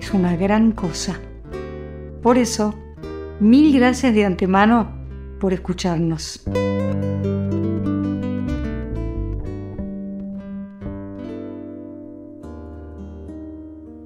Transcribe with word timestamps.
es 0.00 0.12
una 0.12 0.36
gran 0.36 0.72
cosa. 0.72 1.20
Por 2.22 2.38
eso, 2.38 2.74
mil 3.40 3.72
gracias 3.74 4.14
de 4.14 4.24
antemano 4.24 4.90
por 5.38 5.52
escucharnos. 5.52 6.42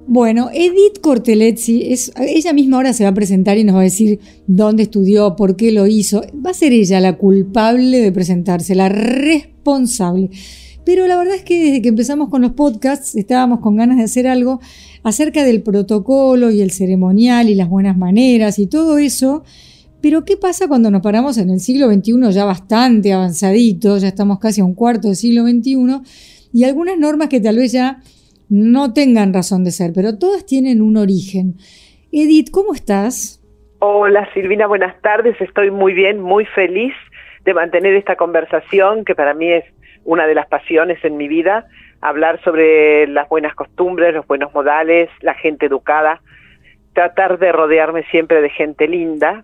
Bueno, 0.07 0.49
Edith 0.53 1.01
Cortelezzi, 1.01 1.91
es, 1.91 2.13
ella 2.17 2.53
misma 2.53 2.77
ahora 2.77 2.93
se 2.93 3.03
va 3.03 3.09
a 3.09 3.13
presentar 3.13 3.57
y 3.57 3.65
nos 3.65 3.75
va 3.75 3.81
a 3.81 3.83
decir 3.83 4.19
dónde 4.47 4.83
estudió, 4.83 5.35
por 5.35 5.57
qué 5.57 5.73
lo 5.73 5.87
hizo. 5.87 6.21
Va 6.33 6.51
a 6.51 6.53
ser 6.53 6.71
ella 6.71 7.01
la 7.01 7.17
culpable 7.17 7.99
de 7.99 8.13
presentarse, 8.13 8.75
la 8.75 8.87
responsable. 8.87 10.29
Pero 10.85 11.07
la 11.07 11.17
verdad 11.17 11.35
es 11.35 11.43
que 11.43 11.63
desde 11.63 11.81
que 11.81 11.89
empezamos 11.89 12.29
con 12.29 12.41
los 12.41 12.51
podcasts 12.51 13.15
estábamos 13.15 13.59
con 13.59 13.75
ganas 13.75 13.97
de 13.97 14.03
hacer 14.03 14.27
algo 14.27 14.59
acerca 15.03 15.43
del 15.43 15.63
protocolo 15.63 16.51
y 16.51 16.61
el 16.61 16.71
ceremonial 16.71 17.49
y 17.49 17.55
las 17.55 17.69
buenas 17.69 17.97
maneras 17.97 18.59
y 18.59 18.67
todo 18.67 18.97
eso. 18.97 19.43
Pero 20.01 20.23
¿qué 20.23 20.37
pasa 20.37 20.67
cuando 20.67 20.91
nos 20.91 21.01
paramos 21.01 21.39
en 21.39 21.49
el 21.49 21.59
siglo 21.59 21.91
XXI 21.91 22.31
ya 22.31 22.45
bastante 22.45 23.11
avanzadito, 23.11 23.97
ya 23.97 24.07
estamos 24.07 24.37
casi 24.37 24.61
a 24.61 24.65
un 24.65 24.75
cuarto 24.75 25.07
del 25.07 25.15
siglo 25.15 25.47
XXI, 25.47 26.01
y 26.53 26.63
algunas 26.63 26.97
normas 26.99 27.29
que 27.29 27.41
tal 27.41 27.55
vez 27.57 27.71
ya 27.71 28.01
no 28.47 28.93
tengan 28.93 29.33
razón 29.33 29.63
de 29.63 29.71
ser, 29.71 29.93
pero 29.95 30.19
todas 30.19 30.45
tienen 30.45 30.83
un 30.83 30.97
origen. 30.97 31.55
Edith, 32.11 32.51
¿cómo 32.51 32.75
estás? 32.75 33.41
Hola 33.79 34.29
Silvina, 34.33 34.67
buenas 34.67 34.99
tardes, 35.01 35.35
estoy 35.41 35.71
muy 35.71 35.93
bien, 35.93 36.21
muy 36.21 36.45
feliz 36.45 36.93
de 37.43 37.53
mantener 37.53 37.95
esta 37.95 38.15
conversación 38.15 39.05
que 39.05 39.15
para 39.15 39.33
mí 39.33 39.51
es 39.51 39.63
una 40.05 40.27
de 40.27 40.35
las 40.35 40.47
pasiones 40.47 41.03
en 41.03 41.17
mi 41.17 41.27
vida, 41.27 41.65
hablar 42.01 42.41
sobre 42.43 43.07
las 43.07 43.27
buenas 43.27 43.55
costumbres, 43.55 44.13
los 44.13 44.25
buenos 44.27 44.53
modales, 44.53 45.09
la 45.21 45.33
gente 45.33 45.65
educada, 45.65 46.21
tratar 46.93 47.39
de 47.39 47.51
rodearme 47.51 48.03
siempre 48.11 48.41
de 48.41 48.49
gente 48.49 48.87
linda, 48.87 49.43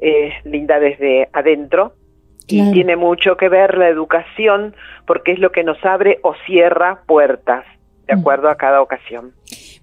eh, 0.00 0.32
linda 0.44 0.80
desde 0.80 1.28
adentro, 1.32 1.94
y 2.48 2.72
tiene 2.72 2.96
mucho 2.96 3.36
que 3.36 3.48
ver 3.48 3.78
la 3.78 3.88
educación 3.88 4.74
porque 5.06 5.32
es 5.32 5.38
lo 5.38 5.52
que 5.52 5.62
nos 5.62 5.82
abre 5.84 6.18
o 6.22 6.34
cierra 6.44 7.02
puertas, 7.06 7.64
de 8.06 8.16
mm. 8.16 8.18
acuerdo 8.18 8.48
a 8.50 8.56
cada 8.56 8.82
ocasión. 8.82 9.32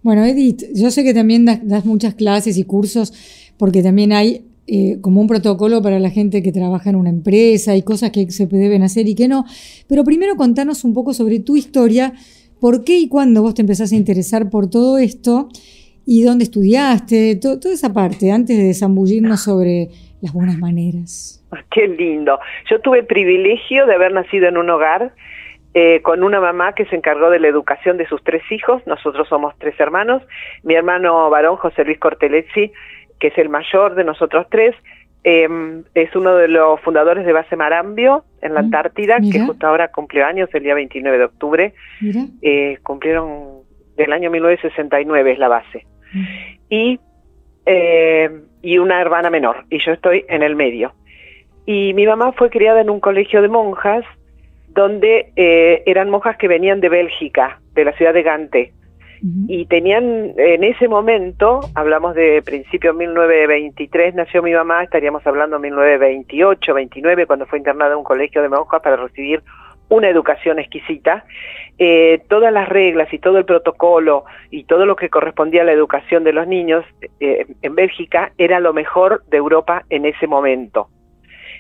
Bueno, 0.04 0.24
Edith, 0.26 0.64
yo 0.76 0.92
sé 0.92 1.04
que 1.04 1.14
también 1.14 1.46
das 1.46 1.86
muchas 1.86 2.16
clases 2.16 2.58
y 2.58 2.66
cursos 2.66 3.54
porque 3.58 3.82
también 3.82 4.14
hay 4.14 4.49
eh, 4.72 5.02
como 5.02 5.20
un 5.20 5.28
protocolo 5.28 5.82
para 5.82 6.00
la 6.00 6.12
gente 6.12 6.44
que 6.44 6.52
trabaja 6.52 6.92
en 6.92 6.96
una 6.96 7.10
empresa 7.10 7.76
y 7.76 7.82
cosas 7.82 8.12
que 8.12 8.30
se 8.30 8.46
deben 8.46 8.84
hacer 8.84 9.08
y 9.08 9.16
que 9.16 9.28
no. 9.28 9.46
Pero 9.88 10.04
primero 10.04 10.36
contanos 10.36 10.84
un 10.84 10.94
poco 10.94 11.14
sobre 11.14 11.40
tu 11.40 11.58
historia, 11.58 12.14
por 12.62 12.84
qué 12.84 13.00
y 13.00 13.10
cuándo 13.10 13.42
vos 13.42 13.56
te 13.56 13.62
empezás 13.62 13.92
a 13.92 13.96
interesar 13.96 14.52
por 14.52 14.70
todo 14.70 15.00
esto 15.00 15.50
y 16.06 16.22
dónde 16.24 16.44
estudiaste, 16.44 17.36
toda 17.38 17.74
esa 17.74 17.94
parte, 17.94 18.32
antes 18.32 18.58
de 18.58 18.74
zambullirnos 18.76 19.42
sobre 19.44 19.90
las 20.22 20.34
buenas 20.34 20.60
maneras. 20.60 21.44
Ah, 21.52 21.64
qué 21.72 21.88
lindo. 21.88 22.38
Yo 22.70 22.80
tuve 22.80 23.00
el 23.00 23.06
privilegio 23.08 23.88
de 23.88 23.96
haber 23.96 24.12
nacido 24.12 24.48
en 24.48 24.58
un 24.58 24.70
hogar 24.70 25.14
eh, 25.74 26.02
con 26.02 26.24
una 26.24 26.40
mamá 26.40 26.74
que 26.74 26.86
se 26.86 26.96
encargó 26.96 27.30
de 27.30 27.40
la 27.40 27.48
educación 27.48 27.98
de 27.98 28.08
sus 28.08 28.24
tres 28.24 28.42
hijos, 28.52 28.82
nosotros 28.88 29.28
somos 29.28 29.54
tres 29.60 29.80
hermanos, 29.80 30.24
mi 30.64 30.74
hermano 30.74 31.30
varón 31.30 31.58
José 31.58 31.86
Luis 31.86 32.00
Cortelezzi 32.00 32.72
que 33.20 33.28
es 33.28 33.38
el 33.38 33.50
mayor 33.50 33.96
de 33.96 34.04
nosotros 34.04 34.48
tres, 34.50 34.76
em, 35.24 35.84
es 35.94 36.16
uno 36.16 36.36
de 36.36 36.48
los 36.48 36.80
fundadores 36.82 37.26
de 37.26 37.34
Base 37.34 37.56
Marambio 37.56 38.24
en 38.42 38.54
la 38.54 38.62
mm, 38.62 38.66
Antártida, 38.66 39.18
que 39.20 39.42
justo 39.42 39.68
ahora 39.68 39.90
cumplió 39.90 40.26
años, 40.26 40.50
el 40.54 40.64
día 40.64 40.74
29 40.74 41.18
de 41.18 41.24
octubre. 41.26 41.74
Eh, 42.42 42.78
cumplieron 42.84 43.60
del 43.98 44.14
año 44.14 44.32
1969 44.32 45.32
es 45.32 45.40
la 45.40 45.50
base. 45.50 45.86
Mm. 46.14 46.24
Y, 46.70 47.00
em, 47.66 48.44
y 48.62 48.78
una 48.78 49.02
hermana 49.02 49.30
menor, 49.30 49.66
y 49.70 49.80
yo 49.80 49.92
estoy 49.92 50.26
en 50.30 50.42
el 50.42 50.56
medio. 50.56 50.94
Y 51.66 51.94
mi 51.94 52.08
mamá 52.08 52.32
fue 52.32 52.50
criada 52.50 52.82
en 52.82 52.90
un 52.90 53.00
colegio 53.00 53.42
de 53.42 53.50
monjas, 53.50 54.06
donde 54.70 55.32
eh, 55.36 55.84
eran 55.86 56.10
monjas 56.10 56.38
que 56.38 56.48
venían 56.48 56.80
de 56.80 56.90
Bélgica, 56.90 57.60
de 57.74 57.86
la 57.86 57.94
ciudad 57.94 58.14
de 58.14 58.24
Gante 58.24 58.74
y 59.22 59.66
tenían 59.66 60.34
en 60.38 60.64
ese 60.64 60.88
momento, 60.88 61.60
hablamos 61.76 62.16
de 62.16 62.42
principio 62.42 62.94
1923, 62.94 64.16
nació 64.16 64.42
mi 64.42 64.54
mamá, 64.54 64.84
estaríamos 64.84 65.26
hablando 65.28 65.60
1928, 65.60 66.74
29, 66.74 67.26
cuando 67.26 67.46
fue 67.46 67.58
internada 67.58 67.92
en 67.92 67.98
un 67.98 68.04
colegio 68.04 68.42
de 68.42 68.50
monjas 68.50 68.82
para 68.82 68.96
recibir 68.96 69.44
una 69.90 70.08
educación 70.08 70.60
exquisita, 70.60 71.26
eh, 71.78 72.22
todas 72.30 72.54
las 72.54 72.70
reglas 72.70 73.12
y 73.12 73.20
todo 73.20 73.40
el 73.40 73.46
protocolo 73.46 74.24
y 74.52 74.64
todo 74.66 74.86
lo 74.86 74.96
que 74.96 75.10
correspondía 75.10 75.64
a 75.64 75.66
la 75.66 75.74
educación 75.74 76.24
de 76.24 76.34
los 76.34 76.48
niños 76.48 76.86
eh, 77.20 77.46
en 77.62 77.76
Bélgica 77.76 78.32
era 78.38 78.60
lo 78.60 78.72
mejor 78.72 79.24
de 79.26 79.38
Europa 79.38 79.84
en 79.90 80.06
ese 80.06 80.28
momento. 80.28 80.90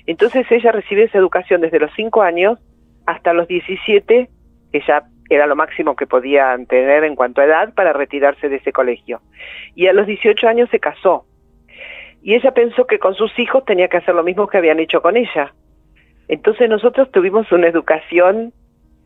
Entonces 0.05 0.45
ella 0.51 0.71
recibe 0.71 1.03
esa 1.03 1.17
educación 1.17 1.61
desde 1.61 1.79
los 1.79 1.91
5 1.95 2.21
años 2.21 2.59
hasta 3.05 3.33
los 3.33 3.47
17, 3.47 4.29
que 4.71 4.81
ya 4.87 5.03
era 5.29 5.47
lo 5.47 5.56
máximo 5.56 5.95
que 5.95 6.07
podían 6.07 6.66
tener 6.66 7.03
en 7.03 7.16
cuanto 7.16 7.41
a 7.41 7.45
edad 7.45 7.73
para 7.73 7.94
retirarse 7.94 8.50
de 8.50 8.57
ese 8.57 8.72
colegio. 8.72 9.22
Y 9.75 9.88
a 9.88 9.94
los 9.94 10.07
18 10.07 10.47
años 10.47 10.69
se 10.72 10.79
casó. 10.79 11.25
Y 12.22 12.34
ella 12.34 12.51
pensó 12.51 12.85
que 12.85 13.00
con 13.00 13.16
sus 13.16 13.38
hijos 13.39 13.63
tenía 13.66 13.88
que 13.88 13.97
hacer 13.97 14.16
lo 14.16 14.23
mismo 14.23 14.47
que 14.47 14.57
habían 14.57 14.79
hecho 14.79 15.01
con 15.01 15.16
ella. 15.16 15.53
Entonces 16.28 16.69
nosotros 16.69 17.09
tuvimos 17.12 17.51
una 17.51 17.68
educación 17.68 18.53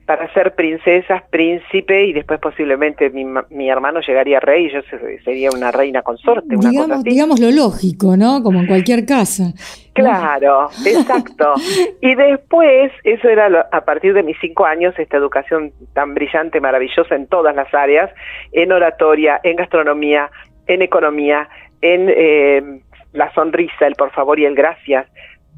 para 0.06 0.32
ser 0.34 0.56
princesas, 0.56 1.24
príncipe 1.30 2.06
y 2.06 2.14
después 2.14 2.40
posiblemente 2.40 3.10
mi, 3.10 3.26
mi 3.50 3.70
hermano 3.70 4.02
llegaría 4.02 4.40
rey 4.40 4.66
y 4.66 4.74
yo 4.74 4.82
sería 5.24 5.50
una 5.56 5.72
reina 5.72 6.02
consorte. 6.02 6.58
Una 6.58 6.70
digamos, 6.70 6.98
cosa 6.98 7.04
digamos 7.04 7.40
lo 7.40 7.52
lógico, 7.52 8.18
¿no? 8.18 8.44
Como 8.44 8.60
en 8.60 8.68
cualquier 8.68 9.06
casa. 9.06 9.54
Claro, 9.94 10.70
exacto. 10.86 11.54
y 12.02 12.16
después, 12.16 12.92
eso 13.04 13.30
era 13.30 13.68
a 13.72 13.86
partir 13.86 14.14
de 14.14 14.24
mis 14.24 14.38
cinco 14.40 14.66
años, 14.66 14.94
esta 14.98 15.18
educación 15.18 15.72
tan 15.94 16.14
brillante, 16.14 16.60
maravillosa 16.60 17.16
en 17.16 17.28
todas 17.28 17.56
las 17.56 17.72
áreas, 17.74 18.12
en 18.52 18.72
oratoria, 18.72 19.40
en 19.44 19.56
gastronomía, 19.56 20.32
en 20.68 20.82
economía, 20.82 21.48
en 21.82 22.08
eh, 22.10 22.80
la 23.12 23.32
sonrisa, 23.34 23.86
el 23.86 23.96
por 23.96 24.12
favor 24.12 24.40
y 24.40 24.46
el 24.46 24.56
gracias, 24.56 25.08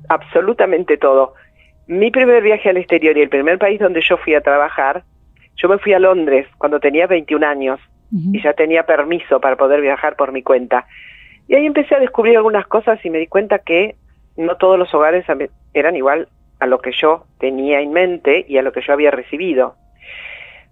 absolutamente 0.10 0.98
todo 0.98 1.34
mi 1.88 2.12
primer 2.12 2.42
viaje 2.42 2.70
al 2.70 2.78
exterior 2.78 3.18
y 3.18 3.22
el 3.22 3.30
primer 3.30 3.58
país 3.58 3.80
donde 3.80 4.02
yo 4.02 4.18
fui 4.18 4.34
a 4.34 4.42
trabajar, 4.42 5.04
yo 5.56 5.70
me 5.70 5.78
fui 5.78 5.94
a 5.94 6.00
Londres 6.00 6.48
cuando 6.58 6.80
tenía 6.80 7.08
21 7.08 7.46
años 7.46 7.80
y 8.12 8.42
ya 8.42 8.54
tenía 8.54 8.86
permiso 8.86 9.42
para 9.42 9.56
poder 9.56 9.82
viajar 9.82 10.16
por 10.16 10.32
mi 10.32 10.42
cuenta. 10.42 10.86
Y 11.48 11.56
ahí 11.56 11.66
empecé 11.66 11.96
a 11.96 12.00
descubrir 12.00 12.38
algunas 12.38 12.66
cosas 12.68 13.04
y 13.04 13.10
me 13.10 13.20
di 13.20 13.28
cuenta 13.28 13.60
que 13.60 13.96
no 14.38 14.58
todos 14.58 14.78
los 14.78 14.94
hogares 14.94 15.26
eran 15.74 15.96
igual 15.96 16.28
a 16.60 16.66
lo 16.66 16.80
que 16.80 16.92
yo 16.92 17.26
tenía 17.40 17.82
en 17.82 17.92
mente 17.92 18.46
y 18.48 18.58
a 18.58 18.62
lo 18.62 18.72
que 18.72 18.82
yo 18.82 18.94
había 18.94 19.12
recibido. 19.12 19.76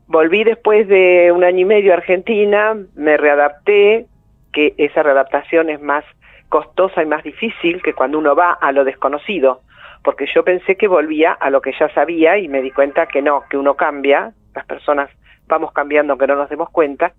Volví 0.08 0.44
después 0.44 0.88
de 0.88 1.32
un 1.32 1.44
año 1.44 1.60
y 1.60 1.66
medio 1.66 1.92
a 1.94 1.98
Argentina, 1.98 2.76
me 2.96 3.18
readapté, 3.18 4.06
que 4.52 4.76
esa 4.78 5.02
readaptación 5.02 5.70
es 5.70 5.82
más 5.82 6.06
costosa 6.50 7.02
y 7.02 7.06
más 7.06 7.24
difícil 7.24 7.82
que 7.82 7.94
cuando 7.94 8.20
uno 8.20 8.36
va 8.36 8.52
a 8.54 8.72
lo 8.72 8.84
desconocido 8.84 9.62
porque 10.04 10.26
yo 10.34 10.44
pensé 10.44 10.76
que 10.76 10.88
volvía 10.88 11.32
a 11.32 11.50
lo 11.50 11.62
que 11.62 11.74
ya 11.80 11.90
sabía 11.94 12.38
y 12.38 12.48
me 12.48 12.62
di 12.62 12.72
cuenta 12.72 13.08
que 13.08 13.22
no, 13.22 13.44
que 13.50 13.58
uno 13.58 13.76
cambia, 13.76 14.34
las 14.54 14.66
personas 14.66 15.10
vamos 15.48 15.72
cambiando 15.72 16.14
aunque 16.14 16.28
no 16.28 16.36
nos 16.36 16.50
demos 16.50 16.70
cuenta. 16.70 17.14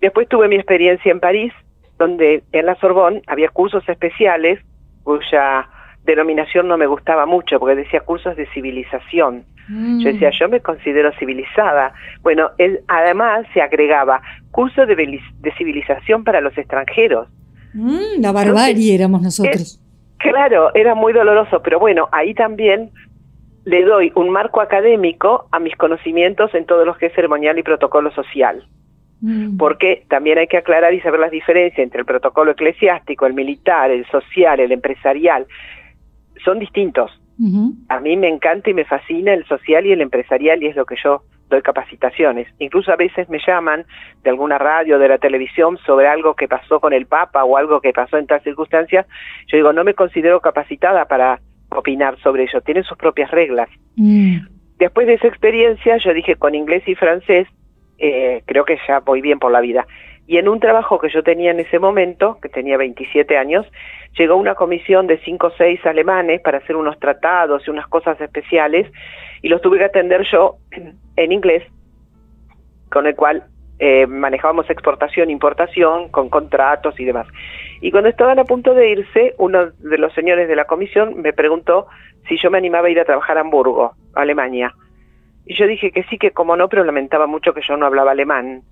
Después 0.00 0.28
tuve 0.28 0.48
mi 0.48 0.56
experiencia 0.56 1.10
en 1.10 1.20
París, 1.20 1.52
donde 1.98 2.42
en 2.52 2.66
la 2.66 2.76
Sorbonne 2.76 3.22
había 3.26 3.48
cursos 3.48 3.86
especiales 3.88 4.60
cuya 5.04 5.68
denominación 6.04 6.68
no 6.68 6.76
me 6.76 6.86
gustaba 6.86 7.26
mucho 7.26 7.58
porque 7.58 7.76
decía 7.76 8.00
cursos 8.00 8.36
de 8.36 8.46
civilización. 8.52 9.44
Yo 9.68 10.12
decía, 10.12 10.28
mm. 10.28 10.38
yo 10.38 10.48
me 10.50 10.60
considero 10.60 11.10
civilizada. 11.18 11.94
Bueno, 12.20 12.50
él 12.58 12.80
además 12.88 13.46
se 13.54 13.62
agregaba 13.62 14.20
cursos 14.50 14.86
de, 14.86 14.94
de 14.94 15.52
civilización 15.56 16.22
para 16.22 16.42
los 16.42 16.56
extranjeros. 16.58 17.28
Mm, 17.72 18.20
la 18.20 18.32
barbarie 18.32 18.94
éramos 18.94 19.22
nosotros. 19.22 19.80
Claro, 20.18 20.74
era 20.74 20.94
muy 20.94 21.12
doloroso, 21.12 21.62
pero 21.62 21.78
bueno, 21.78 22.08
ahí 22.12 22.34
también 22.34 22.90
le 23.64 23.84
doy 23.84 24.12
un 24.14 24.30
marco 24.30 24.60
académico 24.60 25.48
a 25.50 25.58
mis 25.58 25.74
conocimientos 25.76 26.54
en 26.54 26.66
todo 26.66 26.84
lo 26.84 26.96
que 26.96 27.06
es 27.06 27.14
ceremonial 27.14 27.58
y 27.58 27.62
protocolo 27.62 28.10
social. 28.12 28.66
Mm. 29.24 29.56
Porque 29.56 30.04
también 30.08 30.36
hay 30.36 30.46
que 30.48 30.58
aclarar 30.58 30.92
y 30.92 31.00
saber 31.00 31.18
las 31.18 31.30
diferencias 31.30 31.82
entre 31.82 32.00
el 32.00 32.04
protocolo 32.06 32.50
eclesiástico, 32.50 33.24
el 33.24 33.32
militar, 33.32 33.90
el 33.90 34.04
social, 34.08 34.60
el 34.60 34.70
empresarial. 34.70 35.46
Son 36.44 36.58
distintos. 36.58 37.10
A 37.88 37.98
mí 38.00 38.16
me 38.16 38.28
encanta 38.28 38.70
y 38.70 38.74
me 38.74 38.84
fascina 38.84 39.32
el 39.32 39.44
social 39.46 39.84
y 39.86 39.92
el 39.92 40.02
empresarial 40.02 40.62
y 40.62 40.66
es 40.66 40.76
lo 40.76 40.84
que 40.84 40.94
yo 41.02 41.22
doy 41.48 41.62
capacitaciones. 41.62 42.46
Incluso 42.58 42.92
a 42.92 42.96
veces 42.96 43.28
me 43.28 43.40
llaman 43.44 43.86
de 44.22 44.30
alguna 44.30 44.58
radio, 44.58 44.98
de 44.98 45.08
la 45.08 45.18
televisión, 45.18 45.78
sobre 45.86 46.06
algo 46.06 46.34
que 46.34 46.46
pasó 46.46 46.78
con 46.78 46.92
el 46.92 47.06
Papa 47.06 47.44
o 47.44 47.56
algo 47.56 47.80
que 47.80 47.92
pasó 47.92 48.18
en 48.18 48.26
tal 48.26 48.42
circunstancia. 48.42 49.06
Yo 49.48 49.56
digo, 49.56 49.72
no 49.72 49.84
me 49.84 49.94
considero 49.94 50.40
capacitada 50.40 51.06
para 51.06 51.40
opinar 51.70 52.18
sobre 52.20 52.44
ello, 52.44 52.60
tienen 52.60 52.84
sus 52.84 52.98
propias 52.98 53.30
reglas. 53.30 53.68
Mm. 53.96 54.36
Después 54.78 55.06
de 55.06 55.14
esa 55.14 55.26
experiencia, 55.26 55.96
yo 55.96 56.12
dije, 56.12 56.36
con 56.36 56.54
inglés 56.54 56.86
y 56.86 56.94
francés, 56.94 57.48
eh, 58.06 58.42
creo 58.44 58.66
que 58.66 58.78
ya 58.86 59.00
voy 59.00 59.22
bien 59.22 59.38
por 59.38 59.50
la 59.50 59.62
vida. 59.62 59.86
Y 60.26 60.36
en 60.36 60.48
un 60.48 60.60
trabajo 60.60 60.98
que 60.98 61.08
yo 61.08 61.22
tenía 61.22 61.50
en 61.50 61.60
ese 61.60 61.78
momento, 61.78 62.38
que 62.42 62.50
tenía 62.50 62.76
27 62.76 63.36
años, 63.38 63.66
llegó 64.18 64.36
una 64.36 64.54
comisión 64.54 65.06
de 65.06 65.18
5 65.18 65.46
o 65.46 65.50
6 65.56 65.86
alemanes 65.86 66.42
para 66.42 66.58
hacer 66.58 66.76
unos 66.76 66.98
tratados 66.98 67.66
y 67.66 67.70
unas 67.70 67.86
cosas 67.88 68.20
especiales, 68.20 68.90
y 69.40 69.48
los 69.48 69.62
tuve 69.62 69.78
que 69.78 69.84
atender 69.84 70.26
yo 70.30 70.56
en 71.16 71.32
inglés, 71.32 71.62
con 72.90 73.06
el 73.06 73.16
cual 73.16 73.44
eh, 73.78 74.06
manejábamos 74.06 74.68
exportación, 74.68 75.30
importación, 75.30 76.10
con 76.10 76.28
contratos 76.28 77.00
y 77.00 77.04
demás. 77.06 77.26
Y 77.80 77.90
cuando 77.90 78.10
estaban 78.10 78.38
a 78.38 78.44
punto 78.44 78.74
de 78.74 78.90
irse, 78.90 79.34
uno 79.38 79.70
de 79.78 79.98
los 79.98 80.12
señores 80.12 80.46
de 80.46 80.56
la 80.56 80.66
comisión 80.66 81.22
me 81.22 81.32
preguntó 81.32 81.86
si 82.28 82.36
yo 82.36 82.50
me 82.50 82.58
animaba 82.58 82.88
a 82.88 82.90
ir 82.90 83.00
a 83.00 83.04
trabajar 83.04 83.38
a 83.38 83.40
Hamburgo, 83.40 83.92
Alemania. 84.14 84.74
Y 85.46 85.54
yo 85.54 85.66
dije 85.66 85.90
que 85.90 86.04
sí, 86.04 86.18
que 86.18 86.30
como 86.30 86.56
no, 86.56 86.68
pero 86.68 86.84
lamentaba 86.84 87.26
mucho 87.26 87.52
que 87.52 87.62
yo 87.66 87.76
no 87.76 87.86
hablaba 87.86 88.12
alemán. 88.12 88.62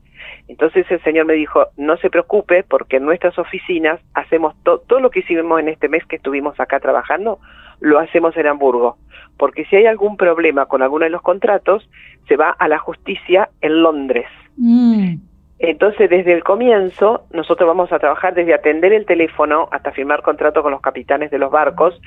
Entonces 0.49 0.87
el 0.91 1.03
señor 1.03 1.27
me 1.27 1.35
dijo, 1.35 1.67
no 1.77 1.97
se 1.97 2.11
preocupe, 2.11 2.63
porque 2.63 2.97
en 2.97 3.05
nuestras 3.05 3.39
oficinas 3.39 4.01
hacemos 4.15 4.55
todo 4.63 5.01
lo 5.01 5.11
que 5.11 5.21
hicimos 5.21 5.61
en 5.61 5.69
este 5.69 5.89
mes 5.89 6.05
que 6.07 6.17
estuvimos 6.17 6.59
acá 6.61 6.81
trabajando, 6.81 7.39
lo 7.81 7.99
hacemos 7.99 8.37
en 8.37 8.47
Hamburgo. 8.47 8.97
Porque 9.37 9.65
si 9.67 9.77
hay 9.77 9.87
algún 9.87 10.17
problema 10.17 10.67
con 10.67 10.83
alguno 10.83 11.05
de 11.05 11.11
los 11.11 11.23
contratos, 11.23 11.89
se 12.29 12.37
va 12.37 12.51
a 12.51 12.69
la 12.69 12.79
justicia 12.79 13.51
en 13.61 13.83
Londres. 13.83 14.27
Mm. 14.57 15.17
Entonces, 15.59 16.11
desde 16.11 16.33
el 16.33 16.43
comienzo, 16.43 17.25
nosotros 17.33 17.69
vamos 17.69 17.93
a 17.93 18.01
trabajar 18.01 18.35
desde 18.35 18.53
atender 18.53 18.93
el 18.93 19.07
teléfono 19.07 19.69
hasta 19.71 19.93
firmar 19.93 20.23
contrato 20.23 20.61
con 20.63 20.73
los 20.73 20.81
capitanes 20.81 21.31
de 21.31 21.39
los 21.39 21.53
barcos. 21.53 22.01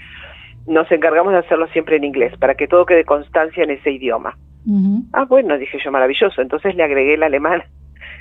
Nos 0.68 0.92
encargamos 0.92 1.34
de 1.34 1.40
hacerlo 1.40 1.68
siempre 1.68 1.98
en 1.98 2.04
inglés, 2.04 2.36
para 2.38 2.56
que 2.56 2.68
todo 2.68 2.86
quede 2.86 3.06
constancia 3.06 3.64
en 3.64 3.72
ese 3.72 3.92
idioma. 3.92 4.38
Ah, 5.14 5.26
bueno, 5.26 5.58
dije 5.58 5.78
yo, 5.84 5.92
maravilloso. 5.92 6.42
Entonces 6.42 6.76
le 6.76 6.84
agregué 6.84 7.14
el 7.14 7.24
alemán, 7.24 7.64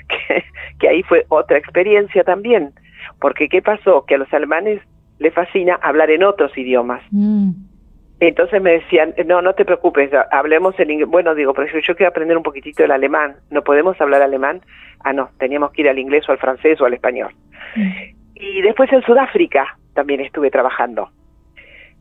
que, 0.79 0.87
ahí 0.87 1.01
fue 1.03 1.25
otra 1.29 1.57
experiencia 1.57 2.23
también. 2.23 2.73
Porque 3.19 3.49
¿qué 3.49 3.61
pasó? 3.61 4.05
Que 4.05 4.15
a 4.15 4.17
los 4.17 4.31
alemanes 4.33 4.81
les 5.19 5.33
fascina 5.33 5.79
hablar 5.81 6.11
en 6.11 6.23
otros 6.23 6.55
idiomas. 6.57 7.01
Mm. 7.11 7.51
Entonces 8.19 8.61
me 8.61 8.71
decían, 8.71 9.13
no, 9.25 9.41
no 9.41 9.53
te 9.53 9.65
preocupes, 9.65 10.09
hablemos 10.31 10.79
en 10.79 10.91
inglés. 10.91 11.09
Bueno, 11.09 11.35
digo, 11.35 11.53
pero 11.53 11.67
yo 11.79 11.95
quiero 11.95 12.09
aprender 12.09 12.37
un 12.37 12.43
poquitito 12.43 12.83
el 12.83 12.91
alemán. 12.91 13.35
¿No 13.49 13.63
podemos 13.63 13.99
hablar 13.99 14.21
alemán? 14.21 14.61
Ah, 15.03 15.13
no, 15.13 15.29
teníamos 15.37 15.71
que 15.71 15.81
ir 15.81 15.89
al 15.89 15.99
inglés 15.99 16.27
o 16.29 16.31
al 16.31 16.37
francés 16.37 16.79
o 16.79 16.85
al 16.85 16.93
español. 16.93 17.33
Mm. 17.75 18.15
Y 18.35 18.61
después 18.61 18.91
en 18.91 19.01
Sudáfrica 19.01 19.77
también 19.93 20.21
estuve 20.21 20.51
trabajando. 20.51 21.09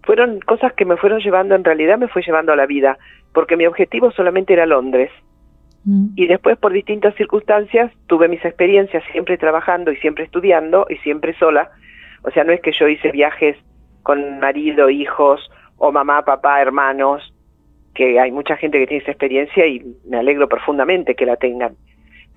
Fueron 0.04 0.40
cosas 0.40 0.72
que 0.74 0.84
me 0.84 0.96
fueron 0.96 1.20
llevando, 1.20 1.54
en 1.54 1.64
realidad 1.64 1.98
me 1.98 2.08
fue 2.08 2.22
llevando 2.22 2.52
a 2.52 2.56
la 2.56 2.66
vida, 2.66 2.98
porque 3.32 3.56
mi 3.56 3.66
objetivo 3.66 4.10
solamente 4.12 4.52
era 4.52 4.66
Londres. 4.66 5.10
Mm. 5.84 6.08
Y 6.16 6.26
después, 6.26 6.56
por 6.58 6.72
distintas 6.72 7.14
circunstancias, 7.14 7.92
tuve 8.06 8.28
mis 8.28 8.44
experiencias 8.44 9.02
siempre 9.12 9.38
trabajando 9.38 9.92
y 9.92 9.96
siempre 9.96 10.24
estudiando 10.24 10.86
y 10.88 10.96
siempre 10.96 11.34
sola. 11.38 11.70
O 12.22 12.30
sea, 12.30 12.44
no 12.44 12.52
es 12.52 12.60
que 12.60 12.72
yo 12.72 12.88
hice 12.88 13.10
viajes 13.10 13.56
con 14.02 14.38
marido, 14.40 14.90
hijos 14.90 15.50
o 15.76 15.92
mamá, 15.92 16.24
papá, 16.24 16.60
hermanos, 16.60 17.34
que 17.94 18.18
hay 18.18 18.32
mucha 18.32 18.56
gente 18.56 18.78
que 18.78 18.86
tiene 18.86 19.02
esa 19.02 19.12
experiencia 19.12 19.66
y 19.66 19.82
me 20.06 20.18
alegro 20.18 20.48
profundamente 20.48 21.14
que 21.14 21.26
la 21.26 21.36
tengan. 21.36 21.76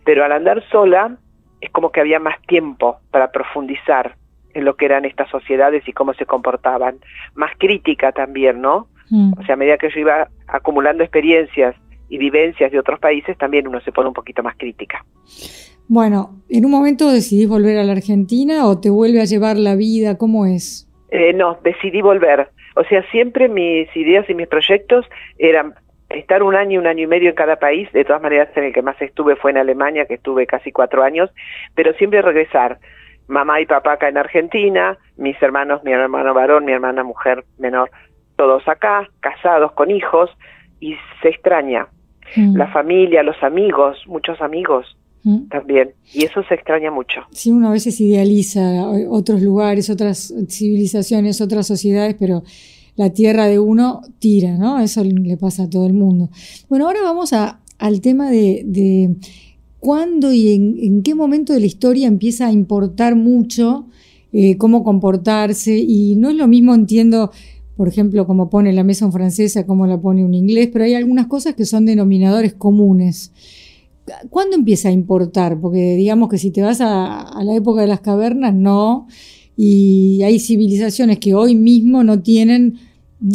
Pero 0.04 0.24
al 0.24 0.32
andar 0.32 0.64
sola 0.70 1.18
es 1.62 1.70
como 1.72 1.92
que 1.92 2.00
había 2.00 2.20
más 2.20 2.42
tiempo 2.44 3.00
para 3.12 3.32
profundizar 3.32 4.16
en 4.58 4.66
lo 4.66 4.76
que 4.76 4.86
eran 4.86 5.06
estas 5.06 5.30
sociedades 5.30 5.88
y 5.88 5.94
cómo 5.94 6.14
se 6.14 6.26
comportaban. 6.26 6.98
Más 7.36 7.52
crítica 7.58 8.12
también, 8.12 8.62
¿no? 8.62 8.88
Mm. 9.10 9.34
O 9.40 9.44
sea, 9.44 9.54
a 9.54 9.58
medida 9.58 9.78
que 9.78 9.90
yo 9.90 10.00
iba 10.00 10.28
acumulando 10.48 11.04
experiencias 11.04 11.76
y 12.10 12.18
vivencias 12.18 12.72
de 12.72 12.80
otros 12.80 13.00
países, 13.00 13.38
también 13.38 13.68
uno 13.68 13.80
se 13.82 13.92
pone 13.92 14.08
un 14.08 14.14
poquito 14.14 14.44
más 14.44 14.56
crítica. 14.58 15.06
Bueno, 15.88 16.42
¿en 16.50 16.66
un 16.66 16.72
momento 16.72 17.10
decidís 17.12 17.48
volver 17.48 17.78
a 17.78 17.84
la 17.84 17.94
Argentina 17.94 18.66
o 18.66 18.80
te 18.80 18.90
vuelve 18.90 19.22
a 19.22 19.26
llevar 19.26 19.58
la 19.58 19.76
vida? 19.76 20.18
¿Cómo 20.18 20.46
es? 20.46 20.90
Eh, 21.12 21.34
no, 21.34 21.58
decidí 21.64 22.02
volver. 22.02 22.50
O 22.76 22.84
sea, 22.84 23.04
siempre 23.12 23.48
mis 23.48 23.88
ideas 23.96 24.30
y 24.30 24.34
mis 24.34 24.48
proyectos 24.48 25.06
eran 25.38 25.74
estar 26.10 26.44
un 26.44 26.56
año, 26.56 26.80
un 26.80 26.88
año 26.88 27.04
y 27.04 27.08
medio 27.08 27.30
en 27.30 27.36
cada 27.36 27.58
país. 27.58 27.92
De 27.94 28.04
todas 28.04 28.22
maneras, 28.22 28.50
en 28.56 28.66
el 28.66 28.74
que 28.74 28.82
más 28.82 29.02
estuve 29.02 29.36
fue 29.36 29.52
en 29.52 29.58
Alemania, 29.58 30.06
que 30.06 30.16
estuve 30.16 30.46
casi 30.46 30.72
cuatro 30.72 31.04
años, 31.04 31.30
pero 31.76 31.94
siempre 31.94 32.22
regresar. 32.22 32.80
Mamá 33.28 33.62
y 33.62 33.66
papá 33.66 33.94
acá 33.94 34.10
en 34.10 34.18
Argentina, 34.18 34.98
mis 35.18 35.42
hermanos, 35.42 35.84
mi 35.84 35.92
hermano 35.92 36.34
varón, 36.34 36.66
mi 36.66 36.72
hermana 36.72 37.04
mujer 37.04 37.44
menor, 37.58 37.92
todos 38.36 38.68
acá, 38.68 39.10
casados 39.20 39.74
con 39.74 39.92
hijos, 39.92 40.30
y 40.80 40.96
se 41.22 41.30
extraña. 41.30 41.88
Mm. 42.36 42.56
La 42.56 42.68
familia, 42.72 43.24
los 43.24 43.42
amigos, 43.42 43.98
muchos 44.08 44.40
amigos 44.42 44.86
mm. 45.24 45.48
también. 45.50 45.94
Y 46.14 46.26
eso 46.26 46.44
se 46.44 46.56
extraña 46.56 46.92
mucho. 46.92 47.22
Sí, 47.32 47.52
uno 47.52 47.70
a 47.70 47.72
veces 47.72 48.00
idealiza 48.00 48.62
otros 49.10 49.42
lugares, 49.42 49.90
otras 49.90 50.34
civilizaciones, 50.50 51.42
otras 51.42 51.68
sociedades, 51.68 52.16
pero 52.20 52.44
la 52.96 53.12
tierra 53.12 53.46
de 53.46 53.60
uno 53.60 54.02
tira, 54.20 54.58
¿no? 54.58 54.80
Eso 54.80 55.04
le 55.04 55.38
pasa 55.38 55.64
a 55.64 55.70
todo 55.70 55.86
el 55.86 55.94
mundo. 55.94 56.30
Bueno, 56.68 56.88
ahora 56.88 57.02
vamos 57.04 57.32
a, 57.34 57.60
al 57.78 58.02
tema 58.02 58.30
de, 58.30 58.64
de 58.66 59.16
cuándo 59.80 60.34
y 60.34 60.54
en, 60.54 61.04
qué 61.04 61.16
momento 61.16 61.54
de 61.54 61.60
la 61.60 61.66
historia 61.66 62.08
empieza 62.08 62.48
a 62.48 62.52
importar 62.52 63.16
mucho 63.16 63.88
eh, 64.34 64.58
cómo 64.58 64.84
comportarse. 64.84 65.78
Y 65.78 66.16
no 66.16 66.30
es 66.30 66.36
lo 66.36 66.48
mismo, 66.48 66.76
entiendo, 66.76 67.32
por 67.76 67.88
ejemplo, 67.88 68.26
como 68.26 68.50
pone 68.50 68.74
la 68.74 68.84
mesa 68.84 69.06
en 69.06 69.12
francesa, 69.12 69.66
como 69.66 69.88
la 69.88 70.00
pone 70.00 70.26
un 70.26 70.34
inglés, 70.34 70.70
pero 70.72 70.86
hay 70.86 70.96
algunas 70.96 71.28
cosas 71.28 71.56
que 71.56 71.66
son 71.66 71.86
denominadores 71.86 72.54
comunes. 72.54 73.32
¿Cuándo 74.30 74.56
empieza 74.56 74.90
a 74.90 74.92
importar? 74.92 75.60
Porque 75.60 75.96
digamos 75.96 76.30
que 76.30 76.38
si 76.38 76.52
te 76.52 76.62
vas 76.62 76.80
a, 76.82 77.30
la 77.44 77.56
época 77.56 77.82
de 77.82 77.88
las 77.88 78.00
cavernas, 78.00 78.54
no. 78.54 79.08
Y 79.56 80.22
hay 80.24 80.40
civilizaciones 80.40 81.20
que 81.20 81.34
hoy 81.34 81.56
mismo 81.56 82.04
no 82.04 82.22
tienen 82.22 82.76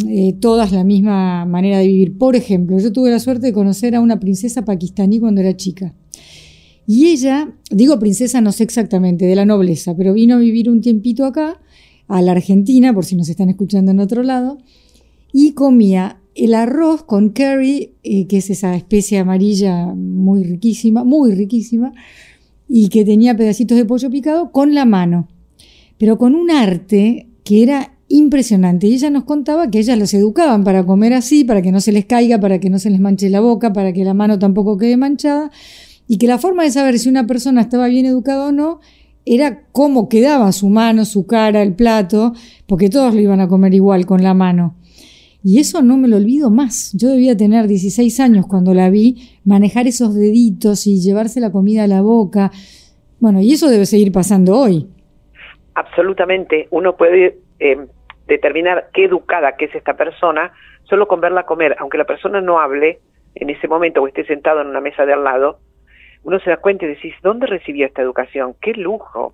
eh, 0.07 0.33
todas 0.39 0.71
la 0.71 0.83
misma 0.83 1.45
manera 1.45 1.79
de 1.79 1.87
vivir. 1.87 2.17
Por 2.17 2.35
ejemplo, 2.35 2.79
yo 2.79 2.91
tuve 2.91 3.11
la 3.11 3.19
suerte 3.19 3.47
de 3.47 3.53
conocer 3.53 3.95
a 3.95 4.01
una 4.01 4.19
princesa 4.19 4.65
pakistaní 4.65 5.19
cuando 5.19 5.41
era 5.41 5.55
chica. 5.55 5.93
Y 6.85 7.07
ella, 7.07 7.53
digo 7.71 7.99
princesa, 7.99 8.41
no 8.41 8.51
sé 8.51 8.63
exactamente, 8.63 9.25
de 9.25 9.35
la 9.35 9.45
nobleza, 9.45 9.95
pero 9.95 10.13
vino 10.13 10.35
a 10.35 10.39
vivir 10.39 10.69
un 10.69 10.81
tiempito 10.81 11.25
acá, 11.25 11.59
a 12.07 12.21
la 12.21 12.33
Argentina, 12.33 12.93
por 12.93 13.05
si 13.05 13.15
nos 13.15 13.29
están 13.29 13.49
escuchando 13.49 13.91
en 13.91 13.99
otro 13.99 14.23
lado, 14.23 14.57
y 15.31 15.51
comía 15.53 16.19
el 16.35 16.53
arroz 16.53 17.03
con 17.03 17.29
curry, 17.29 17.91
eh, 18.03 18.27
que 18.27 18.37
es 18.37 18.49
esa 18.49 18.75
especie 18.75 19.19
amarilla 19.19 19.87
muy 19.95 20.43
riquísima, 20.43 21.03
muy 21.03 21.33
riquísima, 21.33 21.93
y 22.67 22.89
que 22.89 23.05
tenía 23.05 23.35
pedacitos 23.35 23.77
de 23.77 23.85
pollo 23.85 24.09
picado 24.09 24.51
con 24.51 24.73
la 24.73 24.85
mano, 24.85 25.27
pero 25.97 26.17
con 26.17 26.35
un 26.35 26.51
arte 26.51 27.27
que 27.43 27.63
era 27.63 27.93
impresionante. 28.07 28.87
Y 28.87 28.93
ella 28.93 29.09
nos 29.09 29.23
contaba 29.23 29.69
que 29.69 29.79
ellas 29.79 29.97
los 29.97 30.13
educaban 30.13 30.63
para 30.63 30.85
comer 30.85 31.13
así, 31.13 31.43
para 31.43 31.61
que 31.61 31.71
no 31.71 31.81
se 31.81 31.91
les 31.91 32.05
caiga, 32.05 32.39
para 32.39 32.59
que 32.59 32.69
no 32.69 32.79
se 32.79 32.89
les 32.89 32.99
manche 32.99 33.29
la 33.29 33.41
boca, 33.41 33.73
para 33.73 33.93
que 33.93 34.03
la 34.03 34.13
mano 34.13 34.39
tampoco 34.39 34.77
quede 34.77 34.97
manchada, 34.97 35.51
y 36.07 36.17
que 36.17 36.27
la 36.27 36.37
forma 36.37 36.63
de 36.63 36.71
saber 36.71 36.99
si 36.99 37.09
una 37.09 37.25
persona 37.25 37.61
estaba 37.61 37.87
bien 37.87 38.05
educada 38.05 38.47
o 38.47 38.51
no 38.51 38.79
era 39.25 39.61
cómo 39.71 40.09
quedaba 40.09 40.51
su 40.51 40.69
mano, 40.69 41.05
su 41.05 41.25
cara, 41.25 41.61
el 41.61 41.75
plato, 41.75 42.33
porque 42.67 42.89
todos 42.89 43.13
lo 43.13 43.21
iban 43.21 43.39
a 43.39 43.47
comer 43.47 43.73
igual 43.73 44.05
con 44.05 44.21
la 44.21 44.33
mano. 44.33 44.75
Y 45.43 45.59
eso 45.59 45.81
no 45.81 45.97
me 45.97 46.07
lo 46.07 46.17
olvido 46.17 46.49
más. 46.49 46.93
Yo 46.97 47.09
debía 47.09 47.35
tener 47.35 47.67
16 47.67 48.19
años 48.19 48.45
cuando 48.47 48.73
la 48.73 48.89
vi, 48.89 49.39
manejar 49.45 49.87
esos 49.87 50.15
deditos 50.15 50.87
y 50.87 51.01
llevarse 51.01 51.39
la 51.39 51.51
comida 51.51 51.83
a 51.83 51.87
la 51.87 52.01
boca. 52.01 52.51
Bueno, 53.19 53.41
y 53.41 53.53
eso 53.53 53.69
debe 53.69 53.85
seguir 53.85 54.11
pasando 54.11 54.57
hoy. 54.57 54.87
Absolutamente. 55.75 56.67
Uno 56.71 56.95
puede 56.95 57.39
eh, 57.59 57.77
determinar 58.27 58.89
qué 58.93 59.05
educada 59.05 59.55
que 59.57 59.65
es 59.65 59.75
esta 59.75 59.95
persona 59.95 60.53
solo 60.83 61.07
con 61.07 61.21
verla 61.21 61.45
comer, 61.45 61.75
aunque 61.79 61.97
la 61.97 62.05
persona 62.05 62.41
no 62.41 62.59
hable 62.59 62.99
en 63.35 63.49
ese 63.49 63.67
momento 63.67 64.01
o 64.01 64.07
esté 64.07 64.25
sentado 64.25 64.61
en 64.61 64.67
una 64.67 64.81
mesa 64.81 65.05
de 65.05 65.13
al 65.13 65.23
lado, 65.23 65.59
uno 66.23 66.39
se 66.39 66.49
da 66.49 66.57
cuenta 66.57 66.85
y 66.85 66.89
decís, 66.89 67.13
¿dónde 67.21 67.47
recibió 67.47 67.85
esta 67.85 68.01
educación? 68.01 68.55
¡Qué 68.61 68.73
lujo! 68.73 69.33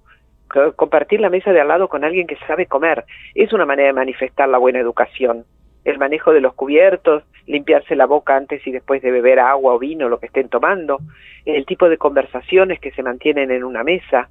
Compartir 0.76 1.20
la 1.22 1.30
mesa 1.30 1.54
de 1.54 1.62
al 1.62 1.68
lado 1.68 1.88
con 1.88 2.04
alguien 2.04 2.26
que 2.26 2.36
sabe 2.48 2.66
comer 2.66 3.06
es 3.36 3.54
una 3.54 3.68
manera 3.68 3.88
de 3.88 3.94
manifestar 3.94 4.50
la 4.50 4.58
buena 4.58 4.80
educación 4.80 5.46
el 5.86 5.98
manejo 5.98 6.34
de 6.34 6.42
los 6.42 6.54
cubiertos, 6.54 7.24
limpiarse 7.46 7.96
la 7.96 8.06
boca 8.06 8.36
antes 8.36 8.66
y 8.66 8.72
después 8.72 9.02
de 9.02 9.12
beber 9.12 9.40
agua 9.40 9.74
o 9.74 9.80
vino, 9.80 10.10
lo 10.10 10.20
que 10.20 10.28
estén 10.28 10.50
tomando, 10.50 11.00
el 11.46 11.66
tipo 11.66 11.90
de 11.90 11.98
conversaciones 11.98 12.80
que 12.80 12.92
se 12.92 13.04
mantienen 13.04 13.52
en 13.52 13.64
una 13.64 13.84
mesa. 13.84 14.30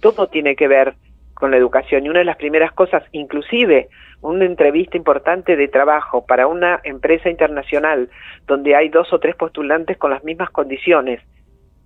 Todo 0.00 0.28
tiene 0.28 0.56
que 0.56 0.68
ver 0.68 0.94
con 1.34 1.50
la 1.50 1.58
educación 1.58 2.04
y 2.04 2.08
una 2.08 2.20
de 2.20 2.24
las 2.24 2.36
primeras 2.36 2.72
cosas, 2.72 3.02
inclusive 3.12 3.88
una 4.22 4.46
entrevista 4.46 4.96
importante 4.96 5.56
de 5.56 5.68
trabajo 5.68 6.24
para 6.24 6.46
una 6.46 6.80
empresa 6.82 7.28
internacional 7.28 8.08
donde 8.46 8.74
hay 8.74 8.88
dos 8.88 9.12
o 9.12 9.18
tres 9.18 9.36
postulantes 9.36 9.98
con 9.98 10.10
las 10.10 10.24
mismas 10.24 10.50
condiciones, 10.50 11.20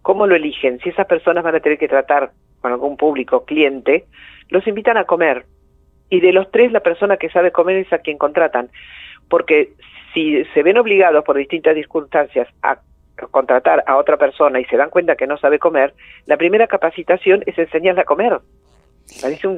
¿cómo 0.03 0.27
lo 0.27 0.35
eligen? 0.37 0.79
Si 0.81 0.91
esas 0.91 1.07
personas 1.07 1.45
van 1.45 1.55
a 1.55 1.61
tener 1.61 1.79
que 1.79 1.89
tratar 1.89 2.33
con 2.61 2.73
algún 2.73 2.97
público, 2.97 3.45
cliente, 3.45 4.07
los 4.49 4.67
invitan 4.67 4.97
a 4.97 5.05
comer. 5.05 5.47
Y 6.09 6.21
de 6.21 6.33
los 6.33 6.51
tres, 6.51 6.73
la 6.73 6.81
persona 6.81 7.17
que 7.17 7.31
sabe 7.31 7.53
comer 7.53 7.77
es 7.77 7.93
a 7.93 7.99
quien 7.99 8.19
contratan. 8.19 8.69
Porque 9.29 9.73
si 10.13 10.45
se 10.53 10.63
ven 10.63 10.79
obligados 10.79 11.25
por 11.25 11.37
distintas 11.37 11.75
circunstancias 11.75 12.49
a 12.63 12.81
contratar 13.31 13.85
a 13.87 13.97
otra 13.97 14.17
persona 14.17 14.61
y 14.61 14.65
se 14.65 14.77
dan 14.77 14.91
cuenta 14.91 15.17
que 15.17 15.27
no 15.27 15.37
sabe 15.39 15.59
comer, 15.59 15.95
la 16.27 16.37
primera 16.37 16.67
capacitación 16.67 17.43
es 17.47 17.57
enseñarle 17.59 18.01
a 18.01 18.05
comer. 18.05 18.39
Parece 19.21 19.49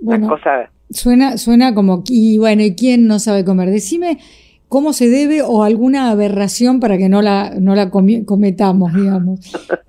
una 0.00 0.28
cosa... 0.28 0.70
Suena, 0.90 1.36
suena 1.36 1.74
como, 1.74 2.02
y 2.08 2.38
bueno, 2.38 2.62
¿y 2.62 2.74
quién 2.74 3.06
no 3.06 3.18
sabe 3.18 3.44
comer? 3.44 3.68
Decime 3.68 4.18
cómo 4.68 4.92
se 4.92 5.08
debe 5.08 5.42
o 5.42 5.62
alguna 5.62 6.10
aberración 6.10 6.80
para 6.80 6.98
que 6.98 7.08
no 7.08 7.22
la, 7.22 7.54
no 7.58 7.74
la 7.74 7.90
cometamos, 7.90 8.94
digamos. 8.94 9.40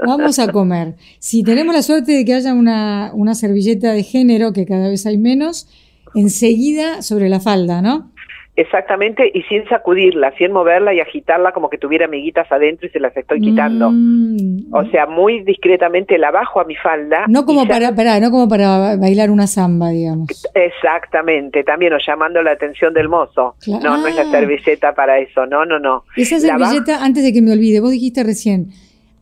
Vamos 0.06 0.40
a 0.40 0.52
comer. 0.52 0.96
Si 1.20 1.44
tenemos 1.44 1.76
la 1.76 1.82
suerte 1.82 2.14
de 2.14 2.26
que 2.26 2.34
haya 2.34 2.54
una, 2.54 3.12
una 3.14 3.36
servilleta 3.36 3.92
de 3.92 4.04
género, 4.04 4.54
que 4.54 4.66
cada 4.66 4.88
vez 4.88 5.06
hay 5.06 5.18
menos, 5.18 5.68
enseguida 6.16 7.02
sobre 7.02 7.30
la 7.30 7.40
falda, 7.40 7.82
¿no? 7.82 8.12
Exactamente, 8.60 9.32
y 9.34 9.44
sin 9.44 9.66
sacudirla, 9.70 10.34
sin 10.38 10.52
moverla 10.52 10.94
y 10.94 11.00
agitarla 11.00 11.54
como 11.54 11.70
que 11.70 11.78
tuviera 11.78 12.08
amiguitas 12.08 12.52
adentro 12.52 12.88
y 12.88 12.90
se 12.90 13.00
las 13.00 13.16
estoy 13.16 13.40
quitando. 13.40 13.90
Mm. 13.90 14.74
O 14.74 14.84
sea, 14.92 15.06
muy 15.06 15.46
discretamente 15.46 16.18
la 16.18 16.30
bajo 16.30 16.60
a 16.60 16.66
mi 16.66 16.76
falda. 16.76 17.24
No 17.30 17.46
como 17.46 17.66
para, 17.70 17.96
para, 17.96 18.20
no 18.20 18.32
como 18.32 18.50
para 18.50 18.98
bailar 18.98 19.32
una 19.32 19.48
samba, 19.48 19.92
digamos. 19.92 20.28
Exactamente, 20.54 21.64
también 21.64 21.94
o 21.94 22.00
llamando 22.06 22.44
la 22.44 22.52
atención 22.52 22.94
del 22.94 23.08
mozo. 23.08 23.56
No, 23.66 23.80
no 23.80 24.08
es 24.08 24.16
la 24.18 24.24
ah. 24.24 24.32
servilleta 24.32 24.94
para 24.94 25.20
eso, 25.20 25.46
no, 25.46 25.64
no, 25.64 25.80
no. 25.80 26.04
Esa 26.18 26.38
servilleta, 26.38 27.02
antes 27.02 27.24
de 27.24 27.32
que 27.32 27.42
me 27.42 27.54
olvide, 27.54 27.80
vos 27.80 27.92
dijiste 27.92 28.26
recién, 28.26 28.72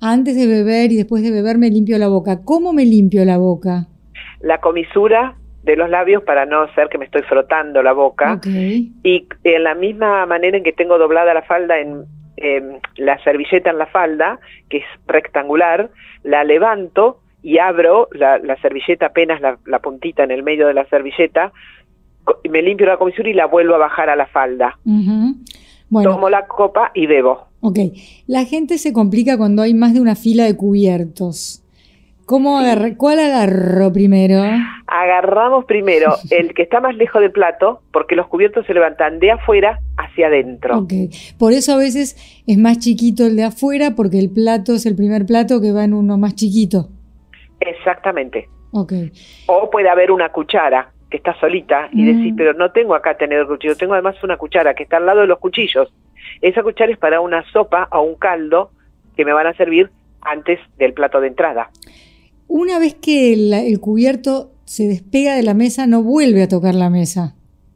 antes 0.01 0.35
de 0.35 0.47
beber 0.47 0.91
y 0.91 0.95
después 0.95 1.21
de 1.21 1.29
beber 1.29 1.59
me 1.59 1.69
limpio 1.69 1.99
la 1.99 2.07
boca. 2.07 2.39
¿Cómo 2.43 2.73
me 2.73 2.85
limpio 2.85 3.23
la 3.23 3.37
boca? 3.37 3.85
La 4.41 4.61
comisura 4.61 5.35
de 5.67 5.75
los 5.75 5.89
labios 5.89 6.23
para 6.23 6.47
no 6.47 6.67
ser 6.73 6.89
que 6.89 6.97
me 6.97 7.05
estoy 7.05 7.21
frotando 7.21 7.83
la 7.83 7.93
boca. 7.93 8.39
Y 8.43 9.27
en 9.43 9.63
la 9.63 9.75
misma 9.75 10.25
manera 10.25 10.57
en 10.57 10.63
que 10.63 10.71
tengo 10.71 10.97
doblada 10.97 11.33
la 11.33 11.43
falda 11.43 11.79
en 11.79 12.05
la 12.95 13.23
servilleta 13.23 13.69
en 13.69 13.77
la 13.77 13.87
falda, 13.87 14.39
que 14.69 14.77
es 14.77 14.85
rectangular, 15.07 15.89
la 16.23 16.43
levanto 16.43 17.19
y 17.41 17.59
abro 17.59 18.09
la, 18.13 18.39
servilleta 18.61 19.07
apenas 19.07 19.41
la, 19.41 19.79
puntita 19.79 20.23
en 20.23 20.31
el 20.31 20.43
medio 20.43 20.67
de 20.67 20.73
la 20.73 20.87
servilleta, 20.89 21.51
me 22.49 22.61
limpio 22.61 22.87
la 22.87 22.97
comisura 22.97 23.29
y 23.29 23.33
la 23.33 23.45
vuelvo 23.45 23.75
a 23.75 23.77
bajar 23.77 24.09
a 24.09 24.15
la 24.15 24.27
falda. 24.27 24.77
Tomo 26.03 26.29
la 26.29 26.45
copa 26.47 26.91
y 26.93 27.07
bebo. 27.07 27.47
Ok, 27.61 27.79
la 28.27 28.45
gente 28.45 28.77
se 28.77 28.93
complica 28.93 29.37
cuando 29.37 29.61
hay 29.61 29.73
más 29.73 29.93
de 29.93 30.01
una 30.01 30.15
fila 30.15 30.43
de 30.43 30.55
cubiertos. 30.55 31.63
¿Cómo 32.27 32.59
¿Cuál 32.97 33.19
agarro 33.19 33.93
primero? 33.93 34.43
Agarramos 34.85 35.63
primero 35.63 36.13
el 36.29 36.53
que 36.53 36.63
está 36.63 36.81
más 36.81 36.93
lejos 36.97 37.21
del 37.21 37.31
plato, 37.31 37.83
porque 37.93 38.17
los 38.17 38.27
cubiertos 38.27 38.65
se 38.65 38.73
levantan 38.73 39.19
de 39.19 39.31
afuera 39.31 39.79
hacia 39.95 40.27
adentro. 40.27 40.79
Ok, 40.79 40.91
por 41.39 41.53
eso 41.53 41.73
a 41.73 41.77
veces 41.77 42.17
es 42.45 42.57
más 42.57 42.79
chiquito 42.79 43.25
el 43.25 43.37
de 43.37 43.45
afuera, 43.45 43.91
porque 43.95 44.19
el 44.19 44.29
plato 44.29 44.73
es 44.73 44.85
el 44.85 44.97
primer 44.97 45.25
plato 45.25 45.61
que 45.61 45.71
va 45.71 45.85
en 45.85 45.93
uno 45.93 46.17
más 46.17 46.35
chiquito. 46.35 46.89
Exactamente. 47.61 48.49
Ok. 48.73 48.91
O 49.45 49.69
puede 49.69 49.87
haber 49.87 50.11
una 50.11 50.27
cuchara 50.27 50.91
que 51.09 51.15
está 51.15 51.33
solita 51.39 51.87
y 51.93 52.03
mm. 52.03 52.35
pero 52.35 52.51
no 52.51 52.73
tengo 52.73 52.93
acá 52.93 53.15
tenedor 53.15 53.47
cuchillo, 53.47 53.77
tengo 53.77 53.93
además 53.93 54.21
una 54.21 54.35
cuchara 54.35 54.73
que 54.73 54.83
está 54.83 54.97
al 54.97 55.05
lado 55.05 55.21
de 55.21 55.27
los 55.27 55.39
cuchillos. 55.39 55.93
Esa 56.41 56.61
cuchara 56.61 56.91
es 56.91 56.97
para 56.97 57.21
una 57.21 57.49
sopa 57.53 57.87
o 57.93 58.01
un 58.01 58.15
caldo 58.15 58.71
que 59.15 59.23
me 59.23 59.31
van 59.31 59.47
a 59.47 59.53
servir 59.53 59.89
antes 60.19 60.59
del 60.77 60.91
plato 60.91 61.21
de 61.21 61.27
entrada. 61.27 61.69
Una 62.47 62.79
vez 62.79 62.95
que 62.95 63.33
el, 63.33 63.79
cubierto 63.79 64.51
se 64.65 64.87
despega 64.87 65.35
de 65.35 65.43
la 65.43 65.53
mesa, 65.53 65.87
no 65.87 66.03
vuelve 66.03 66.43
a 66.43 66.47
tocar 66.47 66.75
la 66.75 66.89
mesa. 66.89 67.35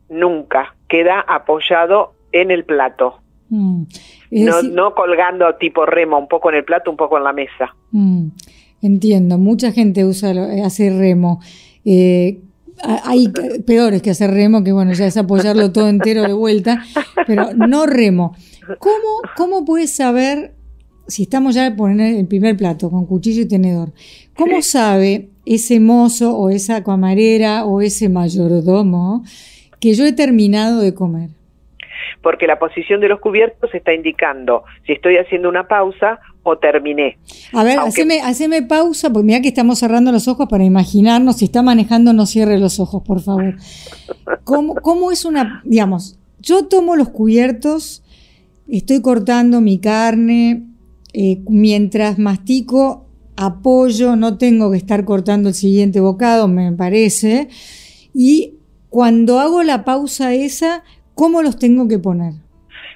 Nunca, 0.10 0.76
queda 0.88 1.22
apoyado 1.22 2.14
en 2.32 2.52
el 2.52 2.66
plato. 2.66 3.20
Mm. 3.50 3.84
No, 4.74 4.96
colgando 4.96 5.56
tipo 5.56 5.86
remo, 5.86 6.18
un 6.18 6.28
poco 6.28 6.50
en 6.50 6.58
el 6.58 6.64
plato, 6.64 6.90
un 6.90 6.98
poco 6.98 7.18
en 7.18 7.24
la 7.24 7.34
mesa. 7.34 7.76
Mm. 7.92 8.28
Entiendo, 8.82 9.38
mucha 9.38 9.72
gente 9.72 10.06
usa, 10.06 10.34
hace 10.66 10.90
remo. 10.90 11.42
Eh, 11.86 12.40
hay 13.06 13.32
peores 13.66 14.02
que 14.02 14.10
hacer 14.10 14.32
remo, 14.32 14.64
que 14.64 14.72
bueno, 14.72 14.94
ya 14.94 15.06
es 15.06 15.18
apoyarlo 15.18 15.72
todo 15.72 15.88
entero 15.88 16.24
de 16.24 16.34
vuelta, 16.34 16.84
pero 17.28 17.54
no 17.54 17.86
remo. 17.86 18.36
¿Cómo, 18.80 19.22
cómo 19.36 19.66
puedes 19.66 19.96
saber 19.96 20.54
si 21.08 21.24
estamos 21.24 21.56
ya 21.56 21.76
poner 21.76 22.16
el 22.16 22.28
primer 22.28 22.56
plato 22.58 22.90
con 22.90 23.06
cuchillo 23.06 23.42
y 23.42 23.48
tenedor, 23.48 23.92
¿cómo 24.36 24.62
sabe 24.62 25.30
ese 25.46 25.80
mozo 25.80 26.38
o 26.38 26.50
esa 26.50 26.84
camarera 26.84 27.66
o 27.66 27.82
ese 27.82 28.10
mayordomo 28.10 29.24
que 29.80 29.94
yo 29.94 30.06
he 30.06 30.14
terminado 30.14 30.82
de 30.82 30.94
comer? 30.94 31.30
Porque 32.22 32.46
la 32.46 32.60
posición 32.60 33.02
de 33.02 33.08
los 33.08 33.20
cubiertos 33.20 33.74
está 33.74 33.94
indicando 33.94 34.64
si 34.86 34.94
estoy 34.94 35.18
haciendo 35.18 35.50
una 35.50 35.68
pausa 35.68 36.20
o 36.44 36.58
terminé. 36.58 37.18
A 37.54 37.64
ver, 37.64 37.80
haceme, 37.80 38.62
pausa, 38.64 39.12
porque 39.12 39.26
mira 39.26 39.42
que 39.42 39.48
estamos 39.48 39.80
cerrando 39.80 40.12
los 40.12 40.28
ojos 40.28 40.48
para 40.48 40.64
imaginarnos, 40.64 41.38
si 41.38 41.46
está 41.46 41.62
manejando 41.62 42.14
no 42.14 42.26
cierre 42.26 42.60
los 42.60 42.80
ojos, 42.80 43.04
por 43.04 43.22
favor. 43.22 43.56
¿Cómo, 44.44 44.76
cómo 44.76 45.12
es 45.12 45.26
una, 45.26 45.62
digamos, 45.66 46.20
yo 46.40 46.68
tomo 46.68 46.96
los 46.96 47.10
cubiertos, 47.10 48.04
estoy 48.68 49.02
cortando 49.02 49.62
mi 49.62 49.80
carne, 49.80 50.64
eh, 51.14 51.42
mientras 51.50 52.20
mastico, 52.20 53.06
apoyo, 53.36 54.16
no 54.16 54.38
tengo 54.38 54.72
que 54.72 54.78
estar 54.78 55.04
cortando 55.06 55.50
el 55.50 55.56
siguiente 55.56 56.00
bocado, 56.00 56.48
me 56.48 56.72
parece. 56.72 57.50
Y 58.14 58.56
cuando 58.90 59.40
hago 59.40 59.64
la 59.64 59.84
pausa 59.84 60.34
esa, 60.34 60.84
¿cómo 61.16 61.42
los 61.42 61.58
tengo 61.58 61.88
que 61.88 62.00
poner? 62.00 62.34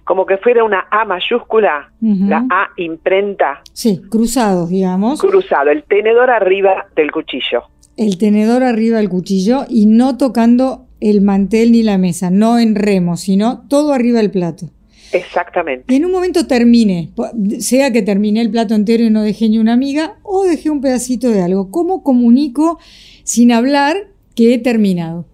Como 0.03 0.25
que 0.25 0.37
fuera 0.37 0.63
una 0.63 0.85
A 0.91 1.03
mayúscula, 1.03 1.91
la 1.99 2.45
A 2.49 2.67
imprenta. 2.77 3.61
Sí, 3.73 4.01
cruzados, 4.09 4.69
digamos. 4.69 5.19
Cruzado, 5.19 5.71
el 5.71 5.83
tenedor 5.83 6.29
arriba 6.29 6.85
del 6.95 7.11
cuchillo. 7.11 7.63
El 7.97 8.17
tenedor 8.17 8.61
arriba 8.61 8.97
del 8.97 9.09
cuchillo 9.09 9.65
y 9.67 9.87
no 9.87 10.17
tocando 10.17 10.85
el 10.99 11.21
mantel 11.21 11.71
ni 11.71 11.81
la 11.81 11.97
mesa, 11.97 12.29
no 12.29 12.59
en 12.59 12.75
remo, 12.75 13.17
sino 13.17 13.67
todo 13.67 13.93
arriba 13.93 14.19
del 14.19 14.31
plato. 14.31 14.67
Exactamente. 15.11 15.93
Y 15.93 15.97
en 15.97 16.05
un 16.05 16.11
momento 16.11 16.47
termine, 16.47 17.09
sea 17.59 17.91
que 17.91 18.01
terminé 18.01 18.41
el 18.41 18.51
plato 18.51 18.73
entero 18.73 19.03
y 19.03 19.09
no 19.09 19.23
dejé 19.23 19.49
ni 19.49 19.57
una 19.57 19.73
amiga, 19.73 20.15
o 20.23 20.43
dejé 20.43 20.69
un 20.69 20.81
pedacito 20.81 21.29
de 21.29 21.41
algo. 21.41 21.71
¿Cómo 21.71 22.03
comunico 22.03 22.79
sin 23.23 23.51
hablar 23.51 23.95
que 24.35 24.53
he 24.53 24.59
terminado? 24.59 25.25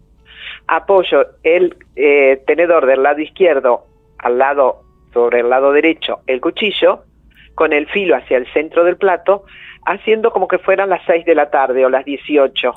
Apoyo 0.67 1.25
el 1.43 1.75
eh, 1.95 2.41
tenedor 2.47 2.85
del 2.85 3.03
lado 3.03 3.19
izquierdo 3.19 3.85
al 4.19 4.37
lado, 4.37 4.83
sobre 5.13 5.41
el 5.41 5.49
lado 5.49 5.71
derecho, 5.73 6.19
el 6.27 6.39
cuchillo, 6.39 7.03
con 7.55 7.73
el 7.73 7.87
filo 7.87 8.15
hacia 8.15 8.37
el 8.37 8.45
centro 8.53 8.83
del 8.83 8.97
plato, 8.97 9.43
haciendo 9.85 10.31
como 10.31 10.47
que 10.47 10.59
fueran 10.59 10.89
las 10.89 11.01
6 11.05 11.25
de 11.25 11.35
la 11.35 11.49
tarde 11.49 11.85
o 11.85 11.89
las 11.89 12.05
18. 12.05 12.73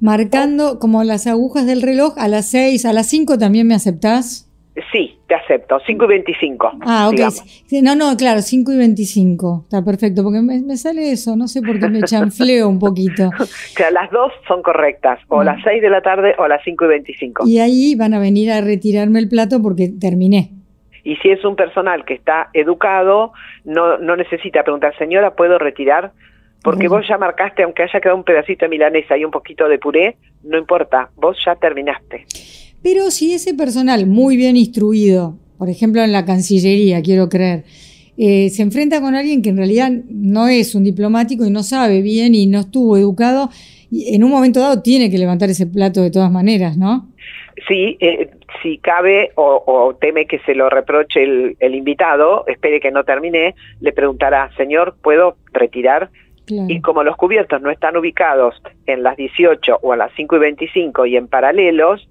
Marcando 0.00 0.78
como 0.78 1.04
las 1.04 1.26
agujas 1.26 1.66
del 1.66 1.82
reloj 1.82 2.14
a 2.18 2.28
las 2.28 2.50
6, 2.50 2.84
a 2.84 2.92
las 2.92 3.08
5 3.08 3.38
también 3.38 3.66
me 3.66 3.74
aceptás. 3.74 4.50
Sí, 4.90 5.16
te 5.28 5.36
acepto, 5.36 5.78
5 5.86 6.04
y 6.04 6.08
25. 6.08 6.72
Ah, 6.80 7.08
ok. 7.08 7.20
No, 7.82 7.94
no, 7.94 8.16
claro, 8.16 8.42
5 8.42 8.72
y 8.72 8.76
25. 8.76 9.60
Está 9.64 9.84
perfecto, 9.84 10.24
porque 10.24 10.40
me, 10.40 10.76
sale 10.76 11.12
eso, 11.12 11.36
no 11.36 11.46
sé 11.46 11.62
por 11.62 11.78
qué 11.78 11.88
me 11.88 12.02
chanfleo 12.02 12.68
un 12.68 12.80
poquito. 12.80 13.30
Que 13.76 13.90
las 13.92 14.10
dos 14.10 14.32
son 14.48 14.62
correctas, 14.62 15.20
o 15.28 15.44
las 15.44 15.62
6 15.62 15.80
de 15.80 15.90
la 15.90 16.00
tarde 16.00 16.34
o 16.38 16.48
las 16.48 16.60
5 16.64 16.84
y 16.84 16.88
25. 16.88 17.46
Y 17.46 17.58
ahí 17.58 17.94
van 17.94 18.14
a 18.14 18.18
venir 18.18 18.50
a 18.50 18.60
retirarme 18.60 19.20
el 19.20 19.28
plato 19.28 19.62
porque 19.62 19.90
terminé. 20.00 20.50
Y 21.04 21.16
si 21.16 21.30
es 21.30 21.44
un 21.44 21.54
personal 21.54 22.04
que 22.04 22.14
está 22.14 22.48
educado, 22.52 23.32
no, 23.64 23.98
no 23.98 24.16
necesita 24.16 24.64
preguntar, 24.64 24.96
señora, 24.98 25.34
¿puedo 25.34 25.58
retirar? 25.58 26.12
Porque 26.62 26.88
vos 26.88 27.06
ya 27.06 27.18
marcaste, 27.18 27.62
aunque 27.62 27.82
haya 27.82 28.00
quedado 28.00 28.16
un 28.16 28.24
pedacito 28.24 28.64
de 28.64 28.70
milanesa 28.70 29.18
y 29.18 29.24
un 29.24 29.30
poquito 29.30 29.68
de 29.68 29.78
puré, 29.78 30.16
no 30.42 30.56
importa, 30.56 31.10
vos 31.14 31.36
ya 31.44 31.54
terminaste. 31.56 32.24
Pero 32.84 33.10
si 33.10 33.32
ese 33.32 33.54
personal 33.54 34.06
muy 34.06 34.36
bien 34.36 34.58
instruido, 34.58 35.38
por 35.56 35.70
ejemplo 35.70 36.02
en 36.02 36.12
la 36.12 36.26
Cancillería, 36.26 37.00
quiero 37.00 37.30
creer, 37.30 37.64
eh, 38.18 38.50
se 38.50 38.62
enfrenta 38.62 39.00
con 39.00 39.14
alguien 39.14 39.40
que 39.40 39.48
en 39.48 39.56
realidad 39.56 39.90
no 40.10 40.48
es 40.48 40.74
un 40.74 40.84
diplomático 40.84 41.46
y 41.46 41.50
no 41.50 41.62
sabe 41.62 42.02
bien 42.02 42.34
y 42.34 42.46
no 42.46 42.60
estuvo 42.60 42.98
educado, 42.98 43.48
y 43.90 44.14
en 44.14 44.22
un 44.22 44.30
momento 44.30 44.60
dado 44.60 44.82
tiene 44.82 45.10
que 45.10 45.16
levantar 45.16 45.48
ese 45.48 45.66
plato 45.66 46.02
de 46.02 46.10
todas 46.10 46.30
maneras, 46.30 46.76
¿no? 46.76 47.08
Sí, 47.66 47.96
eh, 48.00 48.28
si 48.62 48.76
cabe 48.76 49.30
o, 49.36 49.96
teme 49.98 50.26
que 50.26 50.40
se 50.40 50.54
lo 50.54 50.68
reproche 50.68 51.22
el, 51.22 51.56
el, 51.60 51.74
invitado, 51.74 52.44
espere 52.46 52.80
que 52.80 52.90
no 52.90 53.04
termine, 53.04 53.54
le 53.80 53.92
preguntará, 53.92 54.50
señor, 54.58 54.96
¿puedo 55.02 55.36
retirar? 55.54 56.10
Y 56.46 56.82
como 56.82 57.02
los 57.02 57.16
cubiertos 57.16 57.62
no 57.62 57.70
están 57.70 57.96
ubicados 57.96 58.60
en 58.84 59.02
las 59.02 59.16
18 59.16 59.78
o 59.80 59.92
a 59.92 59.96
las 59.96 60.12
5 60.14 60.36
y 60.36 60.38
25 60.38 61.06
y 61.06 61.16
en 61.16 61.26
paralelos, 61.26 62.06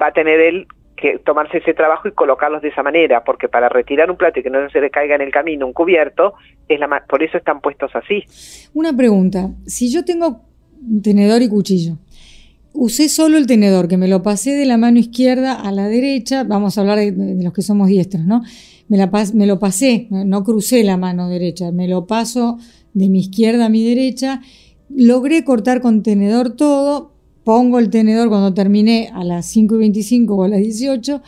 va 0.00 0.08
a 0.08 0.12
tener 0.12 0.40
él 0.40 0.66
que 0.96 1.18
tomarse 1.18 1.58
ese 1.58 1.74
trabajo 1.74 2.08
y 2.08 2.12
colocarlos 2.12 2.62
de 2.62 2.68
esa 2.68 2.82
manera, 2.82 3.22
porque 3.22 3.48
para 3.48 3.68
retirar 3.68 4.10
un 4.10 4.16
plato 4.16 4.40
y 4.40 4.42
que 4.42 4.50
no 4.50 4.68
se 4.70 4.80
le 4.80 4.90
caiga 4.90 5.14
en 5.14 5.20
el 5.20 5.30
camino 5.30 5.66
un 5.66 5.72
cubierto, 5.72 6.34
es 6.68 6.80
la 6.80 7.04
por 7.08 7.22
eso 7.22 7.36
están 7.36 7.60
puestos 7.60 7.90
así. 7.94 8.24
Una 8.72 8.96
pregunta, 8.96 9.50
si 9.66 9.92
yo 9.92 10.04
tengo 10.04 10.40
tenedor 11.02 11.42
y 11.42 11.48
cuchillo, 11.48 11.98
usé 12.72 13.08
solo 13.08 13.36
el 13.36 13.46
tenedor, 13.46 13.88
que 13.88 13.96
me 13.96 14.08
lo 14.08 14.22
pasé 14.22 14.52
de 14.52 14.64
la 14.64 14.78
mano 14.78 14.98
izquierda 14.98 15.54
a 15.54 15.70
la 15.70 15.88
derecha, 15.88 16.44
vamos 16.44 16.76
a 16.76 16.80
hablar 16.80 16.98
de, 16.98 17.42
los 17.42 17.52
que 17.52 17.62
somos 17.62 17.88
diestros, 17.88 18.24
¿no? 18.24 18.42
Me, 18.88 18.96
la 18.96 19.10
me 19.34 19.46
lo 19.46 19.58
pasé, 19.58 20.06
no 20.10 20.44
crucé 20.44 20.82
la 20.84 20.96
mano 20.96 21.28
derecha, 21.28 21.72
me 21.72 21.88
lo 21.88 22.06
paso 22.06 22.58
de 22.94 23.08
mi 23.08 23.20
izquierda 23.20 23.66
a 23.66 23.68
mi 23.68 23.86
derecha, 23.86 24.40
logré 24.88 25.44
cortar 25.44 25.80
con 25.80 26.02
tenedor 26.02 26.50
todo, 26.50 27.15
pongo 27.46 27.78
el 27.78 27.90
tenedor 27.90 28.28
cuando 28.28 28.52
terminé 28.52 29.08
a 29.14 29.22
las 29.22 29.46
5 29.46 29.76
y 29.76 29.78
25 29.78 30.34
o 30.34 30.42
a 30.42 30.48
las 30.48 30.58
18, 30.58 31.22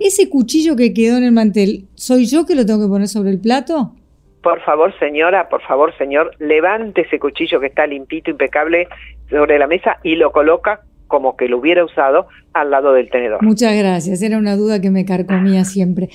ese 0.00 0.30
cuchillo 0.30 0.76
que 0.76 0.94
quedó 0.94 1.18
en 1.18 1.24
el 1.24 1.32
mantel, 1.32 1.84
¿soy 1.94 2.24
yo 2.24 2.46
que 2.46 2.54
lo 2.54 2.64
tengo 2.64 2.80
que 2.80 2.88
poner 2.88 3.06
sobre 3.06 3.28
el 3.28 3.38
plato? 3.38 3.92
Por 4.42 4.62
favor, 4.62 4.98
señora, 4.98 5.50
por 5.50 5.60
favor, 5.60 5.92
señor, 5.98 6.30
levante 6.38 7.02
ese 7.02 7.18
cuchillo 7.18 7.60
que 7.60 7.66
está 7.66 7.86
limpito, 7.86 8.30
impecable 8.30 8.88
sobre 9.28 9.58
la 9.58 9.66
mesa 9.66 9.98
y 10.02 10.14
lo 10.14 10.32
coloca 10.32 10.80
como 11.06 11.36
que 11.36 11.48
lo 11.48 11.58
hubiera 11.58 11.84
usado 11.84 12.28
al 12.54 12.70
lado 12.70 12.94
del 12.94 13.10
tenedor. 13.10 13.42
Muchas 13.42 13.76
gracias, 13.76 14.22
era 14.22 14.38
una 14.38 14.56
duda 14.56 14.80
que 14.80 14.90
me 14.90 15.04
carcomía 15.04 15.66
siempre. 15.66 16.08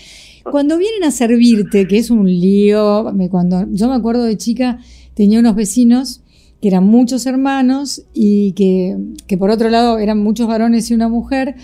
Cuando 0.50 0.79
vienen 0.79 1.03
a 1.03 1.12
servirte, 1.12 1.88
que 1.88 2.00
es 2.00 2.10
un 2.10 2.25
lío, 2.25 3.05
cuando 3.29 3.67
yo 3.69 3.88
me 3.88 3.93
acuerdo 3.93 4.24
de 4.24 4.36
chica, 4.36 4.79
tenía 5.13 5.39
unos 5.39 5.55
vecinos 5.55 6.23
que 6.63 6.70
eran 6.70 6.86
muchos 6.86 7.25
hermanos 7.25 8.05
y 8.13 8.53
que, 8.53 8.96
que, 9.27 9.38
por 9.38 9.50
otro 9.50 9.70
lado 9.70 10.00
eran 10.00 10.20
muchos 10.20 10.48
varones 10.48 10.89
y 10.89 10.93
una 10.93 11.10
mujer, 11.10 11.55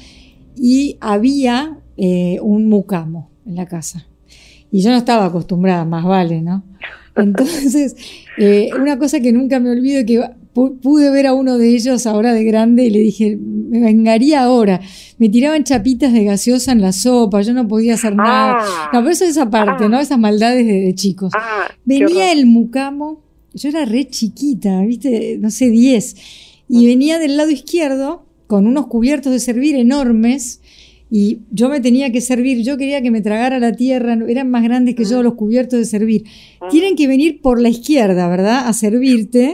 y 0.57 0.97
había 0.99 1.77
eh, 1.95 2.37
un 2.41 2.67
mucamo 2.67 3.31
en 3.45 3.55
la 3.55 3.65
casa. 3.65 4.07
Y 4.73 4.81
yo 4.81 4.89
no 4.89 4.97
estaba 4.97 5.23
acostumbrada, 5.23 5.85
más 5.85 6.03
vale, 6.03 6.41
¿no? 6.41 6.65
Entonces, 7.15 7.95
eh, 8.37 8.71
una 8.77 8.99
cosa 8.99 9.21
que 9.21 9.31
nunca 9.31 9.61
me 9.61 9.69
olvido 9.69 10.05
que 10.05 10.21
pude 10.53 11.09
ver 11.11 11.27
a 11.27 11.33
uno 11.33 11.57
de 11.57 11.69
ellos 11.69 12.05
ahora 12.05 12.33
de 12.33 12.43
grande 12.43 12.83
y 12.83 12.89
le 12.89 12.99
dije, 12.99 13.37
me 13.37 13.79
vengaría 13.79 14.43
ahora. 14.43 14.81
Me 15.17 15.29
tiraban 15.29 15.63
chapitas 15.63 16.11
de 16.11 16.25
gaseosa 16.25 16.73
en 16.73 16.81
la 16.81 16.91
sopa, 16.91 17.41
yo 17.41 17.53
no 17.53 17.69
podía 17.69 17.93
hacer 17.93 18.17
nada. 18.17 18.57
Ah. 18.59 18.89
no, 18.91 18.99
pero 18.99 19.11
eso 19.11 19.23
es 19.23 19.29
esa 19.29 19.49
parte, 19.49 19.87
¿no? 19.87 19.97
Esas 19.97 20.19
maldades 20.19 20.67
de, 20.67 20.93
chicos. 20.93 21.31
Ah, 21.33 21.69
Venía 21.85 22.33
el 22.33 22.47
mucamo 22.47 23.28
yo 23.53 23.69
era 23.69 23.85
re 23.85 24.07
chiquita, 24.07 24.81
viste, 24.81 25.37
no 25.39 25.49
sé, 25.49 25.69
10, 25.69 26.65
y 26.69 26.87
venía 26.87 27.19
del 27.19 27.37
lado 27.37 27.49
izquierdo 27.49 28.25
con 28.47 28.67
unos 28.67 28.87
cubiertos 28.87 29.31
de 29.31 29.39
servir 29.39 29.75
enormes 29.75 30.61
y 31.11 31.39
yo 31.51 31.69
me 31.69 31.81
tenía 31.81 32.11
que 32.11 32.21
servir, 32.21 32.63
yo 32.63 32.77
quería 32.77 33.01
que 33.01 33.09
me 33.09 33.21
tragara 33.21 33.59
la 33.59 33.73
tierra, 33.73 34.15
eran 34.27 34.51
más 34.51 34.63
grandes 34.63 34.95
que 34.95 35.05
yo 35.05 35.23
los 35.23 35.33
cubiertos 35.33 35.79
de 35.79 35.85
servir. 35.85 36.23
Tienen 36.69 36.95
que 36.95 37.07
venir 37.07 37.41
por 37.41 37.59
la 37.59 37.69
izquierda, 37.69 38.27
¿verdad? 38.27 38.67
A 38.67 38.73
servirte. 38.73 39.53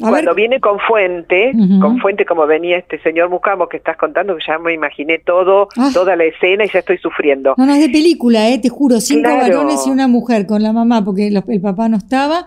Cuando, 0.00 0.34
viene 0.34 0.60
con 0.60 0.78
fuente, 0.80 1.52
con 1.80 2.00
fuente 2.00 2.26
como 2.26 2.46
venía 2.46 2.78
este 2.78 3.00
señor 3.00 3.30
Mucamo 3.30 3.68
que 3.68 3.76
estás 3.76 3.96
contando, 3.96 4.36
que 4.36 4.42
ya 4.46 4.58
me 4.58 4.74
imaginé 4.74 5.20
todo, 5.20 5.68
ah. 5.76 5.90
toda 5.94 6.16
la 6.16 6.24
escena 6.24 6.64
y 6.64 6.68
ya 6.68 6.80
estoy 6.80 6.98
sufriendo. 6.98 7.54
No, 7.56 7.64
no, 7.64 7.74
es 7.74 7.80
de 7.80 7.88
película, 7.88 8.50
eh, 8.50 8.58
te 8.58 8.68
juro, 8.68 9.00
cinco 9.00 9.28
varones 9.28 9.86
y 9.86 9.90
una 9.90 10.08
mujer 10.08 10.46
con 10.46 10.62
la 10.62 10.72
mamá 10.72 11.04
porque 11.04 11.28
el 11.28 11.60
papá 11.60 11.88
no 11.88 11.96
estaba 11.96 12.44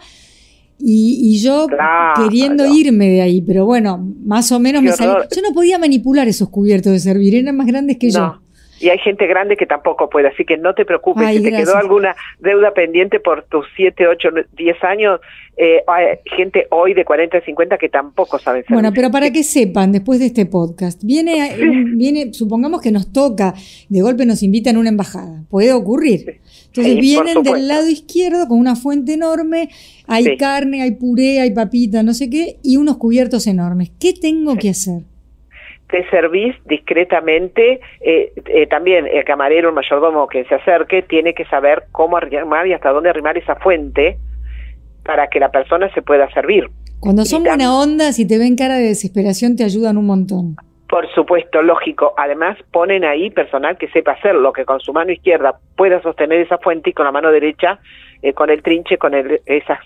y, 0.80 1.42
yo 1.42 1.68
queriendo 2.16 2.66
irme 2.66 3.08
de 3.08 3.22
ahí, 3.22 3.42
pero 3.42 3.66
bueno, 3.66 3.98
más 4.24 4.52
o 4.52 4.60
menos 4.60 4.82
me 4.82 4.92
salí. 4.92 5.26
Yo 5.36 5.42
no 5.42 5.54
podía 5.54 5.78
manipular 5.80 6.28
esos 6.28 6.50
cubiertos 6.50 6.94
de 6.94 7.00
servir, 7.00 7.36
eran 7.36 7.56
más 7.56 7.68
grandes 7.68 7.98
que 7.98 8.12
yo. 8.12 8.40
Y 8.80 8.90
hay 8.90 9.00
gente 9.00 9.26
grande 9.26 9.58
que 9.58 9.66
tampoco 9.66 10.10
puede, 10.10 10.28
así 10.28 10.46
que 10.46 10.58
no 10.58 10.74
te 10.74 10.86
preocupes. 10.86 11.28
si 11.30 11.44
te 11.44 11.52
quedó 11.52 11.78
alguna 11.78 12.16
deuda 12.40 12.72
pendiente 12.72 13.20
por 13.20 13.44
tus 13.44 13.66
7, 13.76 14.08
8, 14.08 14.30
10 14.56 14.84
años, 14.84 15.20
eh, 15.58 15.82
hay 15.88 16.18
gente 16.36 16.68
hoy 16.70 16.94
de 16.94 17.04
40, 17.04 17.42
50 17.42 17.78
que 17.78 17.90
tampoco 17.90 18.38
servir. 18.38 18.66
Bueno, 18.70 18.92
pero 18.94 19.10
para 19.10 19.32
que 19.32 19.44
sepan, 19.44 19.92
después 19.92 20.20
de 20.20 20.28
este 20.28 20.46
podcast, 20.46 21.04
viene, 21.04 21.56
viene, 21.96 22.34
supongamos 22.34 22.82
que 22.82 22.92
nos 22.92 23.12
toca, 23.12 23.56
de 23.90 24.02
golpe 24.02 24.26
nos 24.26 24.44
invitan 24.44 24.76
a 24.76 24.80
una 24.80 24.90
embajada, 24.90 25.44
puede 25.50 25.74
ocurrir. 25.74 26.42
Entonces 26.78 27.02
vienen 27.02 27.44
del 27.44 27.68
lado 27.68 27.90
izquierdo 27.90 28.48
con 28.48 28.60
una 28.60 28.76
fuente 28.76 29.14
enorme, 29.14 29.70
hay 30.08 30.38
carne, 30.38 30.82
hay 30.82 30.92
puré, 30.92 31.40
hay 31.42 31.52
papita, 31.52 32.04
no 32.04 32.14
sé 32.14 32.30
qué, 32.30 32.58
y 32.64 32.78
unos 32.78 32.98
cubiertos 32.98 33.48
enormes. 33.48 33.92
¿Qué 34.00 34.14
tengo 34.14 34.56
que 34.56 34.70
hacer? 34.70 35.02
Te 35.90 36.08
servís 36.10 36.56
discretamente, 36.66 37.80
eh, 38.02 38.34
eh, 38.46 38.68
también 38.68 39.08
el 39.08 39.24
camarero, 39.24 39.70
el 39.70 39.76
mayordomo 39.76 40.28
que 40.28 40.44
se 40.46 40.56
acerque, 40.56 41.02
tiene 41.02 41.34
que 41.34 41.46
saber 41.46 41.86
cómo 41.92 42.18
arrimar 42.18 42.68
y 42.68 42.74
hasta 42.74 42.90
dónde 42.90 43.10
arrimar 43.10 43.38
esa 43.38 43.56
fuente 43.56 44.18
para 45.04 45.28
que 45.28 45.40
la 45.40 45.50
persona 45.50 45.92
se 45.94 46.02
pueda 46.02 46.30
servir. 46.34 46.70
Cuando 47.00 47.26
son 47.26 47.44
buena 47.44 47.74
onda, 47.80 48.12
si 48.12 48.28
te 48.28 48.38
ven 48.38 48.56
cara 48.56 48.76
de 48.76 48.88
desesperación, 48.88 49.56
te 49.56 49.64
ayudan 49.64 49.98
un 49.98 50.06
montón. 50.06 50.58
Por 50.90 51.10
supuesto, 51.14 51.62
lógico. 51.62 52.14
Además, 52.18 52.58
ponen 52.72 53.04
ahí 53.04 53.30
personal 53.30 53.78
que 53.78 53.90
sepa 53.90 54.14
hacerlo, 54.14 54.54
que 54.54 54.66
con 54.66 54.80
su 54.80 54.94
mano 54.94 55.12
izquierda 55.12 55.60
pueda 55.76 56.02
sostener 56.02 56.40
esa 56.40 56.58
fuente 56.60 56.92
y 56.92 56.94
con 56.94 57.06
la 57.06 57.12
mano 57.12 57.30
derecha, 57.30 57.80
eh, 58.22 58.34
con 58.34 58.50
el 58.50 58.62
trinche, 58.62 58.98
con 58.98 59.14
esas 59.46 59.80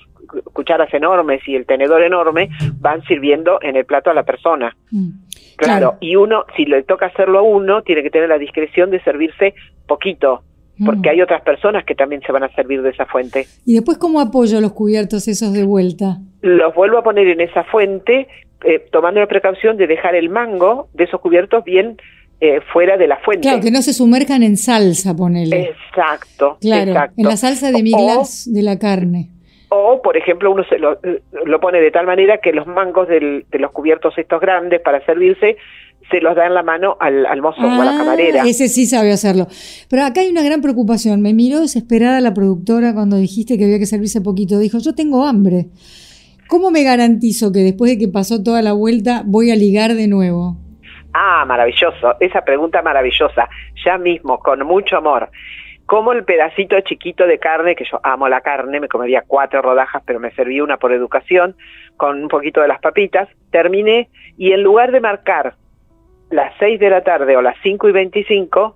cucharas 0.53 0.93
enormes 0.93 1.41
y 1.47 1.55
el 1.55 1.65
tenedor 1.65 2.03
enorme, 2.03 2.49
van 2.79 3.01
sirviendo 3.03 3.59
en 3.61 3.75
el 3.75 3.85
plato 3.85 4.11
a 4.11 4.13
la 4.13 4.23
persona. 4.23 4.75
Mm. 4.91 5.09
Claro, 5.57 5.97
y 5.99 6.15
uno, 6.15 6.45
si 6.55 6.65
le 6.65 6.83
toca 6.83 7.07
hacerlo 7.07 7.39
a 7.39 7.41
uno, 7.41 7.81
tiene 7.83 8.03
que 8.03 8.09
tener 8.09 8.29
la 8.29 8.37
discreción 8.37 8.89
de 8.89 9.01
servirse 9.03 9.53
poquito, 9.87 10.43
porque 10.85 11.09
mm. 11.09 11.11
hay 11.11 11.21
otras 11.21 11.41
personas 11.41 11.83
que 11.83 11.95
también 11.95 12.21
se 12.21 12.31
van 12.31 12.43
a 12.43 12.49
servir 12.55 12.81
de 12.81 12.89
esa 12.91 13.05
fuente. 13.05 13.45
¿Y 13.65 13.73
después 13.73 13.97
cómo 13.97 14.19
apoyo 14.21 14.61
los 14.61 14.73
cubiertos 14.73 15.27
esos 15.27 15.53
de 15.53 15.65
vuelta? 15.65 16.17
Los 16.41 16.73
vuelvo 16.73 16.97
a 16.97 17.03
poner 17.03 17.27
en 17.27 17.41
esa 17.41 17.63
fuente 17.65 18.27
eh, 18.63 18.85
tomando 18.91 19.19
la 19.19 19.27
precaución 19.27 19.77
de 19.77 19.87
dejar 19.87 20.15
el 20.15 20.29
mango 20.29 20.89
de 20.93 21.05
esos 21.05 21.19
cubiertos 21.21 21.63
bien 21.63 21.97
eh, 22.39 22.59
fuera 22.73 22.97
de 22.97 23.07
la 23.07 23.17
fuente. 23.17 23.47
Claro, 23.47 23.61
que 23.61 23.71
no 23.71 23.81
se 23.81 23.93
sumerjan 23.93 24.43
en 24.43 24.57
salsa, 24.57 25.15
ponele. 25.15 25.75
Exacto. 25.75 26.57
Claro, 26.59 27.11
en 27.15 27.25
la 27.25 27.37
salsa 27.37 27.71
de 27.71 27.83
miglas 27.83 28.51
de 28.51 28.63
la 28.63 28.79
carne. 28.79 29.29
O, 29.69 30.01
por 30.01 30.17
ejemplo, 30.17 30.51
uno 30.51 30.63
se 30.65 30.77
lo, 30.79 30.99
lo 31.45 31.59
pone 31.59 31.79
de 31.79 31.91
tal 31.91 32.05
manera 32.05 32.39
que 32.39 32.51
los 32.51 32.67
mangos 32.67 33.07
del, 33.07 33.45
de 33.49 33.59
los 33.59 33.71
cubiertos 33.71 34.17
estos 34.17 34.41
grandes 34.41 34.81
para 34.81 35.05
servirse 35.05 35.55
se 36.09 36.19
los 36.19 36.35
da 36.35 36.45
en 36.45 36.53
la 36.53 36.63
mano 36.63 36.97
al, 36.99 37.25
al 37.25 37.41
mozo 37.41 37.61
o 37.61 37.69
a 37.69 37.85
la 37.85 37.95
ah, 37.95 37.97
camarera. 37.97 38.43
Ese 38.43 38.67
sí 38.67 38.85
sabe 38.85 39.11
hacerlo. 39.11 39.47
Pero 39.89 40.03
acá 40.03 40.21
hay 40.21 40.29
una 40.29 40.43
gran 40.43 40.61
preocupación. 40.61 41.21
Me 41.21 41.33
miró 41.33 41.61
desesperada 41.61 42.19
la 42.21 42.33
productora 42.33 42.93
cuando 42.93 43.17
dijiste 43.17 43.57
que 43.57 43.63
había 43.63 43.79
que 43.79 43.85
servirse 43.85 44.19
poquito. 44.19 44.59
Dijo, 44.59 44.79
yo 44.79 44.93
tengo 44.93 45.25
hambre. 45.25 45.67
¿Cómo 46.51 46.69
me 46.69 46.83
garantizo 46.83 47.53
que 47.53 47.59
después 47.59 47.91
de 47.91 47.97
que 47.97 48.09
pasó 48.09 48.43
toda 48.43 48.61
la 48.61 48.73
vuelta 48.73 49.23
voy 49.25 49.51
a 49.51 49.55
ligar 49.55 49.93
de 49.93 50.09
nuevo? 50.09 50.57
Ah, 51.13 51.45
maravilloso, 51.47 52.15
esa 52.19 52.41
pregunta 52.41 52.81
maravillosa, 52.81 53.47
ya 53.85 53.97
mismo, 53.97 54.37
con 54.39 54.67
mucho 54.67 54.97
amor. 54.97 55.29
Como 55.85 56.11
el 56.11 56.25
pedacito 56.25 56.77
chiquito 56.81 57.25
de 57.25 57.39
carne, 57.39 57.73
que 57.73 57.85
yo 57.89 58.01
amo 58.03 58.27
la 58.27 58.41
carne, 58.41 58.81
me 58.81 58.89
comería 58.89 59.23
cuatro 59.25 59.61
rodajas, 59.61 60.03
pero 60.05 60.19
me 60.19 60.29
serví 60.31 60.59
una 60.59 60.75
por 60.75 60.91
educación, 60.91 61.55
con 61.95 62.21
un 62.21 62.27
poquito 62.27 62.59
de 62.59 62.67
las 62.67 62.81
papitas, 62.81 63.29
terminé 63.49 64.09
y 64.37 64.51
en 64.51 64.61
lugar 64.61 64.91
de 64.91 64.99
marcar 64.99 65.55
las 66.31 66.51
seis 66.59 66.81
de 66.81 66.89
la 66.89 67.01
tarde 67.01 67.37
o 67.37 67.41
las 67.41 67.55
cinco 67.63 67.87
y 67.87 67.93
veinticinco, 67.93 68.75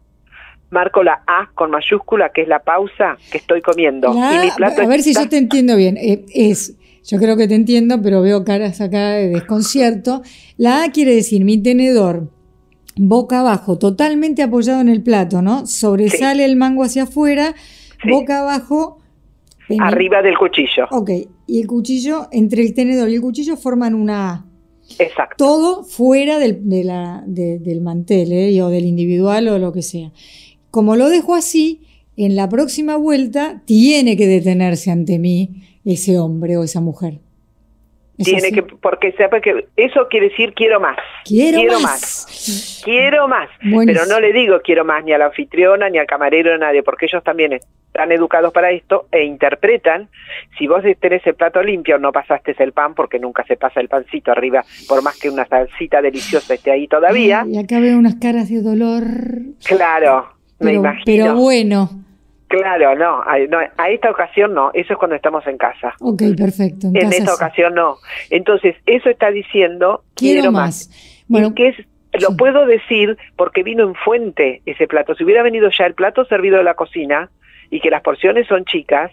marco 0.70 1.04
la 1.04 1.24
A 1.28 1.50
con 1.54 1.72
mayúscula, 1.72 2.30
que 2.30 2.44
es 2.44 2.48
la 2.48 2.60
pausa 2.60 3.18
que 3.30 3.38
estoy 3.38 3.62
comiendo. 3.62 4.12
a 4.18 4.88
ver 4.88 5.02
si 5.02 5.14
yo 5.14 5.28
te 5.28 5.38
entiendo 5.38 5.76
bien. 5.76 5.98
Eh, 5.98 6.24
es 6.34 6.78
yo 7.06 7.20
creo 7.20 7.38
que 7.38 7.48
te 7.48 7.56
entiendo, 7.56 8.02
pero 8.02 8.22
veo 8.22 8.44
caras 8.44 8.82
acá 8.82 9.12
de 9.12 9.30
desconcierto. 9.30 10.24
La 10.58 10.84
A 10.84 10.92
quiere 10.92 11.14
decir 11.14 11.46
mi 11.46 11.62
tenedor 11.62 12.32
boca 12.98 13.42
abajo, 13.42 13.78
totalmente 13.78 14.42
apoyado 14.42 14.82
en 14.82 14.90
el 14.90 15.04
plato, 15.04 15.42
¿no? 15.42 15.68
Sobresale 15.68 16.46
el 16.46 16.56
mango 16.56 16.84
hacia 16.84 17.04
afuera, 17.04 17.54
boca 18.10 18.40
abajo. 18.40 19.00
Arriba 19.80 20.22
del 20.22 20.38
cuchillo. 20.38 20.86
Ok, 20.92 21.12
y 21.48 21.62
el 21.62 21.68
cuchillo, 21.68 22.28
entre 22.32 22.64
el 22.64 22.74
tenedor 22.74 23.10
y 23.10 23.16
el 23.16 23.22
cuchillo 23.22 23.56
forman 23.58 23.94
una 23.94 24.32
A. 24.32 24.46
Exacto. 25.00 25.36
Todo 25.38 25.84
fuera 25.84 26.40
del, 26.40 26.60
del 26.64 27.82
mantel, 27.82 28.32
¿eh? 28.32 28.62
o 28.62 28.70
del 28.70 28.86
individual 28.86 29.48
o 29.48 29.60
lo 29.60 29.74
que 29.74 29.82
sea. 29.82 30.12
Como 30.72 30.96
lo 30.96 31.10
dejo 31.10 31.36
así, 31.36 31.82
en 32.18 32.36
la 32.36 32.50
próxima 32.50 32.96
vuelta 32.96 33.62
tiene 33.66 34.16
que 34.16 34.28
detenerse 34.28 34.92
ante 34.92 35.20
mí 35.20 35.50
ese 35.86 36.18
hombre 36.18 36.58
o 36.58 36.64
esa 36.64 36.82
mujer. 36.82 37.20
Tiene 38.18 38.52
que, 38.52 38.64
porque 38.64 39.12
sepa 39.12 39.42
que 39.42 39.68
eso 39.76 40.08
quiere 40.10 40.30
decir 40.30 40.54
quiero 40.54 40.80
más. 40.80 40.96
Quiero, 41.26 41.80
más. 41.82 42.82
quiero 42.84 43.28
más. 43.28 43.50
Pero 43.60 44.06
no 44.06 44.20
le 44.22 44.32
digo 44.32 44.62
quiero 44.64 44.86
más 44.86 45.04
ni 45.04 45.12
a 45.12 45.18
la 45.18 45.26
anfitriona, 45.26 45.90
ni 45.90 45.98
al 45.98 46.06
camarero, 46.06 46.52
ni 46.52 46.64
a 46.64 46.68
nadie, 46.68 46.82
porque 46.82 47.08
ellos 47.08 47.22
también 47.26 47.52
están 47.54 48.14
educados 48.14 48.54
para 48.54 48.72
esto 48.72 49.08
e 49.12 49.26
interpretan. 49.26 50.08
Si 50.58 50.66
vos 50.66 50.82
tenés 51.02 51.28
el 51.28 51.36
plato 51.36 51.62
limpio, 51.62 51.98
no 51.98 52.14
pasaste 52.14 52.56
el 52.60 52.72
pan, 52.72 52.96
porque 52.96 53.20
nunca 53.20 53.44
se 53.46 53.58
pasa 53.58 53.82
el 53.82 53.90
pancito 53.90 54.32
arriba, 54.32 54.64
por 54.88 55.04
más 55.04 55.20
que 55.20 55.30
una 55.30 55.46
salsita 55.46 56.02
deliciosa 56.02 56.54
esté 56.54 56.72
ahí 56.72 56.88
todavía. 56.88 57.46
Y 57.50 57.58
acá 57.58 57.82
veo 57.82 57.98
unas 57.98 58.16
caras 58.16 58.50
de 58.50 58.62
dolor. 58.62 59.04
Claro, 59.66 60.28
me 60.60 60.68
Pero, 60.68 60.80
imagino. 60.80 61.04
pero 61.06 61.36
bueno. 61.36 61.90
Claro, 62.48 62.96
no 62.96 63.22
a, 63.24 63.40
no, 63.50 63.58
a 63.78 63.90
esta 63.90 64.12
ocasión 64.12 64.54
no, 64.54 64.70
eso 64.74 64.94
es 64.94 65.00
cuando 65.00 65.16
estamos 65.16 65.46
en 65.48 65.58
casa. 65.58 65.94
Ok, 66.00 66.22
perfecto. 66.38 66.88
En, 66.94 67.12
esta 67.12 67.34
ocasión 67.34 67.74
no. 67.74 67.98
Entonces, 68.30 68.76
eso 68.86 69.10
está 69.10 69.32
diciendo 69.32 70.04
Quiero, 70.16 70.42
quiero, 70.42 70.52
más. 70.52 71.24
Bueno, 71.28 71.56
que 71.56 71.70
es, 71.70 71.78
lo 72.22 72.30
sí. 72.30 72.36
puedo 72.38 72.66
decir 72.66 73.18
porque 73.36 73.64
vino 73.64 73.84
en 73.84 73.96
fuente 73.96 74.62
ese 74.66 74.88
plato. 74.88 75.16
Si 75.16 75.24
hubiera 75.24 75.42
venido 75.42 75.70
ya 75.70 75.86
el 75.86 75.96
plato 75.96 76.24
servido 76.26 76.58
de 76.58 76.64
la 76.64 76.76
cocina 76.76 77.30
y 77.72 77.80
que 77.80 77.90
las 77.90 78.04
porciones 78.04 78.48
son 78.48 78.64
chicas, 78.66 79.12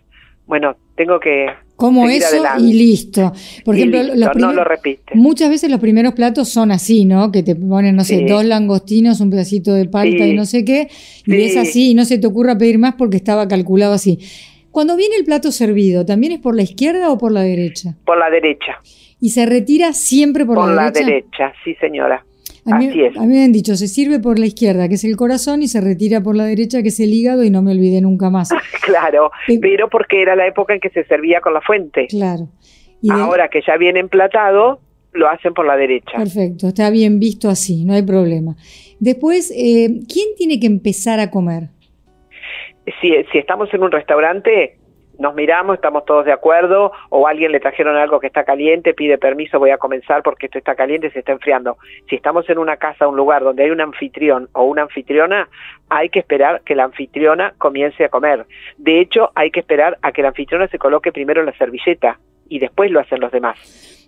bueno, 0.53 0.77
tengo 0.97 1.19
que 1.19 1.47
como 1.77 2.07
eso 2.11 2.27
adelante. 2.27 2.63
y 2.63 2.73
listo. 2.75 3.33
Por 3.65 3.75
Y 3.75 3.79
ejemplo, 3.79 4.03
listo, 4.03 4.19
los 4.19 4.37
no 4.37 4.53
lo 4.53 4.65
repite. 4.65 5.15
muchas 5.15 5.49
veces 5.49 5.71
los 5.71 5.81
primeros 5.81 6.13
platos 6.13 6.51
son 6.51 6.71
así, 6.71 7.07
¿no? 7.07 7.33
Que 7.33 7.43
te 7.43 7.57
ponen, 7.57 7.97
no 7.97 8.05
sé, 8.05 8.19
Sí. 8.19 8.25
dos 8.27 8.45
langostinos, 8.45 9.23
un 9.23 9.31
pedacito 9.31 9.73
de 9.73 9.87
palta 9.89 10.25
Sí. 10.25 10.31
y 10.31 10.35
no 10.35 10.45
sé 10.45 10.63
qué, 10.67 10.89
y 11.27 11.31
Sí. 11.33 11.43
es 11.43 11.57
así, 11.57 11.91
y 11.93 11.95
no 11.95 12.05
se 12.05 12.19
te 12.19 12.27
ocurra 12.27 12.59
pedir 12.59 12.79
más 12.79 12.97
porque 12.97 13.17
estaba 13.17 13.49
calculado 13.49 13.95
así. 13.95 14.19
Cuando 14.71 14.95
viene 14.95 15.17
el 15.17 15.25
plato 15.25 15.51
servido, 15.53 16.05
¿también 16.05 16.35
es 16.35 16.39
por 16.41 16.55
la 16.55 16.63
izquierda 16.65 17.11
o 17.11 17.17
por 17.17 17.33
la 17.33 17.41
derecha? 17.41 17.95
Por 18.05 18.19
la 18.19 18.29
derecha, 18.29 18.77
Y 19.21 19.31
se 19.31 19.47
retira 19.47 19.95
siempre 19.95 20.45
por, 20.45 20.57
por, 20.57 20.69
la, 20.69 20.75
la 20.75 20.91
derecha. 20.91 21.07
derecha, 21.07 21.53
sí 21.65 21.75
señora. 21.81 22.27
A 22.71 22.79
mí, 22.79 22.89
Así 22.91 23.03
es. 23.03 23.17
a 23.17 23.21
mí 23.23 23.27
me 23.27 23.45
han 23.45 23.51
dicho, 23.53 23.75
se 23.75 23.89
sirve 23.89 24.21
por 24.21 24.39
la 24.39 24.47
izquierda, 24.47 24.89
que 24.89 24.95
es 24.95 25.03
el 25.05 25.17
corazón, 25.17 25.63
y 25.63 25.69
se 25.69 25.81
retira 25.81 26.21
por 26.21 26.37
la 26.37 26.45
derecha, 26.45 26.81
que 26.83 26.89
es 26.91 27.01
el 27.01 27.13
hígado, 27.13 27.43
y 27.43 27.51
no 27.51 27.61
me 27.61 27.73
olvidé 27.73 28.01
nunca 28.01 28.31
más. 28.31 28.51
Claro, 28.85 29.31
pero 29.61 29.89
porque 29.89 30.23
era 30.23 30.35
la 30.37 30.47
época 30.47 30.75
en 30.75 30.81
que 30.81 30.91
se 30.91 31.05
servía 31.05 31.41
con 31.41 31.55
la 31.55 31.61
fuente. 31.61 32.07
Claro. 32.09 32.49
Y 33.01 33.09
de- 33.13 33.21
Ahora 33.21 33.49
que 33.49 33.61
ya 33.67 33.77
viene 33.77 34.01
emplatado, 34.01 34.81
lo 35.13 35.29
hacen 35.29 35.55
por 35.55 35.67
la 35.67 35.77
derecha. 35.77 36.13
Perfecto, 36.17 36.69
está 36.69 36.91
bien 36.91 37.19
visto 37.21 37.49
así, 37.49 37.85
no 37.85 37.95
hay 37.95 38.03
problema. 38.03 38.55
Después, 39.01 39.53
eh, 39.57 40.01
¿quién 40.13 40.29
tiene 40.37 40.59
que 40.61 40.67
empezar 40.67 41.21
a 41.21 41.31
comer? 41.31 41.69
si, 43.01 43.11
si 43.31 43.39
estamos 43.39 43.73
en 43.73 43.83
un 43.83 43.91
restaurante, 43.93 44.79
nos 45.23 45.37
miramos, 45.37 45.77
estamos 45.77 46.05
todos 46.05 46.25
de 46.25 46.33
acuerdo, 46.33 46.91
o 47.09 47.29
alguien 47.29 47.53
le 47.53 47.61
trajeron 47.61 47.97
algo 47.97 48.19
que 48.19 48.27
está 48.27 48.43
caliente, 48.43 48.93
pide 48.93 49.19
permiso, 49.19 49.61
voy 49.61 49.71
a 49.71 49.79
comenzar 49.79 50.25
porque 50.25 50.47
esto 50.47 50.59
está 50.59 50.75
caliente, 50.75 51.11
se 51.13 51.21
está 51.21 51.31
enfriando. 51.31 51.79
Si 52.11 52.17
estamos 52.17 52.51
en 52.51 52.59
una 52.59 52.77
casa, 52.77 53.07
un 53.07 53.17
lugar 53.17 53.45
donde 53.45 53.63
hay 53.63 53.71
un 53.71 53.81
anfitrión 53.81 54.49
o 54.53 54.65
una 54.65 54.83
anfitriona, 54.83 55.49
hay 55.89 56.09
que 56.09 56.19
esperar 56.19 56.63
que 56.63 56.75
la 56.75 56.85
anfitriona 56.85 57.55
comience 57.57 58.05
a 58.05 58.09
comer. 58.09 58.47
De 58.79 59.01
hecho, 59.01 59.31
hay 59.37 59.53
que 59.53 59.61
esperar 59.61 59.97
a 60.03 60.11
que 60.11 60.23
la 60.23 60.29
anfitriona 60.29 60.67
se 60.67 60.79
coloque 60.79 61.13
primero 61.13 61.45
la 61.45 61.57
servilleta 61.57 62.19
y 62.49 62.59
después 62.59 62.91
lo 62.91 62.99
hacen 62.99 63.21
los 63.21 63.31
demás. 63.31 63.57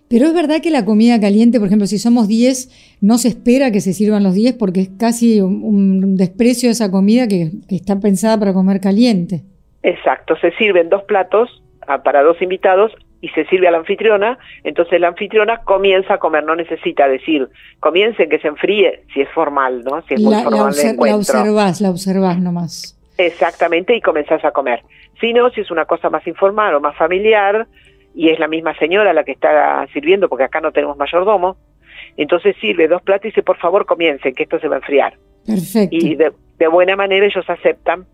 Pero 0.09 0.27
es 0.27 0.33
verdad 0.33 0.61
que 0.61 0.69
la 0.69 0.83
comida 0.83 1.17
caliente, 1.19 1.59
por 1.59 1.67
ejemplo, 1.67 1.87
si 1.87 1.97
somos 1.97 2.27
10, 2.27 2.97
no 2.99 3.17
se 3.17 3.29
espera 3.29 3.71
que 3.71 3.79
se 3.79 3.93
sirvan 3.93 4.23
los 4.23 4.33
10 4.33 4.55
porque 4.55 4.81
es 4.81 4.89
casi 4.99 5.39
un, 5.39 6.17
desprecio 6.17 6.67
de 6.67 6.73
esa 6.73 6.91
comida 6.91 7.25
que 7.27 7.51
está 7.69 8.01
pensada 8.01 8.37
para 8.37 8.53
comer 8.53 8.81
caliente. 8.81 9.45
Exacto, 9.87 10.35
se 10.37 10.51
sirven 10.57 10.89
dos 10.89 11.03
platos 11.03 11.61
ah, 11.87 12.01
para 12.01 12.23
dos 12.23 12.41
invitados 12.41 12.91
y 13.21 13.29
se 13.29 13.45
sirve 13.45 13.67
a 13.67 13.71
la 13.71 13.77
anfitriona, 13.77 14.37
entonces 14.63 14.99
la 14.99 15.09
anfitriona 15.09 15.57
comienza 15.63 16.15
a 16.15 16.17
comer, 16.17 16.43
no 16.43 16.55
necesita 16.55 17.07
decir, 17.07 17.47
comiencen 17.79 18.29
que 18.29 18.39
se 18.39 18.47
enfríe, 18.47 19.03
si 19.13 19.21
es 19.21 19.29
formal, 19.29 19.83
¿no? 19.83 20.01
Si 20.07 20.15
es 20.15 20.21
muy 20.21 20.31
La, 20.31 20.37
la 20.39 20.43
formal 20.43 20.67
el 20.67 20.73
obser- 20.73 21.05
la 21.07 21.15
observás, 21.15 21.81
la 21.81 21.89
observás 21.91 22.39
nomás. 22.39 22.99
Exactamente, 23.17 23.95
y 23.95 24.01
comenzás 24.01 24.43
a 24.43 24.51
comer. 24.51 24.81
Si 25.21 25.33
no, 25.33 25.49
si 25.51 25.61
es 25.61 25.69
una 25.71 25.85
cosa 25.85 26.09
más 26.09 26.25
informal 26.27 26.73
o 26.75 26.79
más 26.81 26.95
familiar, 26.97 27.67
y 28.13 28.29
es 28.29 28.39
la 28.39 28.47
misma 28.47 28.75
señora 28.77 29.13
la 29.13 29.23
que 29.23 29.33
está 29.33 29.85
sirviendo, 29.93 30.27
porque 30.29 30.45
acá 30.45 30.61
no 30.61 30.71
tenemos 30.71 30.97
mayordomo, 30.97 31.57
entonces 32.17 32.55
sirve 32.59 32.87
dos 32.87 33.01
platos 33.03 33.25
y 33.25 33.29
dice, 33.29 33.43
por 33.43 33.57
favor 33.57 33.85
comiencen, 33.85 34.33
que 34.33 34.43
esto 34.43 34.59
se 34.59 34.67
va 34.67 34.75
a 34.75 34.79
enfriar. 34.79 35.13
Perfecto. 35.45 35.95
Y 35.95 36.15
de, 36.15 36.31
de 36.57 36.67
buena 36.67 36.95
manera 36.95 37.25
ellos 37.25 37.45
aceptan. 37.47 38.05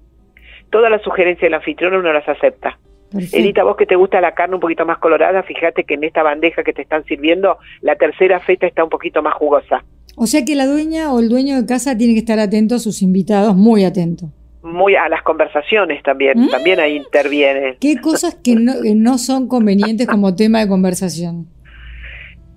Todas 0.71 0.89
las 0.89 1.01
sugerencias 1.03 1.43
del 1.43 1.53
anfitrión 1.53 1.93
uno 1.93 2.11
las 2.11 2.27
acepta. 2.27 2.79
perfecto. 3.11 3.37
Edita, 3.37 3.63
vos 3.63 3.75
que 3.77 3.85
te 3.85 3.95
gusta 3.95 4.19
la 4.21 4.33
carne 4.33 4.55
un 4.55 4.61
poquito 4.61 4.85
más 4.85 4.97
colorada, 4.97 5.43
fíjate 5.43 5.83
que 5.83 5.93
en 5.95 6.03
esta 6.05 6.23
bandeja 6.23 6.63
que 6.63 6.73
te 6.73 6.81
están 6.81 7.03
sirviendo, 7.05 7.57
la 7.81 7.95
tercera 7.95 8.39
feta 8.39 8.65
está 8.65 8.83
un 8.83 8.89
poquito 8.89 9.21
más 9.21 9.33
jugosa. 9.35 9.83
O 10.15 10.25
sea 10.27 10.43
que 10.45 10.55
la 10.55 10.65
dueña 10.65 11.13
o 11.13 11.19
el 11.19 11.29
dueño 11.29 11.55
de 11.61 11.65
casa 11.65 11.97
tiene 11.97 12.13
que 12.13 12.19
estar 12.19 12.39
atento 12.39 12.75
a 12.75 12.79
sus 12.79 13.01
invitados, 13.01 13.55
muy 13.55 13.83
atento. 13.85 14.27
Muy 14.63 14.95
a 14.95 15.09
las 15.09 15.23
conversaciones 15.23 16.03
también, 16.03 16.39
Mm. 16.39 16.49
también 16.49 16.79
ahí 16.79 16.95
interviene. 16.95 17.77
¿Qué 17.81 17.99
cosas 17.99 18.35
que 18.35 18.55
no, 18.55 18.73
que 18.83 18.93
no 18.95 19.17
son 19.17 19.47
convenientes 19.47 20.07
como 20.07 20.35
tema 20.35 20.59
de 20.59 20.67
conversación? 20.67 21.47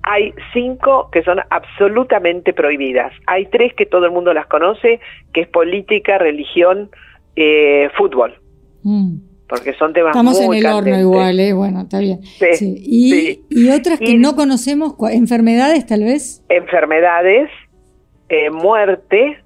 Hay 0.03 0.35
cinco 0.53 1.09
que 1.11 1.23
son 1.23 1.39
absolutamente 1.49 2.53
prohibidas. 2.53 3.13
Hay 3.27 3.47
tres 3.47 3.73
que 3.75 3.87
todo 3.87 4.05
el 4.05 4.13
mundo 4.13 4.35
las 4.35 4.47
conoce, 4.47 5.01
que 5.33 5.41
es 5.41 5.49
política, 5.49 6.19
religión, 6.19 6.91
eh, 7.37 7.89
fútbol, 7.97 8.35
Mm. 8.83 9.17
porque 9.49 9.73
son 9.75 9.93
temas 9.93 10.11
Estamos 10.11 10.41
en 10.41 10.53
el 10.55 10.67
horno 10.67 10.99
igual, 10.99 11.41
¿eh? 11.41 11.53
Bueno, 11.53 11.83
está 11.83 11.99
bien. 11.99 12.23
Sí, 12.23 12.47
Sí. 12.55 12.75
Y, 12.87 13.11
sí. 13.11 13.45
y 13.51 13.71
otras 13.71 13.99
que 13.99 14.13
Y- 14.13 14.19
no 14.19 14.35
conocemos, 14.37 14.95
enfermedades 15.11 15.87
tal 15.87 16.05
vez. 16.05 16.45
Enfermedades, 16.49 17.51
eh, 18.29 18.51
muerte, 18.51 19.39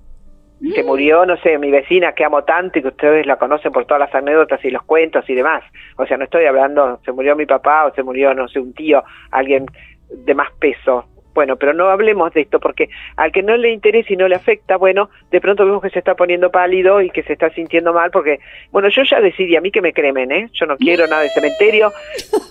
que 0.75 0.83
murió, 0.83 1.25
no 1.25 1.37
sé, 1.37 1.57
mi 1.57 1.71
vecina 1.71 2.15
que 2.15 2.25
amo 2.25 2.43
tanto 2.43 2.79
y 2.79 2.83
que 2.83 2.89
ustedes 2.89 3.25
la 3.27 3.37
conocen 3.39 3.71
por 3.71 3.87
todas 3.87 4.01
las 4.01 4.15
anécdotas 4.15 4.65
y 4.65 4.71
los 4.71 4.83
cuentos 4.83 5.25
y 5.29 5.35
demás. 5.35 5.63
O 5.97 6.05
sea, 6.05 6.17
no 6.17 6.25
estoy 6.25 6.47
hablando, 6.47 7.01
se 7.05 7.13
murió 7.13 7.37
mi 7.37 7.47
papá 7.47 7.87
o 7.87 7.95
se 7.95 8.03
murió, 8.03 8.35
no 8.35 8.49
sé, 8.49 8.59
un 8.59 8.73
tío, 8.73 9.05
alguien 9.31 9.67
de 10.11 10.35
más 10.35 10.49
peso. 10.59 11.05
Bueno, 11.39 11.55
pero 11.55 11.73
no 11.73 11.89
hablemos 11.89 12.35
de 12.35 12.41
esto 12.41 12.59
porque 12.59 12.89
al 13.15 13.31
que 13.31 13.45
no 13.45 13.57
le 13.57 13.71
interesa 13.71 14.13
y 14.13 14.17
no 14.17 14.27
le 14.27 14.35
afecta, 14.35 14.77
bueno, 14.77 15.09
de 15.31 15.41
pronto 15.41 15.65
vemos 15.65 15.81
que 15.81 15.91
se 15.91 16.01
está 16.01 16.17
poniendo 16.17 16.51
pálido 16.51 17.01
y 17.01 17.11
que 17.11 17.23
se 17.23 17.35
está 17.35 17.49
sintiendo 17.51 17.93
mal 17.93 18.11
porque, 18.11 18.41
bueno, 18.73 18.89
yo 18.89 19.05
ya 19.05 19.21
decidí, 19.21 19.55
a 19.55 19.61
mí 19.61 19.71
que 19.71 19.81
me 19.81 19.93
cremen, 19.93 20.33
¿eh? 20.33 20.51
Yo 20.53 20.67
no 20.67 20.77
quiero 20.77 21.07
nada 21.07 21.23
de 21.23 21.29
cementerio. 21.29 21.93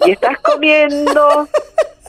Y 0.05 0.11
estás 0.11 0.39
comiendo, 0.39 1.49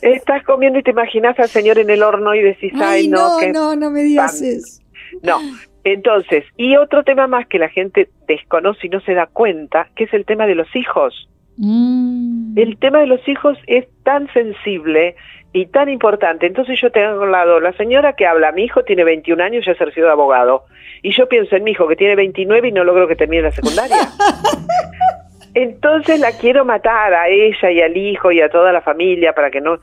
estás 0.01 0.41
comiendo 0.45 0.79
y 0.79 0.83
te 0.83 0.91
imaginas 0.91 1.37
al 1.37 1.49
señor 1.49 1.79
en 1.79 1.89
el 1.89 2.01
horno 2.01 2.33
y 2.33 2.43
decís, 2.43 2.71
ay, 2.75 2.81
Ay, 2.81 3.07
no, 3.09 3.33
no, 3.33 3.39
que 3.39 3.51
no, 3.51 3.75
no 3.75 3.91
me 3.91 4.01
digas 4.03 4.41
eso. 4.41 4.81
no. 5.21 5.41
Entonces, 5.83 6.45
y 6.55 6.77
otro 6.77 7.03
tema 7.03 7.27
más 7.27 7.45
que 7.47 7.59
la 7.59 7.67
gente 7.67 8.07
desconoce 8.25 8.87
y 8.87 8.89
no 8.89 9.01
se 9.01 9.15
da 9.15 9.27
cuenta, 9.27 9.89
que 9.97 10.05
es 10.05 10.13
el 10.13 10.23
tema 10.23 10.47
de 10.47 10.55
los 10.55 10.73
hijos. 10.77 11.27
Mm. 11.59 12.57
El 12.57 12.77
tema 12.77 12.99
de 12.99 13.07
los 13.07 13.25
hijos 13.27 13.57
es 13.67 13.85
tan 14.03 14.31
sensible 14.33 15.15
y 15.51 15.65
tan 15.65 15.89
importante. 15.89 16.47
Entonces 16.47 16.79
yo 16.81 16.89
tengo 16.91 17.21
a 17.21 17.25
un 17.25 17.31
lado 17.31 17.59
la 17.59 17.73
señora 17.73 18.13
que 18.13 18.25
habla, 18.25 18.51
mi 18.53 18.63
hijo 18.63 18.83
tiene 18.83 19.03
21 19.03 19.43
años 19.43 19.67
y 19.67 19.69
ha 19.69 19.73
ejercido 19.73 20.07
de 20.07 20.13
abogado. 20.13 20.63
Y 21.03 21.11
yo 21.11 21.27
pienso 21.27 21.55
en 21.55 21.63
mi 21.65 21.71
hijo 21.71 21.87
que 21.87 21.95
tiene 21.95 22.15
29 22.15 22.69
y 22.69 22.71
no 22.71 22.83
logro 22.83 23.07
que 23.07 23.15
termine 23.15 23.43
la 23.43 23.51
secundaria. 23.51 23.97
Entonces 25.53 26.19
la 26.19 26.31
quiero 26.31 26.63
matar 26.63 27.13
a 27.13 27.27
ella 27.27 27.71
y 27.71 27.81
al 27.81 27.97
hijo 27.97 28.31
y 28.31 28.39
a 28.39 28.49
toda 28.49 28.71
la 28.71 28.81
familia 28.81 29.33
para 29.33 29.49
que 29.49 29.59
no... 29.59 29.79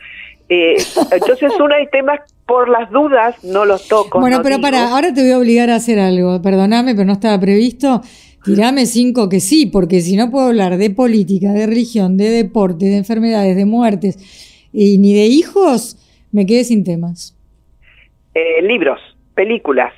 eh, 0.49 0.77
entonces 1.11 1.53
uno 1.59 1.75
hay 1.75 1.89
temas 1.89 2.21
por 2.47 2.69
las 2.69 2.89
dudas, 2.91 3.43
no 3.43 3.65
los 3.65 3.89
toco. 3.89 4.21
Bueno, 4.21 4.39
no 4.39 4.43
pero 4.45 4.57
digo. 4.57 4.69
para, 4.69 4.91
ahora 4.91 5.13
te 5.13 5.23
voy 5.23 5.33
a 5.33 5.39
obligar 5.39 5.69
a 5.71 5.75
hacer 5.75 5.99
algo. 5.99 6.41
Perdóname, 6.41 6.95
pero 6.95 7.05
no 7.05 7.15
estaba 7.15 7.39
previsto. 7.41 8.01
Tirame 8.47 8.87
cinco 8.87 9.29
que 9.29 9.41
sí, 9.41 9.67
porque 9.67 10.01
si 10.01 10.17
no 10.17 10.31
puedo 10.31 10.47
hablar 10.47 10.79
de 10.79 10.89
política, 10.91 11.53
de 11.53 11.67
religión, 11.67 12.17
de 12.17 12.31
deporte, 12.31 12.87
de 12.87 12.97
enfermedades, 12.97 13.57
de 13.57 13.67
muertes 13.67 14.17
y 14.73 14.99
ni 14.99 15.13
de 15.15 15.27
hijos, 15.27 15.99
me 16.33 16.47
quedé 16.47 16.65
sin 16.65 16.85
temas. 16.85 17.37
eh, 18.37 18.61
libros, 18.61 19.01
películas, 19.35 19.95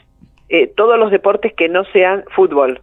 eh, 0.49 0.69
todos 0.69 0.97
los 0.97 1.11
deportes 1.11 1.53
que 1.55 1.69
no 1.69 1.85
sean 1.87 2.23
fútbol, 2.37 2.81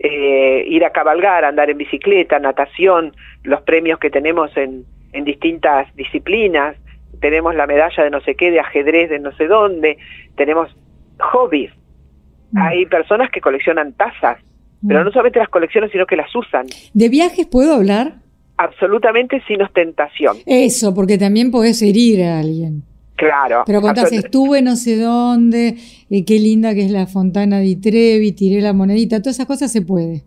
eh, 0.00 0.64
ir 0.66 0.84
a 0.84 0.90
cabalgar, 0.90 1.44
andar 1.44 1.70
en 1.70 1.78
bicicleta, 1.78 2.40
natación, 2.40 3.14
los 3.44 3.62
premios 3.62 4.00
que 4.00 4.10
tenemos 4.10 4.50
en, 4.56 4.84
en 5.12 5.24
distintas 5.24 5.94
disciplinas, 5.94 6.76
tenemos 7.20 7.54
la 7.54 7.68
medalla 7.68 8.02
de 8.02 8.10
no 8.10 8.20
sé 8.22 8.34
qué, 8.34 8.50
de 8.50 8.58
ajedrez 8.58 9.08
de 9.08 9.20
no 9.20 9.30
sé 9.36 9.46
dónde, 9.46 9.96
tenemos 10.36 10.76
hobbies. 11.20 11.70
Mm. 12.50 12.58
Hay 12.58 12.86
personas 12.86 13.30
que 13.30 13.40
coleccionan 13.40 13.92
tazas, 13.92 14.38
pero 14.86 15.00
Mm. 15.00 15.04
no 15.04 15.10
solamente 15.12 15.38
las 15.38 15.48
coleccionan, 15.48 15.90
sino 15.90 16.06
que 16.06 16.16
las 16.16 16.34
usan, 16.34 16.66
¿De 16.94 17.08
viajes 17.08 17.46
puedo 17.46 17.74
hablar? 17.74 18.14
absolutamente 18.58 19.42
sin 19.46 19.60
ostentación. 19.62 20.38
Eso, 20.46 20.94
porque 20.94 21.18
también 21.18 21.50
podés 21.50 21.82
herir 21.82 22.22
a 22.24 22.38
alguien. 22.40 22.82
Claro. 23.16 23.62
Pero 23.66 23.80
contás, 23.82 24.12
estuve 24.12 24.62
no 24.62 24.76
sé 24.76 24.96
dónde, 24.98 25.76
eh, 26.10 26.24
qué 26.24 26.38
linda 26.38 26.74
que 26.74 26.84
es 26.84 26.90
la 26.90 27.06
Fontana 27.06 27.60
di 27.60 27.76
Trevi, 27.76 28.32
tiré 28.32 28.60
la 28.62 28.72
monedita, 28.72 29.20
todas 29.20 29.36
esas 29.36 29.46
cosas 29.46 29.70
se 29.72 29.82
puede. 29.82 30.22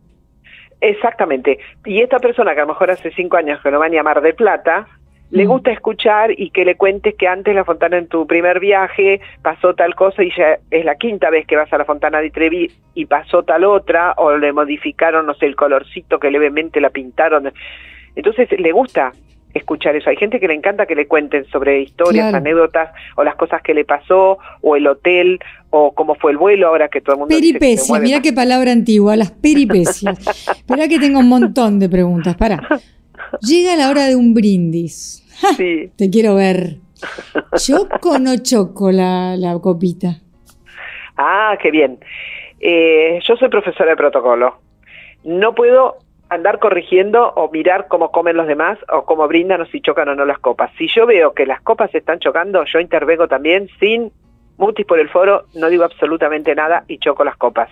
Exactamente. 0.82 1.60
Y 1.86 2.02
esta 2.02 2.20
persona 2.20 2.54
que 2.54 2.62
a 2.62 2.64
lo 2.64 2.70
mejor 2.70 2.90
hace 2.92 3.12
cinco 3.12 3.38
años 3.38 3.60
que 3.62 3.70
no 3.72 3.80
va 3.80 3.90
ni 3.90 3.98
a 3.98 4.04
Mar 4.04 4.22
del 4.22 4.36
Plata, 4.36 4.88
Le 5.32 5.46
Mm. 5.46 5.48
gusta 5.48 5.72
escuchar 5.72 6.32
y 6.36 6.50
que 6.50 6.65
le 6.65 6.76
cuentes 6.76 7.13
que 7.15 7.28
antes 7.28 7.54
la 7.54 7.63
Fontana 7.63 7.98
en 7.98 8.08
tu 8.08 8.26
primer 8.26 8.60
viaje 8.60 9.22
pasó 9.44 9.76
tal 9.76 9.94
cosa 9.96 10.24
y 10.24 10.32
ya 10.36 10.58
es 10.72 10.84
la 10.86 10.96
quinta 10.96 11.30
vez 11.30 11.46
que 11.46 11.56
vas 11.56 11.72
a 11.72 11.78
la 11.78 11.86
Fontana 11.86 12.20
di 12.20 12.32
Trevi 12.32 12.72
y 12.96 13.06
pasó 13.06 13.44
tal 13.44 13.63
otra, 13.63 14.13
o 14.18 14.36
le 14.38 14.52
modificaron, 14.54 15.28
no 15.28 15.36
sé, 15.36 15.46
el 15.46 15.56
colorcito 15.56 16.20
que 16.20 16.32
levemente 16.32 16.82
la 16.82 16.89
pintaron. 16.89 17.52
Entonces 18.15 18.50
le 18.60 18.72
gusta 18.72 19.12
escuchar 19.54 19.96
eso. 19.96 20.10
Hay 20.10 20.15
gente 20.18 20.39
que 20.39 20.48
le 20.48 20.54
encanta 20.56 20.86
que 20.86 20.96
le 20.96 21.08
cuenten 21.08 21.46
sobre 21.46 21.82
historias, 21.82 22.26
Claro. 22.26 22.38
anécdotas, 22.38 22.89
o 23.15 23.24
las 23.24 23.36
cosas 23.36 23.62
que 23.62 23.74
le 23.74 23.86
pasó, 23.86 24.38
o 24.62 24.76
el 24.76 24.86
hotel, 24.88 25.39
o 25.70 25.94
cómo 25.94 26.15
fue 26.15 26.32
el 26.32 26.38
vuelo, 26.38 26.68
ahora 26.68 26.88
que 26.88 27.02
todo 27.02 27.13
el 27.13 27.20
mundo 27.20 27.36
Peripecias, 27.36 28.02
mira 28.02 28.22
qué 28.22 28.34
palabra 28.34 28.72
antigua, 28.72 29.15
las 29.15 29.32
peripecias. 29.32 30.18
Que 30.89 31.00
tengo 31.00 31.20
un 31.20 31.30
montón 31.30 31.80
de 31.80 31.88
preguntas. 31.89 32.36
Para. 32.36 32.60
Llega 33.42 33.76
la 33.76 33.89
hora 33.89 34.06
de 34.06 34.15
un 34.15 34.34
brindis. 34.34 35.26
¡Ja! 35.39 35.54
Sí. 35.54 35.92
Te 35.96 36.10
quiero 36.10 36.36
ver. 36.36 36.78
¿Choco 37.56 38.12
o 38.12 38.20
no 38.20 38.36
choco 38.38 38.92
la, 38.92 39.36
la 39.38 39.58
copita? 39.60 40.20
Ah, 41.18 41.58
qué 41.62 41.72
bien. 41.72 42.00
Eh, 42.60 43.20
yo 43.26 43.36
soy 43.38 43.50
profesora 43.50 43.92
de 43.92 43.96
protocolo. 43.96 44.60
No 45.24 45.56
puedo 45.56 45.98
andar 46.30 46.60
corrigiendo 46.60 47.34
o 47.36 47.50
mirar 47.50 47.88
cómo 47.88 48.12
comen 48.12 48.38
los 48.38 48.48
demás 48.48 48.78
o 48.92 49.04
cómo 49.06 49.28
brindan 49.28 49.62
o 49.62 49.65
si 49.65 49.82
chocan 49.82 50.10
o 50.10 50.15
no 50.15 50.26
las 50.26 50.39
copas. 50.39 50.72
Si 50.78 50.88
yo 50.88 51.06
veo 51.06 51.34
que 51.34 51.46
las 51.46 51.62
copas 51.62 51.94
están 51.96 52.20
chocando, 52.20 52.63
yo 52.65 52.80
intervengo 52.80 53.28
también 53.28 53.68
sin 53.80 54.12
mutis 54.58 54.86
por 54.86 55.00
el 55.00 55.10
foro, 55.10 55.46
no 55.56 55.70
digo 55.70 55.86
absolutamente 55.86 56.54
nada 56.54 56.84
y 56.88 57.00
choco 57.00 57.24
las 57.24 57.38
copas. 57.38 57.70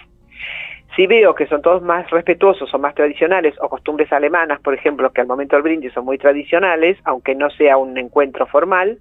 Si 0.97 1.05
veo 1.05 1.35
que 1.35 1.45
son 1.45 1.61
todos 1.61 1.83
más 1.83 2.09
respetuosos 2.09 2.73
o 2.73 2.79
más 2.79 2.95
tradicionales 2.95 3.53
o 3.61 3.69
costumbres 3.69 4.11
alemanas, 4.11 4.59
por 4.61 4.73
ejemplo, 4.73 5.11
que 5.11 5.21
al 5.21 5.27
momento 5.27 5.55
del 5.55 5.61
brindis 5.61 5.93
son 5.93 6.05
muy 6.05 6.17
tradicionales, 6.17 6.97
aunque 7.03 7.35
no 7.35 7.51
sea 7.51 7.77
un 7.77 7.95
encuentro 7.99 8.47
formal, 8.47 8.97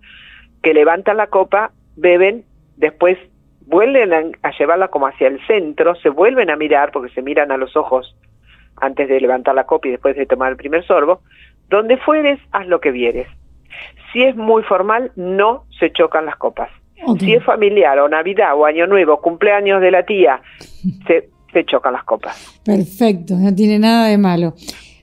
que 0.63 0.75
levantan 0.75 1.17
la 1.17 1.29
copa, 1.29 1.71
beben, 1.97 2.45
después 2.77 3.17
vuelven 3.63 4.13
a, 4.13 4.23
a 4.43 4.51
llevarla 4.59 4.89
como 4.89 5.07
hacia 5.07 5.29
el 5.29 5.41
centro, 5.47 5.95
se 5.95 6.11
vuelven 6.11 6.51
a 6.51 6.57
mirar 6.57 6.93
porque 6.93 7.15
se 7.15 7.23
miran 7.23 7.51
a 7.51 7.57
los 7.57 7.75
ojos 7.79 8.15
antes 8.77 9.09
de 9.09 9.19
levantar 9.19 9.55
la 9.55 9.65
copa 9.65 9.89
y 9.89 9.93
después 9.93 10.17
de 10.17 10.27
tomar 10.27 10.51
el 10.51 10.59
primer 10.59 10.85
sorbo. 10.85 11.23
Donde 11.71 11.97
fueres, 11.97 12.39
haz 12.53 12.67
lo 12.67 12.79
que 12.79 12.91
vieres. 12.91 13.27
Si 14.13 14.23
es 14.23 14.37
muy 14.37 14.63
formal, 14.65 15.13
no 15.17 15.65
se 15.81 15.91
chocan 15.93 16.27
las 16.27 16.37
copas. 16.37 16.69
Si 17.21 17.35
es 17.35 17.45
familiar 17.45 17.99
o 18.01 18.09
Navidad 18.09 18.55
o 18.55 18.67
Año 18.67 18.87
Nuevo, 18.87 19.21
cumpleaños 19.21 19.81
de 19.81 19.91
la 19.91 20.05
tía, 20.05 20.41
se, 21.07 21.29
se 21.57 21.65
chocan 21.65 21.95
las 21.95 22.05
copas. 22.05 22.61
Perfecto, 22.65 23.35
no 23.35 23.55
tiene 23.55 23.79
nada 23.79 24.09
de 24.09 24.19
malo. 24.19 24.53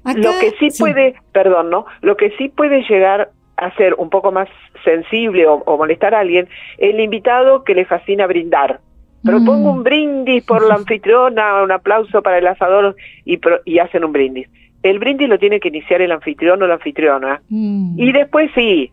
Acá- 0.04 0.20
Lo 0.20 0.32
que 0.40 0.52
sí, 0.60 0.70
puede, 0.78 1.16
perdón, 1.32 1.70
¿no? 1.72 1.86
Lo 2.02 2.16
que 2.16 2.30
sí 2.38 2.50
puede 2.50 2.84
llegar 2.88 3.32
a 3.58 3.74
ser 3.76 3.96
un 3.98 4.10
poco 4.10 4.32
más 4.32 4.48
sensible 4.84 5.48
o, 5.48 5.56
o 5.66 5.78
molestar 5.78 6.14
a 6.14 6.20
alguien, 6.20 6.48
el 6.78 7.00
invitado 7.00 7.64
que 7.64 7.74
le 7.74 7.86
fascina 7.86 8.28
brindar. 8.28 8.80
Propongo 9.24 9.72
Mm. 9.74 9.78
un 9.78 9.84
brindis 9.84 10.44
por 10.44 10.68
la 10.68 10.76
anfitriona, 10.76 11.64
un 11.64 11.72
aplauso 11.72 12.22
para 12.22 12.38
el 12.40 12.46
asador 12.48 12.96
y, 13.26 13.38
pro- 13.38 13.62
y 13.66 13.80
hacen 13.80 14.04
un 14.04 14.12
brindis. 14.12 14.48
El 14.84 15.00
brindis 15.00 15.30
lo 15.30 15.40
tiene 15.40 15.60
que 15.62 15.70
iniciar 15.70 16.02
el 16.02 16.12
anfitrión 16.12 16.62
o 16.62 16.68
la 16.68 16.74
anfitriona. 16.76 17.42
Mm. 17.50 17.98
Y 17.98 18.12
después 18.12 18.52
sí, 18.54 18.92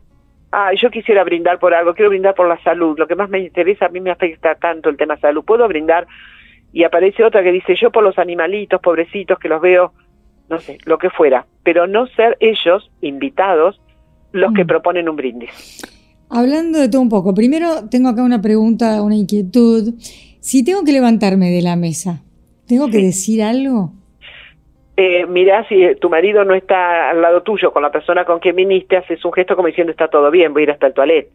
ah, 0.53 0.73
yo 0.75 0.89
quisiera 0.91 1.25
brindar 1.25 1.59
por 1.59 1.75
algo, 1.75 1.95
quiero 1.95 2.11
brindar 2.11 2.35
por 2.37 2.47
la 2.49 2.63
salud. 2.63 2.97
Lo 2.97 3.09
que 3.09 3.17
más 3.17 3.29
me 3.29 3.41
interesa, 3.41 3.87
a 3.87 3.89
mí 3.89 3.99
me 4.01 4.13
afecta 4.13 4.55
tanto 4.55 4.89
el 4.89 4.97
tema 4.97 5.17
salud. 5.17 5.43
¿Puedo 5.45 5.67
brindar? 5.67 6.07
Y 6.73 6.85
aparece 6.85 7.25
otra 7.25 7.43
que 7.43 7.53
dice, 7.53 7.75
yo 7.75 7.91
por 7.91 8.03
los 8.05 8.19
animalitos, 8.19 8.81
pobrecitos, 8.81 9.39
que 9.39 9.49
los 9.49 9.61
veo, 9.61 9.93
no 10.49 10.59
sé, 10.61 10.79
lo 10.85 10.99
que 10.99 11.11
fuera. 11.11 11.47
Pero 11.63 11.87
no 11.87 12.07
ser 12.09 12.37
ellos, 12.41 12.91
invitados, 13.01 13.81
los 14.33 14.53
que 14.53 14.65
Mm. 14.65 14.69
proponen 14.69 15.09
un 15.09 15.17
brindis. 15.17 15.83
Hablando 16.29 16.79
de 16.79 16.89
todo 16.89 17.03
un 17.03 17.09
poco, 17.09 17.35
primero 17.35 17.89
tengo 17.91 18.09
acá 18.09 18.23
una 18.23 18.41
pregunta, 18.41 19.03
una 19.03 19.17
inquietud. 19.17 19.95
Si 20.41 20.65
tengo 20.65 20.85
que 20.85 20.93
levantarme 20.93 21.51
de 21.51 21.61
la 21.63 21.75
mesa, 21.75 22.23
¿tengo 22.69 22.89
que 22.89 22.99
decir 22.99 23.43
algo? 23.43 23.93
Eh, 24.97 25.27
mirá, 25.27 25.67
si 25.69 25.77
tu 26.01 26.09
marido 26.11 26.45
no 26.45 26.55
está 26.55 27.11
al 27.11 27.21
lado 27.23 27.43
tuyo 27.43 27.73
con 27.73 27.83
la 27.83 27.91
persona 27.91 28.25
con 28.25 28.39
quien 28.39 28.55
viniste, 28.55 28.97
haces 28.97 29.25
un 29.25 29.33
gesto 29.33 29.57
como 29.57 29.67
diciendo 29.69 29.91
está 29.91 30.09
todo 30.09 30.31
bien, 30.31 30.53
voy 30.53 30.63
a 30.63 30.65
ir 30.65 30.71
hasta 30.71 30.87
el 30.89 30.95
toilet. 30.95 31.31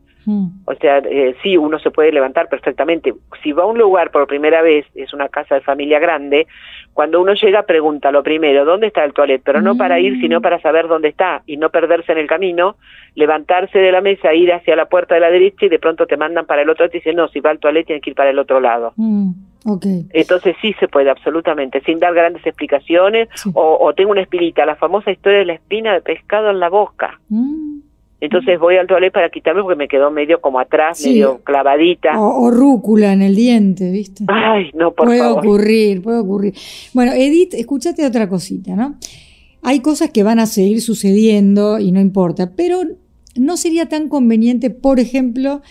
O 0.66 0.76
sea, 0.76 1.00
eh, 1.00 1.36
sí, 1.44 1.58
uno 1.58 1.80
se 1.80 1.92
puede 1.92 2.12
levantar 2.12 2.50
perfectamente. 2.50 3.14
Si 3.44 3.52
va 3.52 3.64
a 3.64 3.68
un 3.68 3.78
lugar 3.78 4.12
por 4.12 4.28
primera 4.28 4.62
vez, 4.62 4.86
es 4.96 5.14
una 5.14 5.30
casa 5.30 5.56
de 5.56 5.62
familia 5.62 6.00
grande, 6.00 6.48
cuando 6.94 7.22
uno 7.22 7.34
llega 7.34 7.64
pregunta 7.64 8.12
lo 8.12 8.24
primero, 8.24 8.64
¿dónde 8.64 8.88
está 8.88 9.04
el 9.04 9.14
toilet? 9.14 9.42
Pero 9.44 9.62
no 9.62 9.76
para 9.76 10.00
ir, 10.00 10.20
sino 10.22 10.40
para 10.42 10.62
saber 10.62 10.88
dónde 10.88 11.10
está 11.10 11.44
y 11.46 11.58
no 11.58 11.70
perderse 11.70 12.14
en 12.14 12.18
el 12.20 12.28
camino, 12.28 12.78
levantarse 13.16 13.80
de 13.80 13.92
la 13.92 14.00
mesa, 14.02 14.34
ir 14.34 14.54
hacia 14.54 14.76
la 14.76 14.86
puerta 14.86 15.14
de 15.16 15.22
la 15.22 15.30
derecha 15.30 15.66
y 15.66 15.70
de 15.70 15.80
pronto 15.80 16.06
te 16.08 16.16
mandan 16.16 16.46
para 16.46 16.62
el 16.62 16.70
otro 16.70 16.86
y 16.86 16.90
te 16.90 16.98
dicen, 17.00 17.18
no, 17.18 17.28
si 17.28 17.42
va 17.42 17.50
al 17.52 17.60
toilet 17.60 17.86
tiene 17.86 18.02
que 18.02 18.12
ir 18.12 18.16
para 18.16 18.30
el 18.30 18.40
otro 18.40 18.60
lado. 18.62 18.94
Mm. 18.96 19.32
Ok. 19.68 19.86
Entonces 20.14 20.56
sí 20.62 20.74
se 20.80 20.88
puede, 20.88 21.10
absolutamente, 21.10 21.82
sin 21.82 22.00
dar 22.00 22.14
grandes 22.14 22.46
explicaciones 22.46 23.28
Sí. 23.36 23.50
o, 23.54 23.78
o 23.82 23.94
tengo 23.94 24.12
una 24.12 24.22
espinita, 24.22 24.66
la 24.66 24.76
famosa 24.76 25.12
historia 25.12 25.40
de 25.40 25.46
la 25.46 25.54
espina 25.54 25.94
de 25.94 26.02
pescado 26.02 26.50
en 26.50 26.60
la 26.60 26.70
boca. 26.70 27.20
Mm. 27.30 27.75
Entonces 28.22 28.60
voy 28.60 28.78
al 28.78 28.88
toilet 28.88 29.12
para 29.14 29.30
quitarme 29.30 29.62
porque 29.62 29.76
me 29.78 29.88
quedó 29.88 30.10
medio 30.10 30.40
como 30.42 30.60
atrás, 30.60 30.98
Sí. 30.98 31.10
medio 31.10 31.40
clavadita. 31.44 32.20
O, 32.20 32.46
o 32.46 32.52
rúcula 32.52 33.12
en 33.14 33.22
el 33.22 33.36
diente, 33.36 33.92
¿viste? 33.92 34.24
Ay, 34.28 34.72
no, 34.74 34.94
por 34.94 35.08
puede 35.08 35.20
favor. 35.20 35.40
ocurrir, 35.46 36.02
puede 36.02 36.20
ocurrir. 36.20 36.54
Bueno, 36.94 37.12
Edith, 37.14 37.54
escúchate 37.54 38.06
otra 38.06 38.30
cosita, 38.30 38.76
¿no? 38.76 38.96
Hay 39.62 39.80
cosas 39.82 40.12
que 40.12 40.24
van 40.24 40.40
a 40.40 40.46
seguir 40.46 40.82
sucediendo 40.82 41.80
y 41.80 41.92
no 41.92 42.00
importa, 42.00 42.52
pero 42.56 42.82
no 43.36 43.58
sería 43.58 43.90
tan 43.90 44.08
conveniente, 44.10 44.70
por 44.70 45.00
ejemplo, 45.00 45.62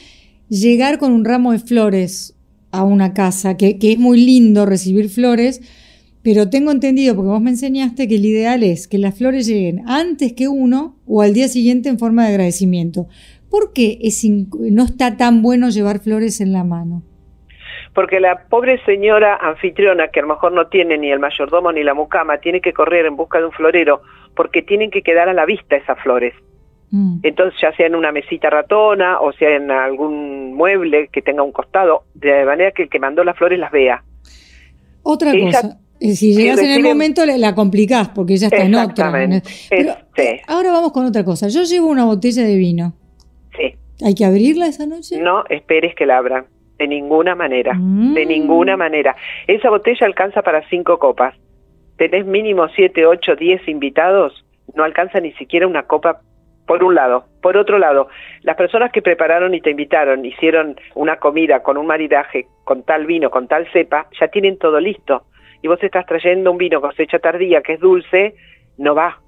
llegar 0.48 0.98
con 0.98 1.12
un 1.12 1.24
ramo 1.24 1.52
de 1.52 1.58
flores 1.60 2.36
a 2.72 2.82
una 2.84 3.14
casa, 3.14 3.56
que, 3.56 3.78
que 3.78 3.92
es 3.92 3.98
muy 3.98 4.22
lindo 4.24 4.66
recibir 4.66 5.08
flores, 5.08 5.62
pero 6.24 6.48
tengo 6.48 6.72
entendido, 6.72 7.14
porque 7.14 7.28
vos 7.28 7.40
me 7.42 7.50
enseñaste, 7.50 8.08
que 8.08 8.16
el 8.16 8.24
ideal 8.24 8.62
es 8.64 8.88
que 8.88 8.96
las 8.98 9.16
flores 9.16 9.46
lleguen 9.46 9.82
antes 9.86 10.32
que 10.32 10.48
uno 10.48 10.96
o 11.06 11.20
al 11.20 11.34
día 11.34 11.48
siguiente 11.48 11.90
en 11.90 11.98
forma 11.98 12.22
de 12.24 12.30
agradecimiento. 12.30 13.06
¿Por 13.50 13.72
qué 13.74 13.98
es 14.00 14.24
no 14.24 14.84
está 14.84 15.16
tan 15.18 15.42
bueno 15.42 15.68
llevar 15.68 16.00
flores 16.00 16.40
en 16.40 16.52
la 16.54 16.64
mano? 16.64 17.02
Porque 17.94 18.18
la 18.18 18.48
pobre 18.48 18.82
señora 18.84 19.36
anfitriona, 19.36 20.08
que 20.08 20.20
a 20.20 20.22
lo 20.22 20.28
mejor 20.30 20.52
no 20.52 20.66
tiene 20.66 20.98
ni 20.98 21.12
el 21.12 21.20
mayordomo 21.20 21.70
ni 21.70 21.84
la 21.84 21.94
mucama, 21.94 22.38
tiene 22.38 22.60
que 22.60 22.72
correr 22.72 23.06
en 23.06 23.16
busca 23.16 23.38
de 23.38 23.44
un 23.44 23.52
florero 23.52 24.00
porque 24.34 24.62
tienen 24.62 24.90
que 24.90 25.02
quedar 25.02 25.28
a 25.28 25.34
la 25.34 25.44
vista 25.46 25.76
esas 25.76 26.00
flores. 26.02 26.34
Mm. 26.90 27.18
Entonces, 27.22 27.60
ya 27.62 27.70
sea 27.76 27.86
en 27.86 27.94
una 27.94 28.10
mesita 28.12 28.48
ratona 28.50 29.20
o 29.20 29.32
sea 29.32 29.54
en 29.54 29.70
algún 29.70 30.54
mueble 30.54 31.08
que 31.12 31.22
tenga 31.22 31.42
un 31.42 31.52
costado, 31.52 32.04
de 32.14 32.44
manera 32.44 32.72
que 32.72 32.84
el 32.84 32.88
que 32.88 32.98
mandó 32.98 33.22
las 33.22 33.36
flores 33.36 33.58
las 33.58 33.70
vea. 33.70 34.02
Otra 35.02 35.32
Ella- 35.32 35.60
cosa, 35.60 35.78
si 36.00 36.34
llegas 36.34 36.58
en 36.60 36.70
el 36.70 36.82
momento 36.82 37.24
la, 37.24 37.36
la 37.38 37.54
complicás 37.54 38.08
porque 38.10 38.36
ya 38.36 38.46
está 38.48 38.64
en 38.64 38.74
otra. 38.74 39.12
Pero, 39.12 39.92
Este, 39.92 40.42
ahora 40.46 40.72
vamos 40.72 40.92
con 40.92 41.06
otra 41.06 41.24
cosa. 41.24 41.48
Yo 41.48 41.62
llevo 41.62 41.88
una 41.88 42.04
botella 42.04 42.42
de 42.42 42.56
vino. 42.56 42.94
sí. 43.56 43.74
¿Hay 44.04 44.14
que 44.16 44.24
abrirla 44.24 44.66
esa 44.66 44.86
noche? 44.86 45.18
No 45.18 45.44
esperes 45.48 45.94
que 45.94 46.04
la 46.04 46.18
abran. 46.18 46.46
De 46.78 46.88
ninguna 46.88 47.36
manera. 47.36 47.74
Mm. 47.74 48.14
De 48.14 48.26
ninguna 48.26 48.76
manera. 48.76 49.14
Esa 49.46 49.70
botella 49.70 50.04
alcanza 50.06 50.42
para 50.42 50.68
cinco 50.68 50.98
copas. 50.98 51.34
Tenés 51.96 52.26
mínimo 52.26 52.66
siete, 52.74 53.06
ocho, 53.06 53.36
diez 53.36 53.66
invitados. 53.68 54.44
No 54.74 54.82
alcanza 54.82 55.20
ni 55.20 55.32
siquiera 55.34 55.68
una 55.68 55.84
copa 55.84 56.20
por 56.66 56.82
un 56.82 56.96
lado. 56.96 57.26
Por 57.40 57.56
otro 57.56 57.78
lado, 57.78 58.08
las 58.42 58.56
personas 58.56 58.90
que 58.90 59.00
prepararon 59.00 59.54
y 59.54 59.60
te 59.60 59.70
invitaron, 59.70 60.24
hicieron 60.24 60.74
una 60.96 61.16
comida 61.18 61.62
con 61.62 61.76
un 61.76 61.86
maridaje, 61.86 62.46
con 62.64 62.82
tal 62.82 63.06
vino, 63.06 63.30
con 63.30 63.46
tal 63.46 63.68
cepa, 63.72 64.08
ya 64.20 64.26
tienen 64.28 64.58
todo 64.58 64.80
listo. 64.80 65.22
Y 65.64 65.66
vos 65.66 65.78
estás 65.82 66.04
trayendo 66.04 66.52
un 66.52 66.58
vino 66.58 66.78
cosecha 66.82 67.18
tardía 67.18 67.62
que 67.62 67.72
es 67.72 67.80
dulce, 67.80 68.34
no 68.76 68.94
va. 68.94 69.18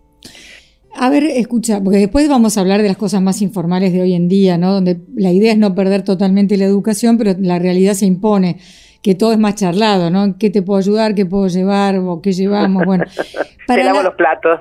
A 0.94 1.08
ver, 1.08 1.24
escucha, 1.24 1.80
porque 1.82 1.96
después 1.96 2.28
vamos 2.28 2.58
a 2.58 2.60
hablar 2.60 2.82
de 2.82 2.88
las 2.88 2.98
cosas 2.98 3.22
más 3.22 3.40
informales 3.40 3.94
de 3.94 4.02
hoy 4.02 4.12
en 4.12 4.28
día, 4.28 4.58
¿no? 4.58 4.70
Donde 4.74 4.98
la 5.16 5.32
idea 5.32 5.52
es 5.52 5.58
no 5.58 5.74
perder 5.74 6.02
totalmente 6.04 6.58
la 6.58 6.66
educación, 6.66 7.16
pero 7.16 7.32
la 7.40 7.58
realidad 7.58 7.94
se 7.94 8.04
impone, 8.04 8.58
que 9.02 9.14
todo 9.14 9.32
es 9.32 9.38
más 9.38 9.54
charlado, 9.54 10.10
¿no? 10.10 10.36
¿Qué 10.38 10.50
te 10.50 10.60
puedo 10.60 10.78
ayudar? 10.78 11.14
¿Qué 11.14 11.24
puedo 11.24 11.48
llevar? 11.48 11.96
¿O 12.00 12.20
qué 12.20 12.32
llevamos? 12.32 12.84
Bueno, 12.84 13.04
te 13.66 13.82
lavo 13.82 13.98
la- 13.98 14.02
los 14.04 14.14
platos. 14.14 14.60